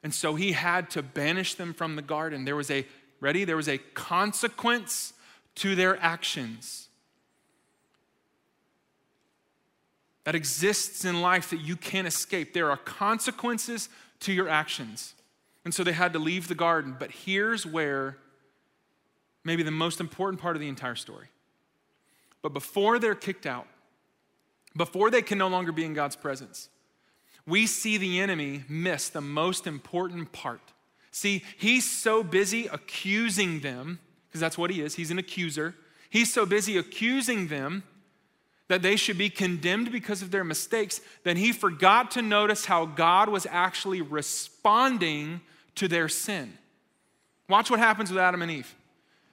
And 0.02 0.14
so 0.14 0.34
He 0.34 0.52
had 0.52 0.90
to 0.90 1.02
banish 1.02 1.54
them 1.54 1.74
from 1.74 1.96
the 1.96 2.02
garden. 2.02 2.44
There 2.44 2.56
was 2.56 2.70
a, 2.70 2.86
ready? 3.20 3.44
There 3.44 3.56
was 3.56 3.68
a 3.68 3.78
consequence 3.78 5.12
to 5.56 5.74
their 5.74 6.00
actions. 6.02 6.88
That 10.24 10.34
exists 10.34 11.04
in 11.04 11.20
life 11.20 11.50
that 11.50 11.60
you 11.60 11.76
can't 11.76 12.06
escape. 12.06 12.52
There 12.52 12.70
are 12.70 12.76
consequences 12.76 13.88
to 14.20 14.32
your 14.32 14.48
actions. 14.48 15.14
And 15.64 15.74
so 15.74 15.82
they 15.84 15.92
had 15.92 16.12
to 16.12 16.18
leave 16.18 16.48
the 16.48 16.54
garden. 16.54 16.96
But 16.98 17.10
here's 17.10 17.66
where 17.66 18.16
maybe 19.44 19.62
the 19.62 19.70
most 19.70 20.00
important 20.00 20.40
part 20.40 20.56
of 20.56 20.60
the 20.60 20.68
entire 20.68 20.94
story 20.94 21.28
but 22.42 22.52
before 22.52 22.98
they're 22.98 23.14
kicked 23.14 23.46
out, 23.46 23.66
before 24.76 25.10
they 25.10 25.22
can 25.22 25.38
no 25.38 25.48
longer 25.48 25.72
be 25.72 25.84
in 25.84 25.94
God's 25.94 26.16
presence, 26.16 26.68
we 27.46 27.66
see 27.66 27.96
the 27.96 28.20
enemy 28.20 28.64
miss 28.68 29.08
the 29.08 29.20
most 29.20 29.66
important 29.66 30.32
part. 30.32 30.60
See, 31.10 31.42
he's 31.58 31.90
so 31.90 32.22
busy 32.22 32.66
accusing 32.66 33.60
them, 33.60 33.98
because 34.28 34.40
that's 34.40 34.56
what 34.56 34.70
he 34.70 34.80
is, 34.80 34.94
he's 34.94 35.10
an 35.10 35.18
accuser. 35.18 35.74
He's 36.08 36.32
so 36.32 36.44
busy 36.46 36.76
accusing 36.76 37.48
them 37.48 37.84
that 38.68 38.82
they 38.82 38.94
should 38.94 39.18
be 39.18 39.30
condemned 39.30 39.90
because 39.90 40.22
of 40.22 40.30
their 40.30 40.44
mistakes 40.44 41.00
that 41.24 41.36
he 41.36 41.52
forgot 41.52 42.12
to 42.12 42.22
notice 42.22 42.66
how 42.66 42.84
God 42.86 43.28
was 43.28 43.46
actually 43.50 44.00
responding 44.00 45.40
to 45.74 45.88
their 45.88 46.08
sin. 46.08 46.56
Watch 47.48 47.70
what 47.70 47.80
happens 47.80 48.10
with 48.10 48.18
Adam 48.18 48.42
and 48.42 48.50
Eve. 48.50 48.74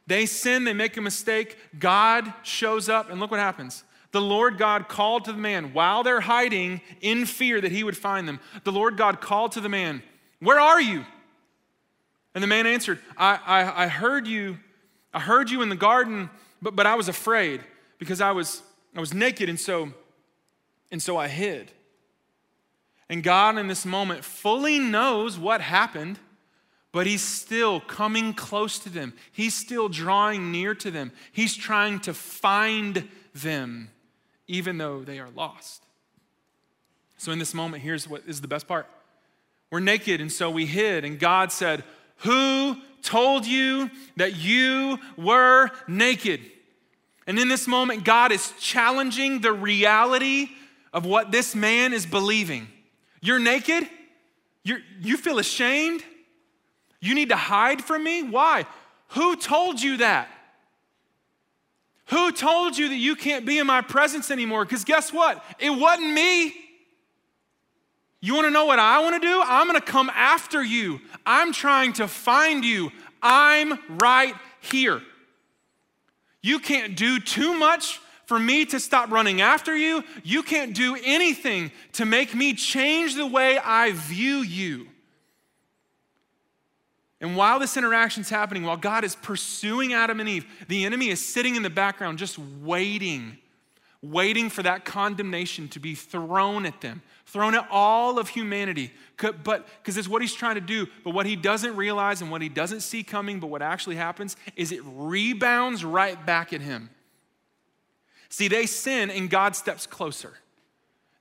They 0.07 0.25
sin, 0.25 0.63
they 0.63 0.73
make 0.73 0.97
a 0.97 1.01
mistake. 1.01 1.57
God 1.77 2.33
shows 2.41 2.89
up, 2.89 3.09
and 3.09 3.19
look 3.19 3.29
what 3.29 3.39
happens. 3.41 3.83
The 4.11 4.21
Lord 4.21 4.57
God 4.57 4.87
called 4.87 5.25
to 5.25 5.33
the 5.33 5.37
man 5.37 5.73
while 5.73 6.01
they're 6.01 6.21
hiding 6.21 6.81
in 7.01 7.25
fear 7.25 7.59
that 7.59 7.71
he 7.71 7.83
would 7.83 7.97
find 7.97 8.27
them. 8.27 8.39
The 8.63 8.71
Lord 8.71 8.95
God 8.97 9.19
called 9.19 9.51
to 9.51 9.61
the 9.61 9.69
man, 9.69 10.01
Where 10.39 10.59
are 10.59 10.81
you? 10.81 11.05
And 12.33 12.43
the 12.43 12.47
man 12.47 12.65
answered, 12.65 12.99
I, 13.17 13.39
I, 13.45 13.83
I 13.83 13.87
heard 13.87 14.27
you, 14.27 14.57
I 15.13 15.19
heard 15.19 15.49
you 15.49 15.61
in 15.61 15.69
the 15.69 15.75
garden, 15.75 16.29
but, 16.61 16.75
but 16.75 16.85
I 16.85 16.95
was 16.95 17.09
afraid 17.09 17.61
because 17.99 18.21
I 18.21 18.31
was, 18.31 18.61
I 18.95 18.99
was 18.99 19.13
naked, 19.13 19.49
and 19.49 19.59
so, 19.59 19.91
and 20.89 21.01
so 21.01 21.17
I 21.17 21.27
hid. 21.27 21.71
And 23.09 23.23
God, 23.23 23.57
in 23.57 23.67
this 23.67 23.85
moment, 23.85 24.23
fully 24.23 24.79
knows 24.79 25.37
what 25.37 25.61
happened 25.61 26.19
but 26.97 27.05
he's 27.05 27.21
still 27.21 27.79
coming 27.79 28.33
close 28.33 28.79
to 28.79 28.89
them. 28.89 29.13
He's 29.31 29.53
still 29.53 29.87
drawing 29.87 30.51
near 30.51 30.73
to 30.73 30.89
them. 30.89 31.11
He's 31.31 31.55
trying 31.55 31.99
to 31.99 32.13
find 32.15 33.07
them, 33.35 33.91
even 34.47 34.79
though 34.79 35.03
they 35.03 35.19
are 35.19 35.29
lost. 35.35 35.83
So, 37.19 37.31
in 37.31 37.37
this 37.37 37.53
moment, 37.53 37.83
here's 37.83 38.09
what 38.09 38.23
is 38.25 38.41
the 38.41 38.47
best 38.47 38.67
part 38.67 38.87
we're 39.69 39.79
naked, 39.79 40.21
and 40.21 40.31
so 40.31 40.49
we 40.49 40.65
hid. 40.65 41.05
And 41.05 41.19
God 41.19 41.51
said, 41.51 41.83
Who 42.21 42.75
told 43.03 43.45
you 43.45 43.91
that 44.15 44.35
you 44.35 44.97
were 45.17 45.69
naked? 45.87 46.41
And 47.27 47.37
in 47.37 47.47
this 47.47 47.67
moment, 47.67 48.05
God 48.05 48.31
is 48.31 48.53
challenging 48.59 49.41
the 49.41 49.53
reality 49.53 50.49
of 50.91 51.05
what 51.05 51.31
this 51.31 51.53
man 51.53 51.93
is 51.93 52.07
believing. 52.07 52.67
You're 53.21 53.37
naked? 53.37 53.87
You're, 54.63 54.79
you 54.99 55.15
feel 55.15 55.37
ashamed? 55.37 56.03
You 56.99 57.15
need 57.15 57.29
to 57.29 57.35
hide 57.35 57.83
from 57.83 58.03
me? 58.03 58.23
Why? 58.23 58.65
Who 59.09 59.35
told 59.35 59.81
you 59.81 59.97
that? 59.97 60.29
Who 62.07 62.31
told 62.31 62.77
you 62.77 62.89
that 62.89 62.95
you 62.95 63.15
can't 63.15 63.45
be 63.45 63.59
in 63.59 63.67
my 63.67 63.81
presence 63.81 64.31
anymore? 64.31 64.63
Because 64.63 64.85
guess 64.85 65.11
what? 65.11 65.43
It 65.59 65.69
wasn't 65.69 66.13
me. 66.13 66.53
You 68.21 68.33
want 68.33 68.45
to 68.45 68.51
know 68.51 68.65
what 68.65 68.79
I 68.79 68.99
want 69.01 69.21
to 69.21 69.27
do? 69.27 69.41
I'm 69.45 69.67
going 69.67 69.79
to 69.79 69.85
come 69.85 70.09
after 70.13 70.63
you. 70.63 70.99
I'm 71.25 71.51
trying 71.53 71.93
to 71.93 72.07
find 72.07 72.63
you. 72.65 72.91
I'm 73.21 73.77
right 73.89 74.33
here. 74.61 75.01
You 76.41 76.59
can't 76.59 76.95
do 76.95 77.19
too 77.19 77.53
much 77.53 77.99
for 78.25 78.39
me 78.39 78.65
to 78.65 78.79
stop 78.79 79.11
running 79.11 79.41
after 79.41 79.75
you. 79.75 80.03
You 80.23 80.43
can't 80.43 80.73
do 80.73 80.97
anything 81.03 81.71
to 81.93 82.05
make 82.05 82.33
me 82.33 82.53
change 82.53 83.15
the 83.15 83.27
way 83.27 83.57
I 83.57 83.91
view 83.91 84.37
you. 84.37 84.87
And 87.19 87.35
while 87.35 87.59
this 87.59 87.77
interaction 87.77 88.21
is 88.21 88.29
happening, 88.29 88.63
while 88.63 88.77
God 88.77 89.03
is 89.03 89.15
pursuing 89.15 89.93
Adam 89.93 90.19
and 90.19 90.29
Eve, 90.29 90.45
the 90.67 90.85
enemy 90.85 91.09
is 91.09 91.25
sitting 91.25 91.55
in 91.55 91.63
the 91.63 91.69
background 91.69 92.19
just 92.19 92.37
waiting, 92.37 93.37
waiting 94.03 94.49
for 94.49 94.61
that 94.63 94.85
condemnation 94.85 95.67
to 95.69 95.79
be 95.79 95.95
thrown 95.95 96.65
at 96.67 96.79
them, 96.81 97.01
thrown 97.25 97.55
at 97.55 97.67
all 97.71 98.19
of 98.19 98.29
humanity. 98.29 98.91
But 99.17 99.43
because 99.43 99.97
it's 99.97 100.07
what 100.07 100.21
he's 100.21 100.35
trying 100.35 100.55
to 100.55 100.61
do, 100.61 100.87
but 101.03 101.15
what 101.15 101.25
he 101.25 101.35
doesn't 101.35 101.75
realize 101.75 102.21
and 102.21 102.29
what 102.29 102.43
he 102.43 102.49
doesn't 102.49 102.81
see 102.81 103.01
coming, 103.01 103.39
but 103.39 103.47
what 103.47 103.63
actually 103.63 103.95
happens 103.95 104.37
is 104.55 104.71
it 104.71 104.81
rebounds 104.85 105.83
right 105.83 106.23
back 106.23 106.53
at 106.53 106.61
him. 106.61 106.91
See, 108.29 108.47
they 108.47 108.67
sin 108.67 109.09
and 109.09 109.27
God 109.27 109.55
steps 109.55 109.87
closer. 109.87 110.33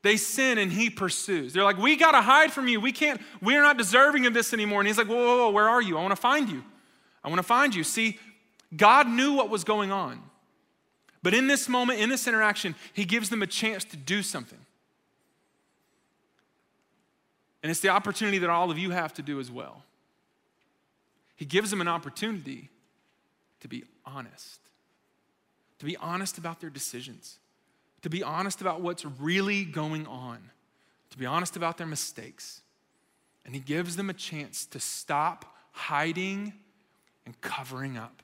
They 0.02 0.16
sin 0.16 0.58
and 0.58 0.72
he 0.72 0.90
pursues. 0.90 1.52
They're 1.52 1.64
like, 1.64 1.78
we 1.78 1.96
got 1.96 2.12
to 2.12 2.20
hide 2.20 2.52
from 2.52 2.68
you. 2.68 2.80
We 2.80 2.92
can't, 2.92 3.20
we're 3.42 3.62
not 3.62 3.76
deserving 3.76 4.26
of 4.26 4.34
this 4.34 4.52
anymore. 4.52 4.80
And 4.80 4.86
he's 4.86 4.98
like, 4.98 5.08
whoa, 5.08 5.16
whoa, 5.16 5.36
whoa, 5.38 5.50
where 5.50 5.68
are 5.68 5.82
you? 5.82 5.98
I 5.98 6.00
want 6.00 6.12
to 6.12 6.20
find 6.20 6.48
you. 6.48 6.62
I 7.24 7.28
want 7.28 7.38
to 7.38 7.44
find 7.44 7.74
you. 7.74 7.82
See, 7.82 8.18
God 8.76 9.08
knew 9.08 9.32
what 9.32 9.50
was 9.50 9.64
going 9.64 9.90
on. 9.90 10.22
But 11.22 11.34
in 11.34 11.48
this 11.48 11.68
moment, 11.68 11.98
in 11.98 12.08
this 12.08 12.28
interaction, 12.28 12.76
he 12.92 13.04
gives 13.04 13.30
them 13.30 13.42
a 13.42 13.46
chance 13.46 13.84
to 13.86 13.96
do 13.96 14.22
something. 14.22 14.60
And 17.62 17.70
it's 17.70 17.80
the 17.80 17.88
opportunity 17.88 18.38
that 18.38 18.50
all 18.50 18.70
of 18.70 18.78
you 18.78 18.90
have 18.90 19.12
to 19.14 19.22
do 19.22 19.40
as 19.40 19.50
well. 19.50 19.82
He 21.34 21.44
gives 21.44 21.70
them 21.70 21.80
an 21.80 21.88
opportunity 21.88 22.70
to 23.60 23.68
be 23.68 23.84
honest, 24.04 24.60
to 25.80 25.84
be 25.84 25.96
honest 25.96 26.38
about 26.38 26.60
their 26.60 26.70
decisions 26.70 27.38
to 28.02 28.10
be 28.10 28.22
honest 28.22 28.60
about 28.60 28.80
what's 28.80 29.04
really 29.04 29.64
going 29.64 30.06
on, 30.06 30.38
to 31.10 31.18
be 31.18 31.26
honest 31.26 31.56
about 31.56 31.78
their 31.78 31.86
mistakes. 31.86 32.60
And 33.44 33.54
he 33.54 33.60
gives 33.60 33.96
them 33.96 34.10
a 34.10 34.14
chance 34.14 34.66
to 34.66 34.80
stop 34.80 35.56
hiding 35.72 36.52
and 37.24 37.40
covering 37.40 37.96
up. 37.96 38.22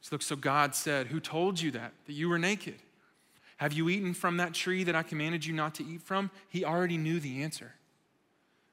So, 0.00 0.14
look, 0.14 0.22
so 0.22 0.36
God 0.36 0.74
said, 0.74 1.08
Who 1.08 1.18
told 1.18 1.60
you 1.60 1.72
that? 1.72 1.92
That 2.06 2.12
you 2.12 2.28
were 2.28 2.38
naked? 2.38 2.76
Have 3.56 3.72
you 3.72 3.88
eaten 3.88 4.12
from 4.12 4.36
that 4.36 4.52
tree 4.52 4.84
that 4.84 4.94
I 4.94 5.02
commanded 5.02 5.44
you 5.44 5.54
not 5.54 5.74
to 5.76 5.84
eat 5.84 6.02
from? 6.02 6.30
He 6.48 6.64
already 6.64 6.98
knew 6.98 7.18
the 7.18 7.42
answer. 7.42 7.72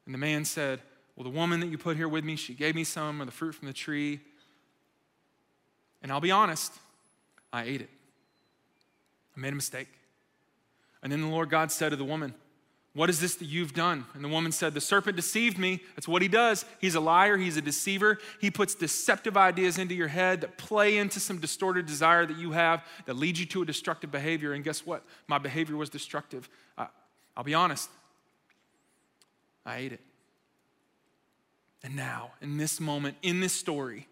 And 0.06 0.14
the 0.14 0.20
man 0.20 0.46
said, 0.46 0.82
Well, 1.16 1.24
the 1.24 1.30
woman 1.30 1.60
that 1.62 1.68
you 1.68 1.78
put 1.78 1.98
here 1.98 2.10
with 2.10 2.24
me, 2.24 2.36
she 2.36 2.54
gave 2.54 2.76
me 2.76 2.84
some 2.84 3.22
of 3.22 3.28
the 3.28 3.32
fruit 3.32 3.56
from 3.56 3.68
the 3.68 3.74
tree. 3.74 4.20
And 6.02 6.12
I'll 6.12 6.22
be 6.22 6.32
honest, 6.32 6.74
I 7.52 7.64
ate 7.64 7.82
it. 7.82 7.90
I 9.36 9.40
made 9.40 9.54
a 9.54 9.56
mistake. 9.56 9.88
And 11.02 11.12
then 11.12 11.22
the 11.22 11.28
Lord 11.28 11.50
God 11.50 11.72
said 11.72 11.90
to 11.90 11.96
the 11.96 12.06
woman, 12.06 12.34
What 12.94 13.10
is 13.10 13.20
this 13.20 13.36
that 13.36 13.46
you've 13.46 13.74
done? 13.74 14.06
And 14.14 14.24
the 14.24 14.30
woman 14.30 14.52
said, 14.52 14.74
The 14.74 14.82
serpent 14.82 15.16
deceived 15.16 15.58
me. 15.58 15.82
That's 15.96 16.08
what 16.08 16.22
he 16.22 16.28
does. 16.28 16.66
He's 16.80 16.96
a 16.96 17.00
liar, 17.02 17.38
he's 17.38 17.58
a 17.58 17.62
deceiver. 17.62 18.20
He 18.40 18.50
puts 18.50 18.74
deceptive 18.74 19.36
ideas 19.36 19.78
into 19.78 19.96
your 19.96 20.08
head 20.08 20.42
that 20.42 20.58
play 20.58 20.98
into 20.98 21.20
some 21.20 21.40
distorted 21.40 21.86
desire 21.86 22.26
that 22.26 22.38
you 22.38 22.52
have 22.52 22.86
that 23.06 23.16
leads 23.16 23.40
you 23.40 23.46
to 23.48 23.64
a 23.64 23.66
destructive 23.66 24.12
behavior. 24.12 24.54
And 24.54 24.64
guess 24.64 24.86
what? 24.86 25.04
My 25.28 25.40
behavior 25.40 25.76
was 25.76 25.90
destructive. 25.90 26.50
I, 26.78 26.88
I'll 27.36 27.44
be 27.44 27.54
honest, 27.54 27.90
I 29.66 29.78
ate 29.78 29.94
it. 29.94 30.02
And 31.84 31.98
now, 31.98 32.32
in 32.42 32.58
this 32.58 32.80
moment, 32.80 33.18
in 33.22 33.42
this 33.42 33.52
story, 33.52 34.08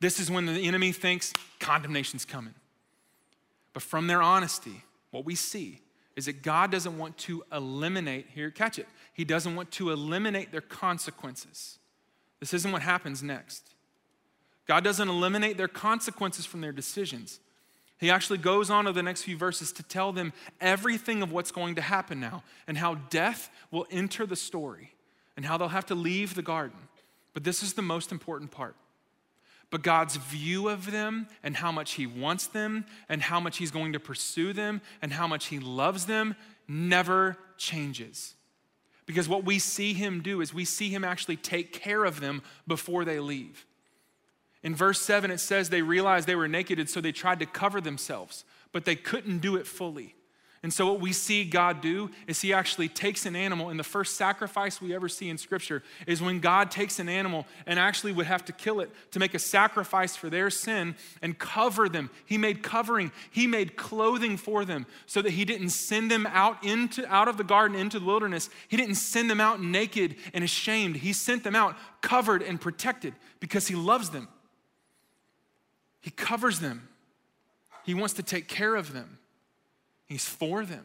this 0.00 0.20
is 0.20 0.30
when 0.30 0.44
the 0.44 0.68
enemy 0.68 0.92
thinks 0.92 1.32
condemnation's 1.60 2.26
coming. 2.26 2.52
But 3.74 3.82
from 3.82 4.06
their 4.06 4.22
honesty, 4.22 4.82
what 5.10 5.26
we 5.26 5.34
see 5.34 5.80
is 6.16 6.26
that 6.26 6.42
God 6.42 6.70
doesn't 6.70 6.96
want 6.96 7.18
to 7.18 7.44
eliminate, 7.52 8.28
here, 8.34 8.50
catch 8.50 8.78
it, 8.78 8.86
He 9.12 9.24
doesn't 9.24 9.54
want 9.54 9.70
to 9.72 9.90
eliminate 9.90 10.50
their 10.52 10.62
consequences. 10.62 11.78
This 12.40 12.54
isn't 12.54 12.72
what 12.72 12.82
happens 12.82 13.22
next. 13.22 13.74
God 14.66 14.84
doesn't 14.84 15.08
eliminate 15.08 15.58
their 15.58 15.68
consequences 15.68 16.46
from 16.46 16.60
their 16.60 16.72
decisions. 16.72 17.40
He 17.98 18.10
actually 18.10 18.38
goes 18.38 18.70
on 18.70 18.84
to 18.86 18.92
the 18.92 19.02
next 19.02 19.22
few 19.22 19.36
verses 19.36 19.72
to 19.72 19.82
tell 19.82 20.12
them 20.12 20.32
everything 20.60 21.22
of 21.22 21.32
what's 21.32 21.52
going 21.52 21.74
to 21.76 21.80
happen 21.80 22.20
now 22.20 22.42
and 22.66 22.78
how 22.78 22.96
death 23.10 23.50
will 23.70 23.86
enter 23.90 24.26
the 24.26 24.36
story 24.36 24.94
and 25.36 25.44
how 25.44 25.56
they'll 25.56 25.68
have 25.68 25.86
to 25.86 25.94
leave 25.94 26.34
the 26.34 26.42
garden. 26.42 26.78
But 27.34 27.44
this 27.44 27.62
is 27.62 27.74
the 27.74 27.82
most 27.82 28.12
important 28.12 28.50
part. 28.50 28.76
But 29.70 29.82
God's 29.82 30.16
view 30.16 30.68
of 30.68 30.90
them 30.90 31.26
and 31.42 31.56
how 31.56 31.72
much 31.72 31.92
He 31.92 32.06
wants 32.06 32.46
them 32.46 32.84
and 33.08 33.22
how 33.22 33.40
much 33.40 33.58
He's 33.58 33.70
going 33.70 33.92
to 33.94 34.00
pursue 34.00 34.52
them 34.52 34.80
and 35.02 35.12
how 35.12 35.26
much 35.26 35.46
He 35.46 35.58
loves 35.58 36.06
them 36.06 36.36
never 36.68 37.36
changes. 37.56 38.34
Because 39.06 39.28
what 39.28 39.44
we 39.44 39.58
see 39.58 39.92
Him 39.92 40.22
do 40.22 40.40
is 40.40 40.54
we 40.54 40.64
see 40.64 40.88
Him 40.88 41.04
actually 41.04 41.36
take 41.36 41.72
care 41.72 42.04
of 42.04 42.20
them 42.20 42.42
before 42.66 43.04
they 43.04 43.20
leave. 43.20 43.66
In 44.62 44.74
verse 44.74 45.00
7, 45.02 45.30
it 45.30 45.38
says 45.38 45.68
they 45.68 45.82
realized 45.82 46.26
they 46.26 46.34
were 46.34 46.48
naked, 46.48 46.78
and 46.78 46.88
so 46.88 47.00
they 47.00 47.12
tried 47.12 47.38
to 47.40 47.46
cover 47.46 47.82
themselves, 47.82 48.44
but 48.72 48.86
they 48.86 48.96
couldn't 48.96 49.40
do 49.40 49.56
it 49.56 49.66
fully. 49.66 50.14
And 50.64 50.72
so, 50.72 50.86
what 50.90 50.98
we 50.98 51.12
see 51.12 51.44
God 51.44 51.82
do 51.82 52.10
is 52.26 52.40
He 52.40 52.54
actually 52.54 52.88
takes 52.88 53.26
an 53.26 53.36
animal, 53.36 53.68
and 53.68 53.78
the 53.78 53.84
first 53.84 54.16
sacrifice 54.16 54.80
we 54.80 54.94
ever 54.94 55.10
see 55.10 55.28
in 55.28 55.36
Scripture 55.36 55.82
is 56.06 56.22
when 56.22 56.40
God 56.40 56.70
takes 56.70 56.98
an 56.98 57.06
animal 57.06 57.46
and 57.66 57.78
actually 57.78 58.12
would 58.12 58.24
have 58.24 58.46
to 58.46 58.52
kill 58.52 58.80
it 58.80 58.90
to 59.10 59.18
make 59.18 59.34
a 59.34 59.38
sacrifice 59.38 60.16
for 60.16 60.30
their 60.30 60.48
sin 60.48 60.96
and 61.20 61.38
cover 61.38 61.86
them. 61.86 62.08
He 62.24 62.38
made 62.38 62.62
covering, 62.62 63.12
He 63.30 63.46
made 63.46 63.76
clothing 63.76 64.38
for 64.38 64.64
them 64.64 64.86
so 65.04 65.20
that 65.20 65.32
He 65.32 65.44
didn't 65.44 65.68
send 65.68 66.10
them 66.10 66.26
out, 66.30 66.64
into, 66.64 67.06
out 67.12 67.28
of 67.28 67.36
the 67.36 67.44
garden 67.44 67.76
into 67.76 67.98
the 67.98 68.06
wilderness. 68.06 68.48
He 68.66 68.78
didn't 68.78 68.94
send 68.94 69.28
them 69.28 69.42
out 69.42 69.62
naked 69.62 70.16
and 70.32 70.42
ashamed. 70.42 70.96
He 70.96 71.12
sent 71.12 71.44
them 71.44 71.54
out 71.54 71.76
covered 72.00 72.40
and 72.40 72.58
protected 72.58 73.12
because 73.38 73.68
He 73.68 73.74
loves 73.74 74.08
them. 74.08 74.28
He 76.00 76.10
covers 76.10 76.60
them, 76.60 76.88
He 77.84 77.92
wants 77.92 78.14
to 78.14 78.22
take 78.22 78.48
care 78.48 78.76
of 78.76 78.94
them. 78.94 79.18
He's 80.06 80.24
for 80.24 80.64
them. 80.64 80.84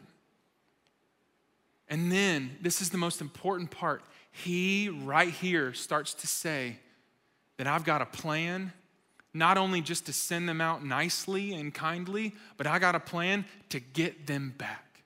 And 1.88 2.10
then, 2.10 2.56
this 2.60 2.80
is 2.80 2.90
the 2.90 2.98
most 2.98 3.20
important 3.20 3.70
part. 3.70 4.02
He, 4.30 4.88
right 4.88 5.28
here, 5.28 5.74
starts 5.74 6.14
to 6.14 6.26
say 6.26 6.76
that 7.56 7.66
I've 7.66 7.84
got 7.84 8.00
a 8.00 8.06
plan, 8.06 8.72
not 9.34 9.58
only 9.58 9.80
just 9.80 10.06
to 10.06 10.12
send 10.12 10.48
them 10.48 10.60
out 10.60 10.84
nicely 10.84 11.52
and 11.52 11.74
kindly, 11.74 12.34
but 12.56 12.66
I 12.66 12.78
got 12.78 12.94
a 12.94 13.00
plan 13.00 13.44
to 13.70 13.80
get 13.80 14.26
them 14.26 14.54
back. 14.56 15.02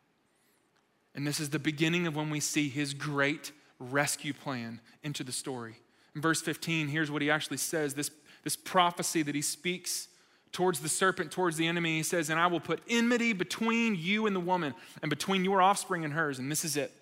And 1.15 1.27
this 1.27 1.41
is 1.41 1.51
the 1.51 1.59
beginning 1.59 2.07
of 2.07 2.17
when 2.17 2.29
we 2.29 2.41
see 2.41 2.69
his 2.69 2.93
great 2.93 3.53
rescue 3.79 4.33
plan 4.33 4.81
into 5.03 5.25
the 5.25 5.33
story. 5.33 5.77
In 6.15 6.21
verse 6.21 6.43
15, 6.43 6.89
here's 6.89 7.11
what 7.11 7.23
he 7.23 7.31
actually 7.31 7.57
says 7.57 7.95
this, 7.95 8.11
this 8.43 8.57
prophecy 8.57 9.23
that 9.23 9.35
he 9.35 9.43
speaks 9.43 10.09
towards 10.55 10.81
the 10.81 10.89
serpent, 10.89 11.31
towards 11.31 11.59
the 11.59 11.67
enemy. 11.67 11.99
He 11.99 12.03
says, 12.03 12.31
And 12.31 12.41
I 12.41 12.47
will 12.47 12.61
put 12.61 12.81
enmity 12.89 13.35
between 13.35 13.95
you 13.95 14.27
and 14.27 14.35
the 14.35 14.41
woman, 14.41 14.75
and 15.03 15.11
between 15.11 15.45
your 15.45 15.61
offspring 15.61 16.05
and 16.05 16.15
hers. 16.15 16.39
And 16.39 16.51
this 16.51 16.65
is 16.65 16.79
it. 16.79 16.93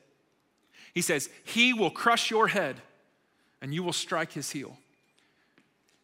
He 0.93 1.03
says, 1.03 1.29
He 1.45 1.73
will 1.73 1.91
crush 1.91 2.31
your 2.31 2.49
head, 2.49 2.77
and 3.61 3.73
you 3.73 3.85
will 3.85 3.93
strike 3.93 4.33
his 4.33 4.51
heel. 4.51 4.77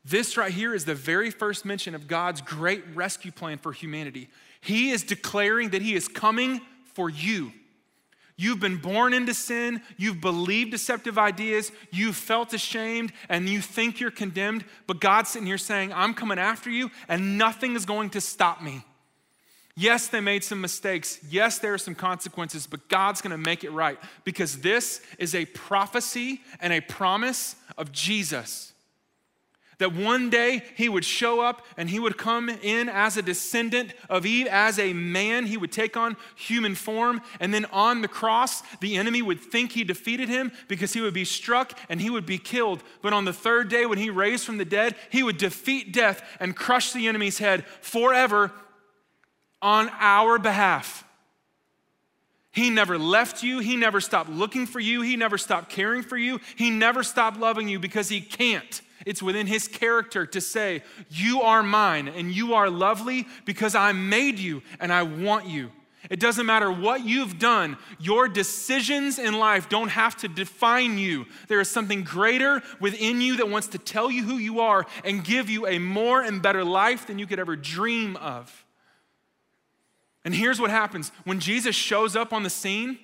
This 0.05 0.37
right 0.37 0.53
here 0.53 0.75
is 0.75 0.85
the 0.85 0.95
very 0.95 1.31
first 1.31 1.65
mention 1.65 1.95
of 1.95 2.07
God's 2.07 2.41
great 2.41 2.85
rescue 2.95 3.33
plan 3.33 3.59
for 3.59 3.73
humanity. 3.73 4.29
He 4.61 4.91
is 4.91 5.03
declaring 5.03 5.71
that 5.71 5.83
He 5.83 5.95
is 5.95 6.07
coming 6.07 6.61
for 6.95 7.11
you. 7.11 7.53
You've 8.41 8.61
been 8.61 8.77
born 8.77 9.15
into 9.15 9.35
sin, 9.35 9.83
you've 9.97 10.21
believed 10.21 10.71
deceptive 10.71 11.19
ideas, 11.19 11.73
you've 11.91 12.15
felt 12.15 12.55
ashamed, 12.55 13.13
and 13.29 13.49
you 13.49 13.61
think 13.61 13.99
you're 13.99 14.13
condemned, 14.13 14.65
but 14.87 15.01
God's 15.01 15.31
sitting 15.31 15.47
here 15.47 15.59
saying, 15.59 15.93
I'm 15.93 16.15
coming 16.15 16.39
after 16.39 16.71
you, 16.71 16.93
and 17.09 17.37
nothing 17.37 17.75
is 17.75 17.85
going 17.85 18.11
to 18.11 18.21
stop 18.21 18.63
me. 18.63 18.85
Yes, 19.75 20.07
they 20.07 20.21
made 20.21 20.45
some 20.45 20.61
mistakes. 20.61 21.19
Yes, 21.29 21.59
there 21.59 21.75
are 21.75 21.79
some 21.79 21.97
consequences, 21.97 22.69
but 22.69 22.89
God's 22.89 23.21
gonna 23.21 23.37
make 23.37 23.65
it 23.65 23.71
right 23.71 23.99
because 24.23 24.61
this 24.61 25.01
is 25.19 25.35
a 25.35 25.45
prophecy 25.47 26.41
and 26.61 26.73
a 26.73 26.81
promise 26.81 27.57
of 27.77 27.91
Jesus. 27.91 28.73
That 29.79 29.95
one 29.95 30.29
day 30.29 30.63
he 30.77 30.89
would 30.89 31.05
show 31.05 31.41
up 31.41 31.65
and 31.77 31.89
he 31.89 32.01
would 32.01 32.19
come 32.19 32.49
in 32.49 32.89
as 32.89 33.17
a 33.17 33.23
descendant 33.23 33.95
of 34.11 34.27
Eve, 34.27 34.49
as 34.49 34.79
a 34.79 34.93
man. 34.93 35.47
He 35.47 35.57
would 35.57 35.71
take 35.71 35.97
on 35.97 36.17
human 36.35 36.75
form. 36.75 37.21
And 37.39 37.55
then 37.55 37.65
on 37.67 38.03
the 38.03 38.09
cross, 38.09 38.63
the 38.81 38.97
enemy 38.97 39.23
would 39.23 39.41
think 39.41 39.73
he 39.73 39.85
defeated 39.85 40.29
him 40.29 40.51
because 40.67 40.93
he 40.95 41.01
would 41.01 41.15
be 41.15 41.25
struck 41.25 41.79
and 41.89 42.01
he 42.01 42.11
would 42.11 42.27
be 42.27 42.39
killed. 42.39 42.83
But 43.03 43.13
on 43.13 43.25
the 43.25 43.33
third 43.33 43.69
day, 43.69 43.87
when 43.87 43.99
he 43.99 44.11
raised 44.11 44.45
from 44.45 44.59
the 44.59 44.65
dead, 44.65 44.97
he 45.11 45.23
would 45.23 45.39
defeat 45.39 45.93
death 45.93 46.23
and 46.41 46.57
crush 46.57 46.93
the 46.93 47.07
enemy's 47.07 47.39
head 47.39 47.65
forever 47.81 48.53
on 49.63 49.91
our 49.99 50.39
behalf. 50.39 51.05
He 52.59 52.71
never 52.71 52.99
left 52.99 53.45
you. 53.45 53.61
He 53.61 53.77
never 53.77 54.01
stopped 54.01 54.31
looking 54.31 54.67
for 54.67 54.81
you. 54.81 55.01
He 55.01 55.15
never 55.15 55.39
stopped 55.39 55.71
caring 55.71 56.03
for 56.03 56.17
you. 56.17 56.41
He 56.57 56.71
never 56.71 57.05
stopped 57.05 57.39
loving 57.39 57.69
you 57.69 57.79
because 57.79 58.09
he 58.09 58.21
can't. 58.21 58.83
It's 59.07 59.23
within 59.23 59.47
his 59.47 59.69
character 59.69 60.27
to 60.27 60.41
say, 60.41 60.83
You 61.09 61.43
are 61.43 61.63
mine 61.63 62.09
and 62.09 62.33
you 62.33 62.55
are 62.55 62.69
lovely 62.69 63.29
because 63.45 63.77
I 63.77 63.93
made 63.93 64.41
you 64.41 64.63
and 64.81 64.93
I 64.93 65.05
want 65.05 65.47
you. 65.47 65.71
It 66.11 66.19
doesn't 66.19 66.47
matter 66.47 66.69
what 66.73 67.05
you've 67.05 67.39
done, 67.39 67.77
your 68.01 68.27
decisions 68.27 69.21
in 69.21 69.39
life 69.39 69.69
don't 69.69 69.91
have 69.91 70.17
to 70.17 70.29
define 70.29 70.99
you. 70.99 71.27
There 71.47 71.61
is 71.61 71.71
something 71.71 72.03
greater 72.03 72.61
within 72.81 73.21
you 73.21 73.37
that 73.37 73.49
wants 73.49 73.69
to 73.69 73.79
tell 73.79 74.11
you 74.11 74.25
who 74.25 74.39
you 74.39 74.59
are 74.59 74.85
and 75.05 75.23
give 75.23 75.49
you 75.49 75.69
a 75.69 75.79
more 75.79 76.23
and 76.23 76.43
better 76.43 76.65
life 76.65 77.07
than 77.07 77.21
you 77.21 77.27
could 77.29 77.39
ever 77.39 77.55
dream 77.55 78.17
of. 78.17 78.65
And 80.25 80.35
here's 80.35 80.61
what 80.61 80.71
happens 80.71 81.13
when 81.25 81.41
Jesus 81.41 81.75
shows 81.75 82.17
up 82.17 82.33
on 82.33 82.43
the 82.43 82.51
scene, 82.51 82.99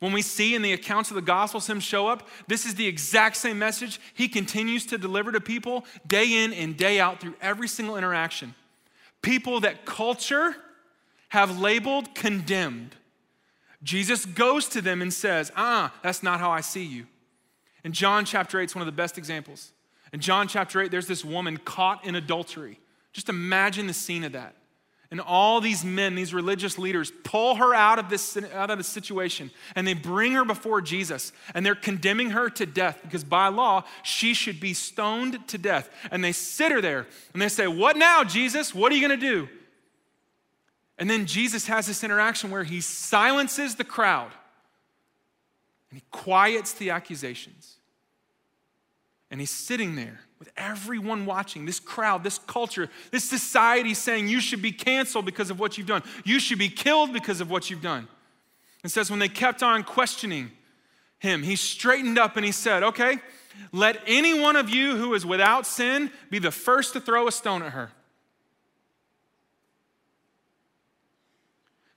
when 0.00 0.12
we 0.12 0.22
see 0.22 0.54
in 0.54 0.62
the 0.62 0.72
accounts 0.72 1.10
of 1.10 1.16
the 1.16 1.22
Gospels 1.22 1.68
him 1.68 1.80
show 1.80 2.06
up, 2.06 2.28
this 2.46 2.64
is 2.64 2.76
the 2.76 2.86
exact 2.86 3.36
same 3.36 3.58
message 3.58 4.00
he 4.14 4.28
continues 4.28 4.86
to 4.86 4.98
deliver 4.98 5.32
to 5.32 5.40
people 5.40 5.84
day 6.06 6.44
in 6.44 6.52
and 6.52 6.76
day 6.76 7.00
out 7.00 7.20
through 7.20 7.34
every 7.40 7.66
single 7.66 7.96
interaction. 7.96 8.54
People 9.22 9.60
that 9.60 9.84
culture 9.84 10.54
have 11.30 11.58
labeled 11.58 12.14
condemned. 12.14 12.94
Jesus 13.82 14.24
goes 14.24 14.68
to 14.68 14.80
them 14.80 15.02
and 15.02 15.12
says, 15.12 15.52
Ah, 15.56 15.92
that's 16.02 16.22
not 16.22 16.40
how 16.40 16.50
I 16.50 16.60
see 16.60 16.84
you. 16.84 17.06
In 17.84 17.92
John 17.92 18.24
chapter 18.24 18.60
8, 18.60 18.64
it's 18.64 18.74
one 18.74 18.82
of 18.82 18.86
the 18.86 18.92
best 18.92 19.18
examples. 19.18 19.72
In 20.12 20.20
John 20.20 20.48
chapter 20.48 20.80
8, 20.80 20.90
there's 20.90 21.06
this 21.06 21.24
woman 21.24 21.58
caught 21.58 22.04
in 22.04 22.14
adultery. 22.14 22.80
Just 23.12 23.28
imagine 23.28 23.86
the 23.86 23.94
scene 23.94 24.24
of 24.24 24.32
that. 24.32 24.54
And 25.10 25.22
all 25.22 25.62
these 25.62 25.84
men, 25.84 26.14
these 26.14 26.34
religious 26.34 26.76
leaders, 26.76 27.10
pull 27.24 27.54
her 27.54 27.74
out 27.74 27.98
of 27.98 28.10
this 28.10 28.36
out 28.52 28.70
of 28.70 28.76
the 28.76 28.84
situation 28.84 29.50
and 29.74 29.86
they 29.86 29.94
bring 29.94 30.32
her 30.32 30.44
before 30.44 30.82
Jesus 30.82 31.32
and 31.54 31.64
they're 31.64 31.74
condemning 31.74 32.30
her 32.30 32.50
to 32.50 32.66
death 32.66 33.00
because 33.02 33.24
by 33.24 33.48
law 33.48 33.84
she 34.02 34.34
should 34.34 34.60
be 34.60 34.74
stoned 34.74 35.48
to 35.48 35.56
death. 35.56 35.88
And 36.10 36.22
they 36.22 36.32
sit 36.32 36.72
her 36.72 36.82
there 36.82 37.06
and 37.32 37.40
they 37.40 37.48
say, 37.48 37.66
"What 37.66 37.96
now, 37.96 38.22
Jesus? 38.22 38.74
What 38.74 38.92
are 38.92 38.96
you 38.96 39.08
going 39.08 39.18
to 39.18 39.26
do?" 39.26 39.48
And 40.98 41.08
then 41.08 41.24
Jesus 41.24 41.68
has 41.68 41.86
this 41.86 42.04
interaction 42.04 42.50
where 42.50 42.64
he 42.64 42.82
silences 42.82 43.76
the 43.76 43.84
crowd 43.84 44.32
and 45.90 45.98
he 45.98 46.04
quiets 46.10 46.74
the 46.74 46.90
accusations. 46.90 47.76
And 49.30 49.40
he's 49.40 49.50
sitting 49.50 49.96
there 49.96 50.20
with 50.38 50.50
everyone 50.56 51.26
watching, 51.26 51.66
this 51.66 51.80
crowd, 51.80 52.22
this 52.22 52.38
culture, 52.38 52.88
this 53.10 53.24
society 53.24 53.94
saying 53.94 54.28
you 54.28 54.40
should 54.40 54.62
be 54.62 54.72
canceled 54.72 55.24
because 55.24 55.50
of 55.50 55.58
what 55.58 55.76
you've 55.76 55.86
done. 55.86 56.02
You 56.24 56.38
should 56.38 56.58
be 56.58 56.68
killed 56.68 57.12
because 57.12 57.40
of 57.40 57.50
what 57.50 57.70
you've 57.70 57.82
done. 57.82 58.06
It 58.84 58.90
says, 58.90 59.10
when 59.10 59.18
they 59.18 59.28
kept 59.28 59.62
on 59.62 59.82
questioning 59.82 60.52
him, 61.18 61.42
he 61.42 61.56
straightened 61.56 62.18
up 62.18 62.36
and 62.36 62.46
he 62.46 62.52
said, 62.52 62.82
Okay, 62.82 63.18
let 63.72 64.00
any 64.06 64.38
one 64.38 64.54
of 64.56 64.70
you 64.70 64.96
who 64.96 65.14
is 65.14 65.26
without 65.26 65.66
sin 65.66 66.10
be 66.30 66.38
the 66.38 66.52
first 66.52 66.92
to 66.92 67.00
throw 67.00 67.26
a 67.26 67.32
stone 67.32 67.62
at 67.62 67.72
her. 67.72 67.90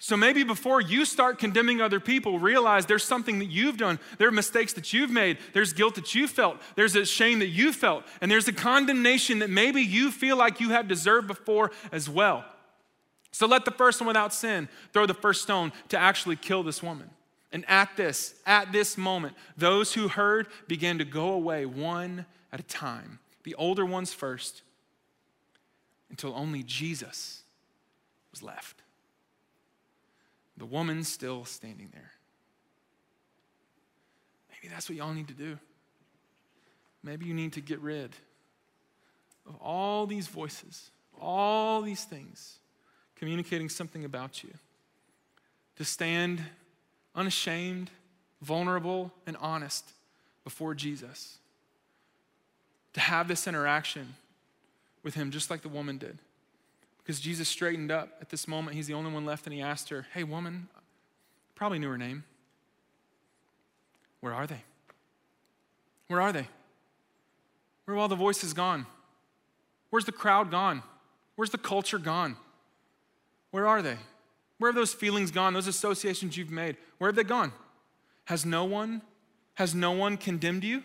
So 0.03 0.17
maybe 0.17 0.43
before 0.43 0.81
you 0.81 1.05
start 1.05 1.37
condemning 1.37 1.79
other 1.79 1.99
people, 1.99 2.39
realize 2.39 2.87
there's 2.87 3.03
something 3.03 3.37
that 3.37 3.51
you've 3.51 3.77
done. 3.77 3.99
There 4.17 4.27
are 4.27 4.31
mistakes 4.31 4.73
that 4.73 4.91
you've 4.93 5.11
made. 5.11 5.37
There's 5.53 5.73
guilt 5.73 5.93
that 5.93 6.15
you 6.15 6.27
felt. 6.27 6.59
There's 6.75 6.95
a 6.95 7.05
shame 7.05 7.37
that 7.37 7.49
you 7.49 7.71
felt. 7.71 8.03
And 8.19 8.31
there's 8.31 8.47
a 8.47 8.51
condemnation 8.51 9.37
that 9.39 9.51
maybe 9.51 9.83
you 9.83 10.09
feel 10.09 10.37
like 10.37 10.59
you 10.59 10.69
have 10.69 10.87
deserved 10.87 11.27
before 11.27 11.69
as 11.91 12.09
well. 12.09 12.43
So 13.31 13.45
let 13.45 13.63
the 13.63 13.69
first 13.69 14.01
one 14.01 14.07
without 14.07 14.33
sin 14.33 14.69
throw 14.91 15.05
the 15.05 15.13
first 15.13 15.43
stone 15.43 15.71
to 15.89 15.99
actually 15.99 16.35
kill 16.35 16.63
this 16.63 16.81
woman. 16.81 17.11
And 17.51 17.63
at 17.69 17.95
this, 17.95 18.33
at 18.47 18.71
this 18.71 18.97
moment, 18.97 19.35
those 19.55 19.93
who 19.93 20.07
heard 20.07 20.47
began 20.67 20.97
to 20.97 21.05
go 21.05 21.29
away 21.29 21.67
one 21.67 22.25
at 22.51 22.59
a 22.59 22.63
time, 22.63 23.19
the 23.43 23.53
older 23.53 23.85
ones 23.85 24.15
first, 24.15 24.63
until 26.09 26.33
only 26.33 26.63
Jesus 26.63 27.43
was 28.31 28.41
left. 28.41 28.81
The 30.57 30.65
woman 30.65 31.03
still 31.03 31.45
standing 31.45 31.89
there. 31.93 32.11
Maybe 34.51 34.73
that's 34.73 34.89
what 34.89 34.97
y'all 34.97 35.13
need 35.13 35.27
to 35.29 35.33
do. 35.33 35.57
Maybe 37.03 37.25
you 37.25 37.33
need 37.33 37.53
to 37.53 37.61
get 37.61 37.79
rid 37.79 38.11
of 39.47 39.55
all 39.55 40.05
these 40.05 40.27
voices, 40.27 40.91
all 41.19 41.81
these 41.81 42.03
things 42.03 42.59
communicating 43.15 43.69
something 43.69 44.05
about 44.05 44.43
you. 44.43 44.49
To 45.77 45.85
stand 45.85 46.43
unashamed, 47.15 47.89
vulnerable, 48.41 49.11
and 49.25 49.37
honest 49.37 49.91
before 50.43 50.73
Jesus. 50.73 51.37
To 52.93 52.99
have 52.99 53.27
this 53.27 53.47
interaction 53.47 54.15
with 55.03 55.15
him 55.15 55.31
just 55.31 55.49
like 55.49 55.61
the 55.61 55.69
woman 55.69 55.97
did. 55.97 56.17
Because 57.03 57.19
Jesus 57.19 57.47
straightened 57.47 57.91
up 57.91 58.09
at 58.21 58.29
this 58.29 58.47
moment. 58.47 58.75
He's 58.75 58.87
the 58.87 58.93
only 58.93 59.11
one 59.11 59.25
left, 59.25 59.45
and 59.45 59.53
he 59.53 59.61
asked 59.61 59.89
her, 59.89 60.07
Hey, 60.13 60.23
woman, 60.23 60.67
probably 61.55 61.79
knew 61.79 61.89
her 61.89 61.97
name. 61.97 62.23
Where 64.19 64.33
are 64.33 64.47
they? 64.47 64.63
Where 66.07 66.21
are 66.21 66.31
they? 66.31 66.47
Where 67.85 67.95
have 67.95 68.01
all 68.01 68.07
the 68.07 68.15
voices 68.15 68.53
gone? 68.53 68.85
Where's 69.89 70.05
the 70.05 70.11
crowd 70.11 70.51
gone? 70.51 70.83
Where's 71.35 71.49
the 71.49 71.57
culture 71.57 71.97
gone? 71.97 72.37
Where 73.49 73.67
are 73.67 73.81
they? 73.81 73.97
Where 74.57 74.69
have 74.69 74.75
those 74.75 74.93
feelings 74.93 75.31
gone? 75.31 75.53
Those 75.53 75.67
associations 75.67 76.37
you've 76.37 76.51
made? 76.51 76.77
Where 76.99 77.09
have 77.09 77.15
they 77.15 77.23
gone? 77.23 77.51
Has 78.25 78.45
no 78.45 78.63
one 78.65 79.01
has 79.55 79.75
no 79.75 79.91
one 79.91 80.17
condemned 80.17 80.63
you? 80.63 80.83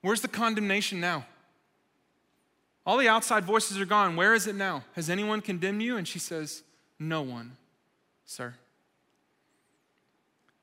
Where's 0.00 0.20
the 0.20 0.28
condemnation 0.28 1.00
now? 1.00 1.26
All 2.86 2.96
the 2.96 3.08
outside 3.08 3.44
voices 3.44 3.80
are 3.80 3.84
gone. 3.84 4.14
Where 4.14 4.32
is 4.32 4.46
it 4.46 4.54
now? 4.54 4.84
Has 4.94 5.10
anyone 5.10 5.40
condemned 5.40 5.82
you? 5.82 5.96
And 5.96 6.06
she 6.06 6.20
says, 6.20 6.62
No 7.00 7.20
one, 7.20 7.56
sir. 8.24 8.54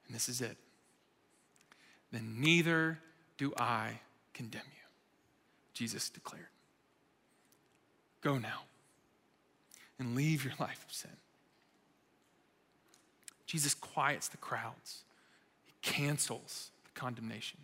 And 0.08 0.16
this 0.16 0.30
is 0.30 0.40
it. 0.40 0.56
Then 2.14 2.36
neither 2.40 3.00
do 3.38 3.54
I 3.58 4.00
condemn 4.34 4.62
you, 4.66 4.88
Jesus 5.74 6.10
declared. 6.10 6.46
Go 8.22 8.38
now 8.38 8.62
and 10.00 10.16
leave 10.16 10.46
your 10.46 10.54
life 10.60 10.86
of 10.88 10.94
sin. 10.94 11.12
Jesus 13.46 13.74
quiets 13.74 14.30
the 14.30 14.38
crowds, 14.38 15.04
he 15.66 15.74
cancels 15.82 16.72
the 16.86 17.00
condemnation. 17.00 17.60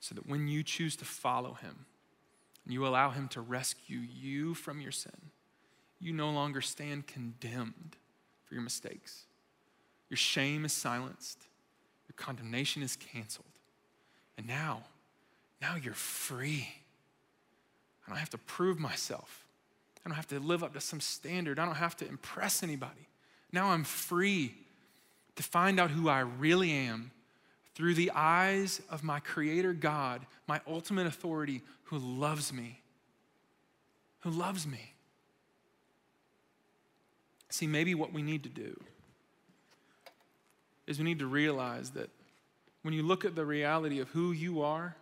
So 0.00 0.14
that 0.14 0.26
when 0.26 0.48
you 0.48 0.62
choose 0.62 0.96
to 0.96 1.04
follow 1.04 1.54
him, 1.54 1.84
and 2.68 2.74
you 2.74 2.86
allow 2.86 3.08
him 3.08 3.28
to 3.28 3.40
rescue 3.40 3.98
you 3.98 4.52
from 4.52 4.78
your 4.78 4.92
sin, 4.92 5.30
you 5.98 6.12
no 6.12 6.28
longer 6.28 6.60
stand 6.60 7.06
condemned 7.06 7.96
for 8.44 8.52
your 8.52 8.62
mistakes. 8.62 9.24
Your 10.10 10.18
shame 10.18 10.66
is 10.66 10.72
silenced, 10.74 11.46
your 12.06 12.14
condemnation 12.16 12.82
is 12.82 12.94
canceled. 12.94 13.46
And 14.36 14.46
now, 14.46 14.82
now 15.62 15.76
you're 15.76 15.94
free. 15.94 16.68
I 18.06 18.10
don't 18.10 18.18
have 18.18 18.28
to 18.30 18.38
prove 18.38 18.78
myself. 18.78 19.46
I 20.04 20.10
don't 20.10 20.16
have 20.16 20.28
to 20.28 20.38
live 20.38 20.62
up 20.62 20.74
to 20.74 20.80
some 20.80 21.00
standard. 21.00 21.58
I 21.58 21.64
don't 21.64 21.74
have 21.74 21.96
to 21.96 22.06
impress 22.06 22.62
anybody. 22.62 23.08
Now 23.50 23.70
I'm 23.70 23.84
free 23.84 24.54
to 25.36 25.42
find 25.42 25.80
out 25.80 25.90
who 25.90 26.10
I 26.10 26.20
really 26.20 26.70
am 26.70 27.12
through 27.78 27.94
the 27.94 28.10
eyes 28.12 28.82
of 28.90 29.04
my 29.04 29.20
Creator 29.20 29.72
God, 29.72 30.26
my 30.48 30.60
ultimate 30.66 31.06
authority, 31.06 31.62
who 31.84 31.98
loves 31.98 32.52
me. 32.52 32.80
Who 34.22 34.30
loves 34.30 34.66
me. 34.66 34.94
See, 37.50 37.68
maybe 37.68 37.94
what 37.94 38.12
we 38.12 38.20
need 38.20 38.42
to 38.42 38.48
do 38.48 38.80
is 40.88 40.98
we 40.98 41.04
need 41.04 41.20
to 41.20 41.28
realize 41.28 41.90
that 41.90 42.10
when 42.82 42.94
you 42.94 43.04
look 43.04 43.24
at 43.24 43.36
the 43.36 43.46
reality 43.46 44.00
of 44.00 44.08
who 44.08 44.32
you 44.32 44.60
are 44.60 44.96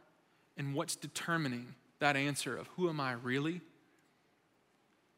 and 0.58 0.74
what's 0.74 0.96
determining 0.96 1.74
that 2.00 2.14
answer 2.14 2.54
of 2.54 2.66
who 2.76 2.90
am 2.90 3.00
I 3.00 3.12
really, 3.12 3.62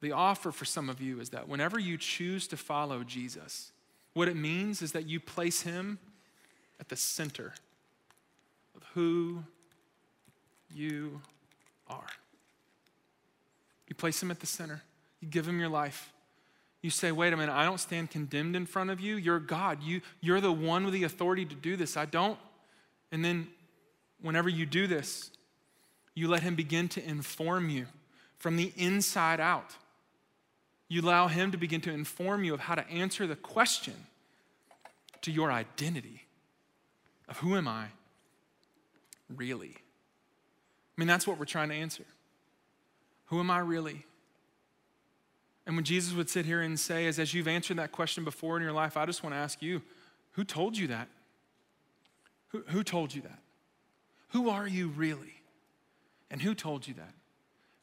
the 0.01 0.13
offer 0.13 0.53
for 0.53 0.65
some 0.65 0.89
of 0.89 1.01
you 1.01 1.19
is 1.19 1.31
that 1.31 1.49
whenever 1.49 1.77
you 1.77 1.99
choose 1.99 2.47
to 2.47 2.57
follow 2.57 3.03
Jesus, 3.03 3.73
what 4.15 4.29
it 4.29 4.37
means 4.37 4.81
is 4.81 4.93
that 4.93 5.09
you 5.09 5.19
place 5.19 5.63
him 5.63 5.99
at 6.81 6.89
the 6.89 6.97
center 6.97 7.55
of 8.77 8.83
who 8.95 9.43
you 10.73 11.21
are. 11.89 12.07
You 13.89 13.95
place 13.95 14.23
him 14.23 14.31
at 14.31 14.41
the 14.41 14.47
center, 14.47 14.83
you 15.21 15.29
give 15.29 15.47
him 15.47 15.59
your 15.59 15.69
life. 15.69 16.13
You 16.81 16.91
say, 16.91 17.11
wait 17.11 17.33
a 17.33 17.37
minute, 17.37 17.53
I 17.53 17.65
don't 17.65 17.81
stand 17.81 18.11
condemned 18.11 18.55
in 18.55 18.65
front 18.65 18.91
of 18.91 19.01
you. 19.01 19.17
You're 19.17 19.41
God. 19.41 19.83
You, 19.83 20.01
you're 20.21 20.41
the 20.41 20.53
one 20.53 20.85
with 20.85 20.95
the 20.95 21.03
authority 21.03 21.45
to 21.45 21.55
do 21.57 21.75
this. 21.75 21.97
I 21.97 22.05
don't. 22.05 22.39
And 23.11 23.25
then, 23.25 23.49
whenever 24.23 24.49
you 24.49 24.65
do 24.65 24.87
this, 24.87 25.33
you 26.15 26.29
let 26.29 26.45
him 26.45 26.55
begin 26.55 26.87
to 26.91 27.05
inform 27.05 27.69
you 27.69 27.87
from 28.39 28.57
the 28.57 28.73
inside 28.77 29.41
out. 29.41 29.75
You 30.89 31.03
allow 31.03 31.29
Him 31.29 31.53
to 31.53 31.59
begin 31.59 31.81
to 31.83 31.93
inform 31.93 32.45
you 32.45 32.55
of 32.55 32.61
how 32.61 32.75
to 32.75 32.89
answer 32.89 33.27
the 33.27 33.37
question 33.37 33.95
to 35.23 35.31
your 35.31 35.53
identity 35.53 36.23
of 37.29 37.39
who 37.39 37.57
am 37.57 37.69
I 37.69 37.87
really? 39.35 39.75
I 39.77 41.01
mean, 41.01 41.09
that's 41.09 41.27
what 41.27 41.39
we're 41.39 41.45
trying 41.45 41.69
to 41.69 41.75
answer. 41.75 42.05
Who 43.27 43.41
am 43.41 43.51
I 43.51 43.59
really? 43.59 44.05
And 45.67 45.77
when 45.77 45.85
Jesus 45.85 46.15
would 46.15 46.31
sit 46.31 46.47
here 46.47 46.63
and 46.63 46.81
say, 46.81 47.07
as, 47.07 47.19
as 47.19 47.35
you've 47.35 47.47
answered 47.47 47.77
that 47.77 47.93
question 47.93 48.25
before 48.25 48.57
in 48.57 48.63
your 48.63 48.73
life, 48.73 48.97
I 48.97 49.05
just 49.05 49.23
want 49.23 49.35
to 49.35 49.39
ask 49.39 49.61
you, 49.61 49.83
who 50.33 50.45
told 50.45 50.79
you 50.79 50.87
that? 50.87 51.09
Who, 52.49 52.63
who 52.69 52.83
told 52.83 53.15
you 53.15 53.21
that? 53.23 53.39
Who 54.29 54.49
are 54.49 54.67
you 54.67 54.89
really? 54.89 55.43
And 56.31 56.41
who 56.41 56.55
told 56.55 56.89
you 56.89 56.95
that? 56.95 57.13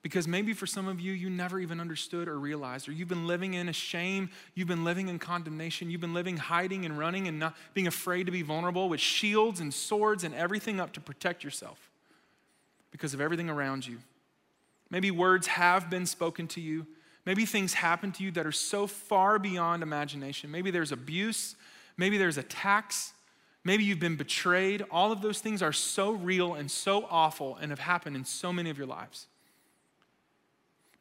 Because 0.06 0.28
maybe 0.28 0.54
for 0.54 0.68
some 0.68 0.88
of 0.88 1.00
you, 1.00 1.14
you 1.14 1.32
never 1.32 1.60
even 1.60 1.80
understood 1.80 2.28
or 2.28 2.38
realized, 2.38 2.88
or 2.88 2.92
you've 2.92 3.08
been 3.08 3.26
living 3.26 3.56
in 3.56 3.70
a 3.70 3.74
shame, 3.74 4.30
you've 4.54 4.68
been 4.68 4.84
living 4.84 5.08
in 5.08 5.18
condemnation, 5.18 5.90
you've 5.90 6.00
been 6.00 6.14
living 6.14 6.38
hiding 6.38 6.86
and 6.86 7.00
running 7.00 7.28
and 7.28 7.40
not 7.40 7.56
being 7.74 7.88
afraid 7.88 8.28
to 8.28 8.32
be 8.32 8.44
vulnerable 8.44 8.88
with 8.88 9.00
shields 9.00 9.62
and 9.62 9.74
swords 9.74 10.24
and 10.24 10.36
everything 10.36 10.80
up 10.80 10.94
to 10.94 11.02
protect 11.02 11.44
yourself 11.44 11.90
because 12.92 13.16
of 13.16 13.20
everything 13.20 13.50
around 13.50 13.88
you. 13.88 13.98
Maybe 14.92 15.10
words 15.10 15.48
have 15.48 15.90
been 15.90 16.06
spoken 16.06 16.48
to 16.50 16.62
you. 16.62 16.86
Maybe 17.26 17.48
things 17.48 17.74
happen 17.74 18.12
to 18.12 18.24
you 18.24 18.30
that 18.34 18.46
are 18.46 18.52
so 18.52 18.86
far 18.86 19.40
beyond 19.40 19.82
imagination. 19.82 20.52
Maybe 20.52 20.70
there's 20.70 20.92
abuse, 20.92 21.56
maybe 21.98 22.20
there's 22.20 22.38
attacks, 22.38 23.14
maybe 23.64 23.84
you've 23.84 24.00
been 24.00 24.18
betrayed. 24.18 24.86
All 24.92 25.12
of 25.12 25.24
those 25.24 25.40
things 25.40 25.64
are 25.64 25.74
so 25.74 26.12
real 26.12 26.54
and 26.54 26.70
so 26.70 27.08
awful 27.10 27.58
and 27.60 27.72
have 27.72 27.80
happened 27.80 28.16
in 28.16 28.24
so 28.24 28.54
many 28.54 28.70
of 28.70 28.78
your 28.78 28.86
lives. 28.86 29.26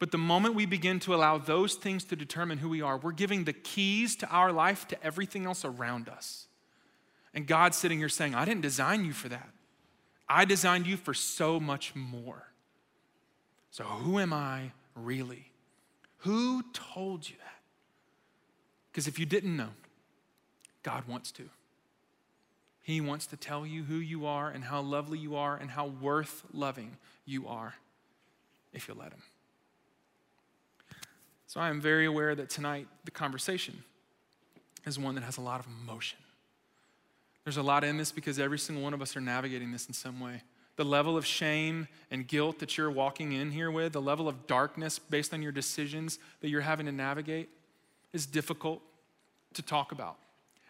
But 0.04 0.10
the 0.10 0.18
moment 0.18 0.54
we 0.54 0.66
begin 0.66 1.00
to 1.00 1.14
allow 1.14 1.38
those 1.38 1.76
things 1.76 2.04
to 2.04 2.14
determine 2.14 2.58
who 2.58 2.68
we 2.68 2.82
are, 2.82 2.98
we're 2.98 3.10
giving 3.10 3.44
the 3.44 3.54
keys 3.54 4.14
to 4.16 4.28
our 4.28 4.52
life 4.52 4.86
to 4.88 5.02
everything 5.02 5.46
else 5.46 5.64
around 5.64 6.10
us. 6.10 6.46
And 7.32 7.46
God's 7.46 7.78
sitting 7.78 7.96
here 8.00 8.10
saying, 8.10 8.34
I 8.34 8.44
didn't 8.44 8.60
design 8.60 9.06
you 9.06 9.14
for 9.14 9.30
that. 9.30 9.48
I 10.28 10.44
designed 10.44 10.86
you 10.86 10.98
for 10.98 11.14
so 11.14 11.58
much 11.58 11.94
more. 11.94 12.50
So, 13.70 13.84
who 13.84 14.18
am 14.18 14.34
I 14.34 14.72
really? 14.94 15.50
Who 16.18 16.62
told 16.74 17.26
you 17.26 17.36
that? 17.38 17.62
Because 18.92 19.08
if 19.08 19.18
you 19.18 19.24
didn't 19.24 19.56
know, 19.56 19.70
God 20.82 21.08
wants 21.08 21.32
to. 21.32 21.48
He 22.82 23.00
wants 23.00 23.24
to 23.28 23.38
tell 23.38 23.66
you 23.66 23.84
who 23.84 23.96
you 23.96 24.26
are 24.26 24.50
and 24.50 24.64
how 24.64 24.82
lovely 24.82 25.18
you 25.18 25.36
are 25.36 25.56
and 25.56 25.70
how 25.70 25.86
worth 25.86 26.42
loving 26.52 26.98
you 27.24 27.48
are 27.48 27.72
if 28.74 28.86
you 28.86 28.92
let 28.92 29.10
Him. 29.10 29.22
So 31.54 31.60
I 31.60 31.68
am 31.68 31.80
very 31.80 32.04
aware 32.04 32.34
that 32.34 32.50
tonight 32.50 32.88
the 33.04 33.12
conversation 33.12 33.84
is 34.84 34.98
one 34.98 35.14
that 35.14 35.22
has 35.22 35.36
a 35.36 35.40
lot 35.40 35.60
of 35.60 35.66
emotion. 35.84 36.18
There's 37.44 37.58
a 37.58 37.62
lot 37.62 37.84
in 37.84 37.96
this 37.96 38.10
because 38.10 38.40
every 38.40 38.58
single 38.58 38.82
one 38.82 38.92
of 38.92 39.00
us 39.00 39.16
are 39.16 39.20
navigating 39.20 39.70
this 39.70 39.86
in 39.86 39.94
some 39.94 40.18
way. 40.18 40.42
The 40.74 40.84
level 40.84 41.16
of 41.16 41.24
shame 41.24 41.86
and 42.10 42.26
guilt 42.26 42.58
that 42.58 42.76
you're 42.76 42.90
walking 42.90 43.34
in 43.34 43.52
here 43.52 43.70
with, 43.70 43.92
the 43.92 44.02
level 44.02 44.26
of 44.26 44.48
darkness 44.48 44.98
based 44.98 45.32
on 45.32 45.42
your 45.42 45.52
decisions 45.52 46.18
that 46.40 46.48
you're 46.48 46.60
having 46.60 46.86
to 46.86 46.92
navigate, 46.92 47.48
is 48.12 48.26
difficult 48.26 48.82
to 49.52 49.62
talk 49.62 49.92
about. 49.92 50.16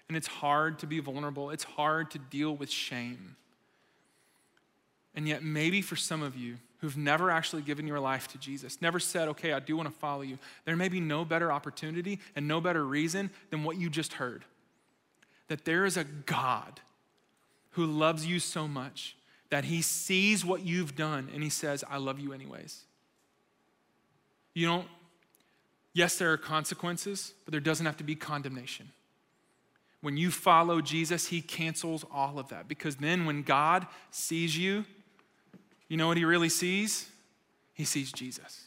And 0.08 0.18
it's 0.18 0.26
hard 0.26 0.80
to 0.80 0.86
be 0.86 1.00
vulnerable, 1.00 1.48
it's 1.48 1.64
hard 1.64 2.10
to 2.10 2.18
deal 2.18 2.54
with 2.54 2.68
shame. 2.68 3.36
And 5.14 5.26
yet, 5.26 5.42
maybe 5.42 5.80
for 5.80 5.96
some 5.96 6.22
of 6.22 6.36
you, 6.36 6.56
who've 6.84 6.98
never 6.98 7.30
actually 7.30 7.62
given 7.62 7.86
your 7.86 7.98
life 7.98 8.28
to 8.28 8.36
Jesus, 8.36 8.82
never 8.82 9.00
said, 9.00 9.26
okay, 9.28 9.54
I 9.54 9.58
do 9.58 9.74
want 9.74 9.88
to 9.88 9.98
follow 10.00 10.20
you, 10.20 10.38
there 10.66 10.76
may 10.76 10.90
be 10.90 11.00
no 11.00 11.24
better 11.24 11.50
opportunity 11.50 12.20
and 12.36 12.46
no 12.46 12.60
better 12.60 12.84
reason 12.84 13.30
than 13.48 13.64
what 13.64 13.78
you 13.78 13.88
just 13.88 14.12
heard. 14.12 14.44
That 15.48 15.64
there 15.64 15.86
is 15.86 15.96
a 15.96 16.04
God 16.04 16.80
who 17.70 17.86
loves 17.86 18.26
you 18.26 18.38
so 18.38 18.68
much 18.68 19.16
that 19.48 19.64
he 19.64 19.80
sees 19.80 20.44
what 20.44 20.60
you've 20.60 20.94
done 20.94 21.30
and 21.32 21.42
he 21.42 21.48
says, 21.48 21.82
I 21.88 21.96
love 21.96 22.20
you 22.20 22.34
anyways. 22.34 22.82
You 24.52 24.66
don't, 24.66 24.88
yes, 25.94 26.18
there 26.18 26.32
are 26.32 26.36
consequences, 26.36 27.32
but 27.46 27.52
there 27.52 27.62
doesn't 27.62 27.86
have 27.86 27.96
to 27.96 28.04
be 28.04 28.14
condemnation. 28.14 28.90
When 30.02 30.18
you 30.18 30.30
follow 30.30 30.82
Jesus, 30.82 31.28
he 31.28 31.40
cancels 31.40 32.04
all 32.12 32.38
of 32.38 32.50
that 32.50 32.68
because 32.68 32.96
then 32.96 33.24
when 33.24 33.42
God 33.42 33.86
sees 34.10 34.58
you, 34.58 34.84
You 35.88 35.96
know 35.96 36.08
what 36.08 36.16
he 36.16 36.24
really 36.24 36.48
sees? 36.48 37.08
He 37.72 37.84
sees 37.84 38.12
Jesus. 38.12 38.66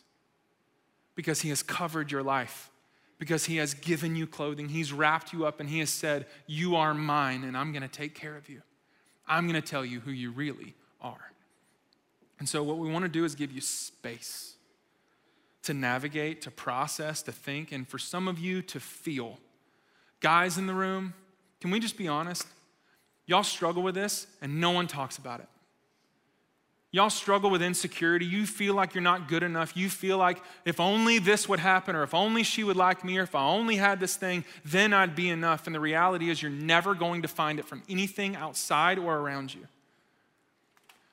Because 1.16 1.42
he 1.42 1.50
has 1.50 1.64
covered 1.64 2.12
your 2.12 2.24
life, 2.24 2.70
because 3.18 3.46
he 3.46 3.58
has 3.58 3.74
given 3.74 4.16
you 4.16 4.28
clothing, 4.28 4.70
he's 4.70 4.94
wrapped 4.94 5.34
you 5.34 5.46
up, 5.46 5.60
and 5.60 5.70
he 5.70 5.80
has 5.80 5.90
said, 5.90 6.28
You 6.46 6.76
are 6.76 6.94
mine, 6.94 7.44
and 7.44 7.58
I'm 7.58 7.74
gonna 7.74 7.88
take 7.88 8.14
care 8.14 8.36
of 8.36 8.50
you. 8.50 8.62
I'm 9.28 9.48
gonna 9.48 9.62
tell 9.62 9.84
you 9.84 10.00
who 10.02 10.12
you 10.12 10.32
really 10.32 10.76
are. 11.02 11.32
And 12.40 12.48
so, 12.48 12.62
what 12.62 12.78
we 12.78 12.90
wanna 12.90 13.10
do 13.10 13.26
is 13.26 13.34
give 13.34 13.52
you 13.52 13.62
space 13.62 14.54
to 15.64 15.74
navigate, 15.74 16.42
to 16.44 16.52
process, 16.52 17.22
to 17.24 17.32
think, 17.32 17.72
and 17.72 17.88
for 17.88 17.98
some 17.98 18.28
of 18.28 18.40
you 18.40 18.62
to 18.62 18.80
feel. 18.80 19.40
Guys 20.20 20.58
in 20.58 20.68
the 20.68 20.74
room, 20.74 21.14
can 21.60 21.72
we 21.72 21.80
just 21.80 21.98
be 21.98 22.08
honest? 22.08 22.46
Y'all 23.26 23.44
struggle 23.44 23.84
with 23.84 23.96
this, 23.96 24.28
and 24.42 24.62
no 24.62 24.72
one 24.72 24.88
talks 24.88 25.18
about 25.18 25.40
it. 25.40 25.48
Y'all 26.92 27.10
struggle 27.10 27.50
with 27.50 27.62
insecurity. 27.62 28.26
You 28.26 28.46
feel 28.46 28.74
like 28.74 28.96
you're 28.96 29.02
not 29.02 29.28
good 29.28 29.44
enough. 29.44 29.76
You 29.76 29.90
feel 29.90 30.18
like 30.18 30.42
if 30.66 30.80
only 30.80 31.20
this 31.20 31.50
would 31.50 31.60
happen, 31.60 31.96
or 31.96 32.04
if 32.04 32.14
only 32.14 32.44
she 32.44 32.64
would 32.64 32.78
like 32.78 33.04
me, 33.04 33.18
or 33.18 33.24
if 33.24 33.36
I 33.36 33.46
only 33.46 33.76
had 33.76 34.00
this 34.00 34.16
thing, 34.16 34.46
then 34.64 34.94
I'd 34.94 35.16
be 35.16 35.30
enough. 35.30 35.68
And 35.68 35.76
the 35.76 35.80
reality 35.80 36.30
is, 36.30 36.42
you're 36.42 36.50
never 36.50 36.96
going 36.96 37.24
to 37.24 37.28
find 37.28 37.60
it 37.60 37.66
from 37.66 37.84
anything 37.90 38.36
outside 38.36 38.98
or 38.98 39.18
around 39.18 39.54
you. 39.54 39.68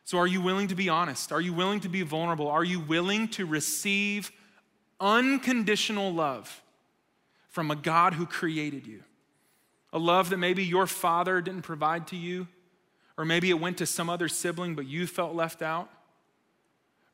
So, 0.05 0.18
are 0.18 0.27
you 0.27 0.41
willing 0.41 0.68
to 0.68 0.75
be 0.75 0.89
honest? 0.89 1.33
Are 1.33 1.41
you 1.41 1.53
willing 1.53 1.81
to 1.81 1.89
be 1.89 2.03
vulnerable? 2.03 2.49
Are 2.49 2.64
you 2.64 2.79
willing 2.79 3.29
to 3.29 3.45
receive 3.45 4.31
unconditional 5.01 6.12
love 6.12 6.62
from 7.51 7.70
a 7.70 7.77
God 7.77 8.14
who 8.14 8.27
created 8.27 8.87
you. 8.87 9.03
A 9.93 9.99
love 9.99 10.31
that 10.31 10.39
maybe 10.39 10.64
your 10.64 10.87
father 10.87 11.41
didn't 11.41 11.62
provide 11.62 12.09
to 12.09 12.16
you, 12.16 12.49
or 13.17 13.25
maybe 13.25 13.51
it 13.51 13.61
went 13.61 13.79
to 13.79 13.87
some 13.87 14.11
other 14.11 14.29
sibling, 14.29 14.75
but 14.75 14.87
you 14.87 15.07
felt 15.07 15.35
left 15.35 15.62
out. 15.62 15.89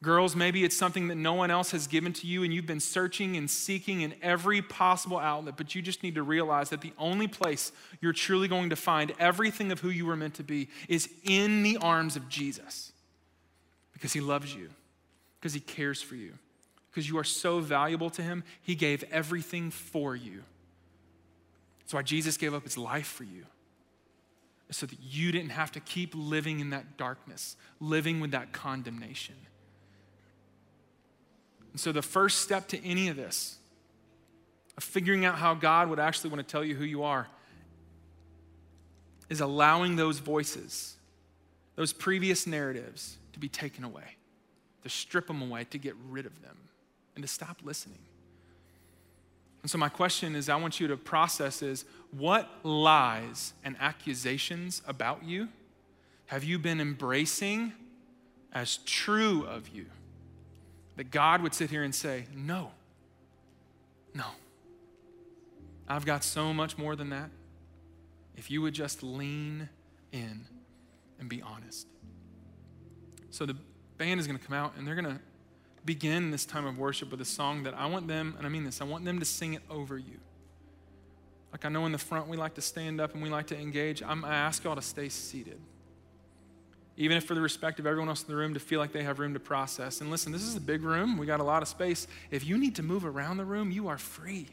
Girls, 0.03 0.35
maybe 0.35 0.65
it's 0.65 0.77
something 0.77 1.09
that 1.09 1.17
no 1.17 1.35
one 1.35 1.51
else 1.51 1.73
has 1.73 1.87
given 1.87 2.15
to 2.15 2.27
you, 2.27 2.43
and 2.43 2.55
you've 2.55 2.67
been 2.67 2.81
searching 2.81 3.37
and 3.37 3.51
seeking 3.51 4.01
in 4.01 4.15
every 4.23 4.63
possible 4.63 5.19
outlet, 5.19 5.59
but 5.59 5.75
you 5.75 5.83
just 5.83 6.03
need 6.03 6.15
to 6.15 6.23
realize 6.23 6.71
that 6.71 6.81
the 6.81 6.95
only 6.97 7.29
place 7.29 7.71
you're 8.01 8.15
truly 8.15 8.49
going 8.49 8.71
to 8.71 8.77
find 8.77 9.13
everything 9.19 9.71
of 9.71 9.81
who 9.81 9.91
you 9.91 10.07
were 10.07 10.17
meant 10.17 10.35
to 10.35 10.43
be 10.43 10.69
is 10.89 11.11
in 11.25 11.63
the 11.63 11.77
arms 11.77 12.17
of 12.17 12.31
Jesus 12.31 12.93
because 13.93 14.15
he 14.15 14.21
loves 14.21 14.55
you, 14.55 14.71
because 15.39 15.53
he 15.53 15.61
cares 15.61 16.01
for 16.01 16.15
you 16.15 16.33
because 16.91 17.09
you 17.09 17.19
are 17.19 17.25
so 17.25 17.61
valuable 17.61 18.11
to 18.11 18.23
him, 18.23 18.43
he 18.63 18.75
gave 18.75 19.05
everything 19.13 19.71
for 19.71 20.17
you. 20.17 20.43
That's 21.81 21.95
why 21.95 22.03
Jesus 22.03 22.37
gave 22.37 22.53
up 22.53 22.65
his 22.65 22.77
life 22.77 23.07
for 23.07 23.25
you, 23.25 23.47
so 24.71 24.87
that 24.87 24.99
you 25.01 25.33
didn't 25.33 25.51
have 25.51 25.73
to 25.73 25.81
keep 25.81 26.13
living 26.15 26.61
in 26.61 26.71
that 26.71 26.97
darkness, 26.97 27.57
living 27.81 28.21
with 28.21 28.31
that 28.31 28.53
condemnation. 28.53 29.35
And 31.73 31.81
so, 31.81 31.93
the 31.93 32.03
first 32.03 32.41
step 32.41 32.69
to 32.69 32.85
any 32.85 33.09
of 33.09 33.17
this, 33.17 33.59
of 34.77 34.85
figuring 34.85 35.25
out 35.25 35.37
how 35.37 35.55
God 35.55 35.89
would 35.89 36.01
actually 36.01 36.31
want 36.31 36.47
to 36.47 36.51
tell 36.51 36.65
you 36.65 36.75
who 36.75 36.85
you 36.85 37.03
are, 37.03 37.29
is 39.29 39.41
allowing 39.41 39.97
those 39.97 40.19
voices, 40.19 40.97
those 41.77 41.93
previous 41.93 42.47
narratives, 42.47 43.17
to 43.33 43.39
be 43.39 43.49
taken 43.49 43.85
away, 43.85 44.17
to 44.83 44.89
strip 44.89 45.29
them 45.29 45.41
away, 45.43 45.65
to 45.71 45.79
get 45.79 45.95
rid 46.09 46.27
of 46.27 46.43
them 46.43 46.57
and 47.15 47.23
to 47.23 47.29
stop 47.29 47.59
listening. 47.63 47.99
And 49.63 49.71
so 49.71 49.79
my 49.79 49.89
question 49.89 50.35
is 50.35 50.49
I 50.49 50.57
want 50.57 50.81
you 50.81 50.89
to 50.89 50.97
process 50.97 51.63
is 51.63 51.85
what 52.11 52.49
lies 52.63 53.53
and 53.63 53.77
accusations 53.79 54.83
about 54.87 55.25
you 55.25 55.49
have 56.31 56.45
you 56.45 56.61
been 56.61 56.81
embracing 56.81 57.73
as 58.53 58.77
true 58.87 59.45
of 59.47 59.69
you? 59.71 59.87
That 60.95 61.11
God 61.11 61.43
would 61.43 61.55
sit 61.55 61.71
here 61.71 61.83
and 61.83 61.93
say, 61.93 62.27
"No. 62.33 62.71
No. 64.15 64.27
I've 65.89 66.07
got 66.07 66.23
so 66.23 66.55
much 66.55 66.79
more 66.79 66.95
than 66.95 67.11
that. 67.11 67.31
If 68.37 68.49
you 68.49 68.63
would 68.63 68.75
just 68.75 69.03
lean 69.03 69.69
in 70.13 70.47
and 71.19 71.29
be 71.29 71.43
honest." 71.43 71.89
So 73.31 73.45
the 73.45 73.57
band 73.99 74.21
is 74.21 74.29
going 74.29 74.39
to 74.39 74.45
come 74.45 74.55
out 74.55 74.77
and 74.77 74.87
they're 74.87 74.95
going 74.95 75.17
to 75.17 75.21
begin 75.85 76.31
this 76.31 76.45
time 76.45 76.67
of 76.67 76.79
worship 76.79 77.11
with 77.11 77.21
a 77.21 77.25
song 77.27 77.63
that 77.63 77.75
I 77.75 77.87
want 77.87 78.09
them, 78.09 78.35
and 78.37 78.47
I 78.47 78.51
mean 78.51 78.65
this, 78.65 78.81
I 78.81 78.85
want 78.85 79.05
them 79.05 79.19
to 79.19 79.25
sing 79.25 79.55
it 79.55 79.63
over 79.71 79.97
you. 79.97 80.19
Like 81.53 81.65
I 81.65 81.69
know 81.69 81.87
in 81.87 81.93
the 81.93 81.99
front 81.99 82.29
we 82.29 82.37
like 82.37 82.55
to 82.55 82.61
stand 82.61 83.01
up 83.01 83.15
and 83.15 83.23
we 83.23 83.29
like 83.29 83.49
to 83.49 83.59
engage. 83.59 84.03
I'm, 84.03 84.25
I 84.25 84.35
ask 84.35 84.63
y'all 84.63 84.77
to 84.77 84.83
stay 84.83 85.09
seated. 85.09 85.59
Even 86.97 87.17
if 87.17 87.25
for 87.25 87.35
the 87.35 87.41
respect 87.41 87.81
of 87.81 87.87
everyone 87.87 88.09
else 88.09 88.23
in 88.23 88.29
the 88.29 88.37
room 88.37 88.55
to 88.55 88.61
feel 88.61 88.79
like 88.79 88.93
they 88.93 89.03
have 89.03 89.19
room 89.19 89.33
to 89.35 89.41
process. 89.41 90.01
And 90.01 90.11
listen, 90.11 90.33
this 90.33 90.43
is 90.43 90.55
a 90.55 90.61
big 90.61 90.83
room. 90.83 91.17
We 91.17 91.27
got 91.27 91.41
a 91.41 91.45
lot 91.45 91.63
of 91.63 91.69
space. 91.69 92.07
If 92.31 92.45
you 92.45 92.59
need 92.59 92.77
to 92.77 92.83
move 92.83 93.05
around 93.07 93.39
the 93.39 93.45
room, 93.45 93.71
you 93.71 93.89
are 93.89 93.99
free. 93.99 94.49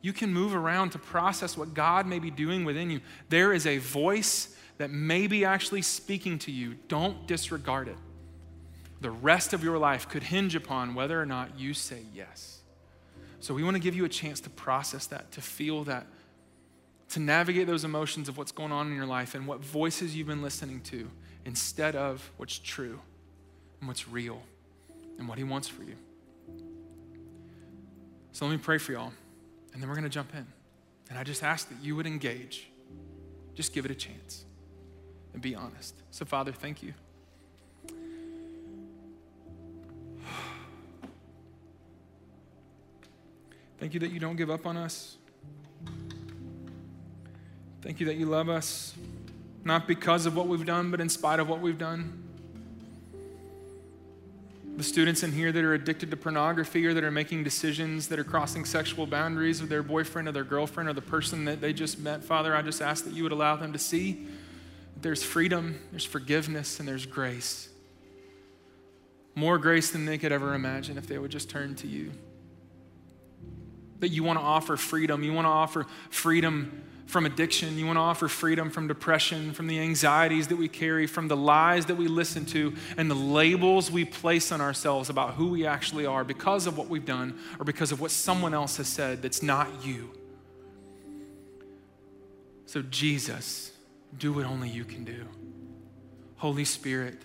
You 0.00 0.12
can 0.12 0.32
move 0.32 0.54
around 0.54 0.90
to 0.90 0.98
process 0.98 1.56
what 1.56 1.74
God 1.74 2.06
may 2.06 2.20
be 2.20 2.30
doing 2.30 2.64
within 2.64 2.90
you. 2.90 3.00
There 3.28 3.52
is 3.52 3.66
a 3.66 3.78
voice 3.78 4.54
that 4.78 4.90
may 4.90 5.26
be 5.26 5.44
actually 5.44 5.82
speaking 5.82 6.38
to 6.40 6.52
you. 6.52 6.76
Don't 6.86 7.26
disregard 7.26 7.88
it 7.88 7.96
the 9.00 9.10
rest 9.10 9.52
of 9.52 9.62
your 9.62 9.78
life 9.78 10.08
could 10.08 10.24
hinge 10.24 10.54
upon 10.54 10.94
whether 10.94 11.20
or 11.20 11.26
not 11.26 11.58
you 11.58 11.74
say 11.74 12.02
yes. 12.12 12.60
So 13.40 13.54
we 13.54 13.62
want 13.62 13.76
to 13.76 13.80
give 13.80 13.94
you 13.94 14.04
a 14.04 14.08
chance 14.08 14.40
to 14.40 14.50
process 14.50 15.06
that, 15.06 15.30
to 15.32 15.40
feel 15.40 15.84
that, 15.84 16.06
to 17.10 17.20
navigate 17.20 17.66
those 17.66 17.84
emotions 17.84 18.28
of 18.28 18.36
what's 18.36 18.52
going 18.52 18.72
on 18.72 18.88
in 18.88 18.96
your 18.96 19.06
life 19.06 19.34
and 19.34 19.46
what 19.46 19.60
voices 19.60 20.16
you've 20.16 20.26
been 20.26 20.42
listening 20.42 20.80
to 20.82 21.10
instead 21.44 21.94
of 21.94 22.30
what's 22.36 22.58
true 22.58 23.00
and 23.80 23.88
what's 23.88 24.08
real 24.08 24.42
and 25.18 25.28
what 25.28 25.38
He 25.38 25.44
wants 25.44 25.68
for 25.68 25.82
you. 25.82 25.94
So 28.32 28.46
let 28.46 28.52
me 28.52 28.58
pray 28.58 28.78
for 28.78 28.92
y'all, 28.92 29.12
and 29.72 29.80
then 29.80 29.88
we're 29.88 29.94
going 29.94 30.04
to 30.04 30.10
jump 30.10 30.34
in. 30.34 30.46
And 31.08 31.18
I 31.18 31.24
just 31.24 31.42
ask 31.42 31.68
that 31.68 31.82
you 31.82 31.96
would 31.96 32.06
engage. 32.06 32.68
Just 33.54 33.72
give 33.72 33.84
it 33.84 33.90
a 33.90 33.94
chance 33.94 34.44
and 35.32 35.42
be 35.42 35.54
honest. 35.54 35.94
So, 36.10 36.24
Father, 36.24 36.52
thank 36.52 36.82
you. 36.82 36.94
Thank 43.78 43.94
you 43.94 44.00
that 44.00 44.10
you 44.10 44.18
don't 44.18 44.36
give 44.36 44.50
up 44.50 44.66
on 44.66 44.76
us. 44.76 45.16
Thank 47.80 48.00
you 48.00 48.06
that 48.06 48.16
you 48.16 48.26
love 48.26 48.48
us, 48.48 48.94
not 49.64 49.86
because 49.86 50.26
of 50.26 50.36
what 50.36 50.48
we've 50.48 50.66
done, 50.66 50.90
but 50.90 51.00
in 51.00 51.08
spite 51.08 51.38
of 51.38 51.48
what 51.48 51.60
we've 51.60 51.78
done. 51.78 52.24
The 54.76 54.82
students 54.82 55.22
in 55.22 55.32
here 55.32 55.52
that 55.52 55.64
are 55.64 55.74
addicted 55.74 56.10
to 56.10 56.16
pornography 56.16 56.84
or 56.86 56.94
that 56.94 57.04
are 57.04 57.10
making 57.10 57.44
decisions 57.44 58.08
that 58.08 58.18
are 58.18 58.24
crossing 58.24 58.64
sexual 58.64 59.06
boundaries 59.06 59.60
with 59.60 59.70
their 59.70 59.82
boyfriend 59.82 60.28
or 60.28 60.32
their 60.32 60.44
girlfriend 60.44 60.88
or 60.88 60.92
the 60.92 61.00
person 61.00 61.44
that 61.46 61.60
they 61.60 61.72
just 61.72 62.00
met, 62.00 62.24
Father, 62.24 62.54
I 62.54 62.62
just 62.62 62.82
ask 62.82 63.04
that 63.04 63.12
you 63.12 63.22
would 63.22 63.32
allow 63.32 63.56
them 63.56 63.72
to 63.72 63.78
see 63.78 64.26
that 64.94 65.02
there's 65.02 65.22
freedom, 65.22 65.80
there's 65.92 66.04
forgiveness, 66.04 66.80
and 66.80 66.88
there's 66.88 67.06
grace. 67.06 67.68
More 69.36 69.56
grace 69.58 69.90
than 69.92 70.04
they 70.04 70.18
could 70.18 70.32
ever 70.32 70.54
imagine 70.54 70.98
if 70.98 71.06
they 71.06 71.18
would 71.18 71.30
just 71.30 71.48
turn 71.48 71.76
to 71.76 71.86
you 71.86 72.12
that 74.00 74.08
you 74.08 74.22
want 74.22 74.38
to 74.38 74.44
offer 74.44 74.76
freedom. 74.76 75.22
You 75.22 75.32
want 75.32 75.46
to 75.46 75.50
offer 75.50 75.86
freedom 76.10 76.82
from 77.06 77.24
addiction. 77.24 77.78
You 77.78 77.86
want 77.86 77.96
to 77.96 78.02
offer 78.02 78.28
freedom 78.28 78.70
from 78.70 78.86
depression, 78.86 79.52
from 79.52 79.66
the 79.66 79.78
anxieties 79.80 80.48
that 80.48 80.56
we 80.56 80.68
carry, 80.68 81.06
from 81.06 81.26
the 81.28 81.36
lies 81.36 81.86
that 81.86 81.96
we 81.96 82.06
listen 82.06 82.44
to, 82.46 82.74
and 82.96 83.10
the 83.10 83.14
labels 83.14 83.90
we 83.90 84.04
place 84.04 84.52
on 84.52 84.60
ourselves 84.60 85.08
about 85.08 85.34
who 85.34 85.48
we 85.48 85.66
actually 85.66 86.06
are 86.06 86.22
because 86.22 86.66
of 86.66 86.76
what 86.76 86.88
we've 86.88 87.06
done 87.06 87.38
or 87.58 87.64
because 87.64 87.92
of 87.92 88.00
what 88.00 88.10
someone 88.10 88.54
else 88.54 88.76
has 88.76 88.88
said 88.88 89.22
that's 89.22 89.42
not 89.42 89.84
you. 89.84 90.10
So, 92.66 92.82
Jesus, 92.82 93.72
do 94.18 94.34
what 94.34 94.44
only 94.44 94.68
you 94.68 94.84
can 94.84 95.04
do. 95.04 95.26
Holy 96.36 96.66
Spirit, 96.66 97.16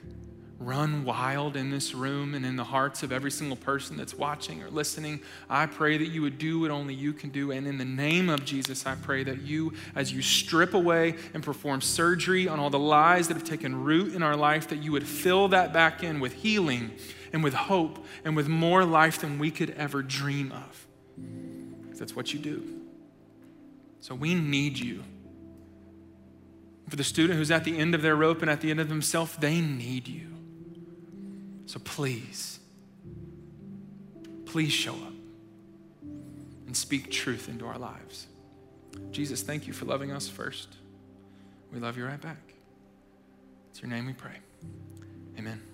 run 0.65 1.03
wild 1.03 1.55
in 1.55 1.69
this 1.69 1.93
room 1.93 2.33
and 2.33 2.45
in 2.45 2.55
the 2.55 2.63
hearts 2.63 3.03
of 3.03 3.11
every 3.11 3.31
single 3.31 3.57
person 3.57 3.97
that's 3.97 4.13
watching 4.13 4.63
or 4.63 4.69
listening. 4.69 5.19
I 5.49 5.65
pray 5.65 5.97
that 5.97 6.07
you 6.07 6.21
would 6.21 6.37
do 6.37 6.59
what 6.59 6.71
only 6.71 6.93
you 6.93 7.13
can 7.13 7.29
do. 7.29 7.51
And 7.51 7.67
in 7.67 7.77
the 7.77 7.85
name 7.85 8.29
of 8.29 8.45
Jesus, 8.45 8.85
I 8.85 8.95
pray 8.95 9.23
that 9.23 9.41
you, 9.41 9.73
as 9.95 10.11
you 10.11 10.21
strip 10.21 10.73
away 10.73 11.15
and 11.33 11.43
perform 11.43 11.81
surgery 11.81 12.47
on 12.47 12.59
all 12.59 12.69
the 12.69 12.79
lies 12.79 13.27
that 13.27 13.35
have 13.35 13.43
taken 13.43 13.83
root 13.83 14.13
in 14.13 14.23
our 14.23 14.35
life, 14.35 14.69
that 14.69 14.81
you 14.81 14.91
would 14.91 15.07
fill 15.07 15.49
that 15.49 15.73
back 15.73 16.03
in 16.03 16.19
with 16.19 16.33
healing 16.33 16.91
and 17.31 17.43
with 17.43 17.53
hope 17.53 18.05
and 18.23 18.35
with 18.35 18.47
more 18.47 18.85
life 18.85 19.19
than 19.19 19.39
we 19.39 19.51
could 19.51 19.71
ever 19.71 20.01
dream 20.01 20.51
of. 20.51 20.87
That's 21.97 22.15
what 22.15 22.33
you 22.33 22.39
do. 22.39 22.81
So 24.01 24.13
we 24.13 24.35
need 24.35 24.77
you. 24.77 25.03
For 26.89 26.97
the 26.97 27.03
student 27.03 27.39
who's 27.39 27.49
at 27.49 27.63
the 27.63 27.77
end 27.77 27.95
of 27.95 28.01
their 28.01 28.15
rope 28.15 28.41
and 28.41 28.51
at 28.51 28.59
the 28.59 28.69
end 28.69 28.81
of 28.81 28.89
themselves, 28.89 29.37
they 29.37 29.61
need 29.61 30.07
you. 30.07 30.32
So 31.65 31.79
please, 31.79 32.59
please 34.45 34.71
show 34.71 34.93
up 34.93 35.13
and 36.67 36.75
speak 36.75 37.11
truth 37.11 37.49
into 37.49 37.65
our 37.65 37.77
lives. 37.77 38.27
Jesus, 39.11 39.41
thank 39.41 39.67
you 39.67 39.73
for 39.73 39.85
loving 39.85 40.11
us 40.11 40.27
first. 40.27 40.69
We 41.71 41.79
love 41.79 41.97
you 41.97 42.05
right 42.05 42.21
back. 42.21 42.53
It's 43.71 43.81
your 43.81 43.89
name 43.89 44.05
we 44.05 44.13
pray. 44.13 44.37
Amen. 45.37 45.72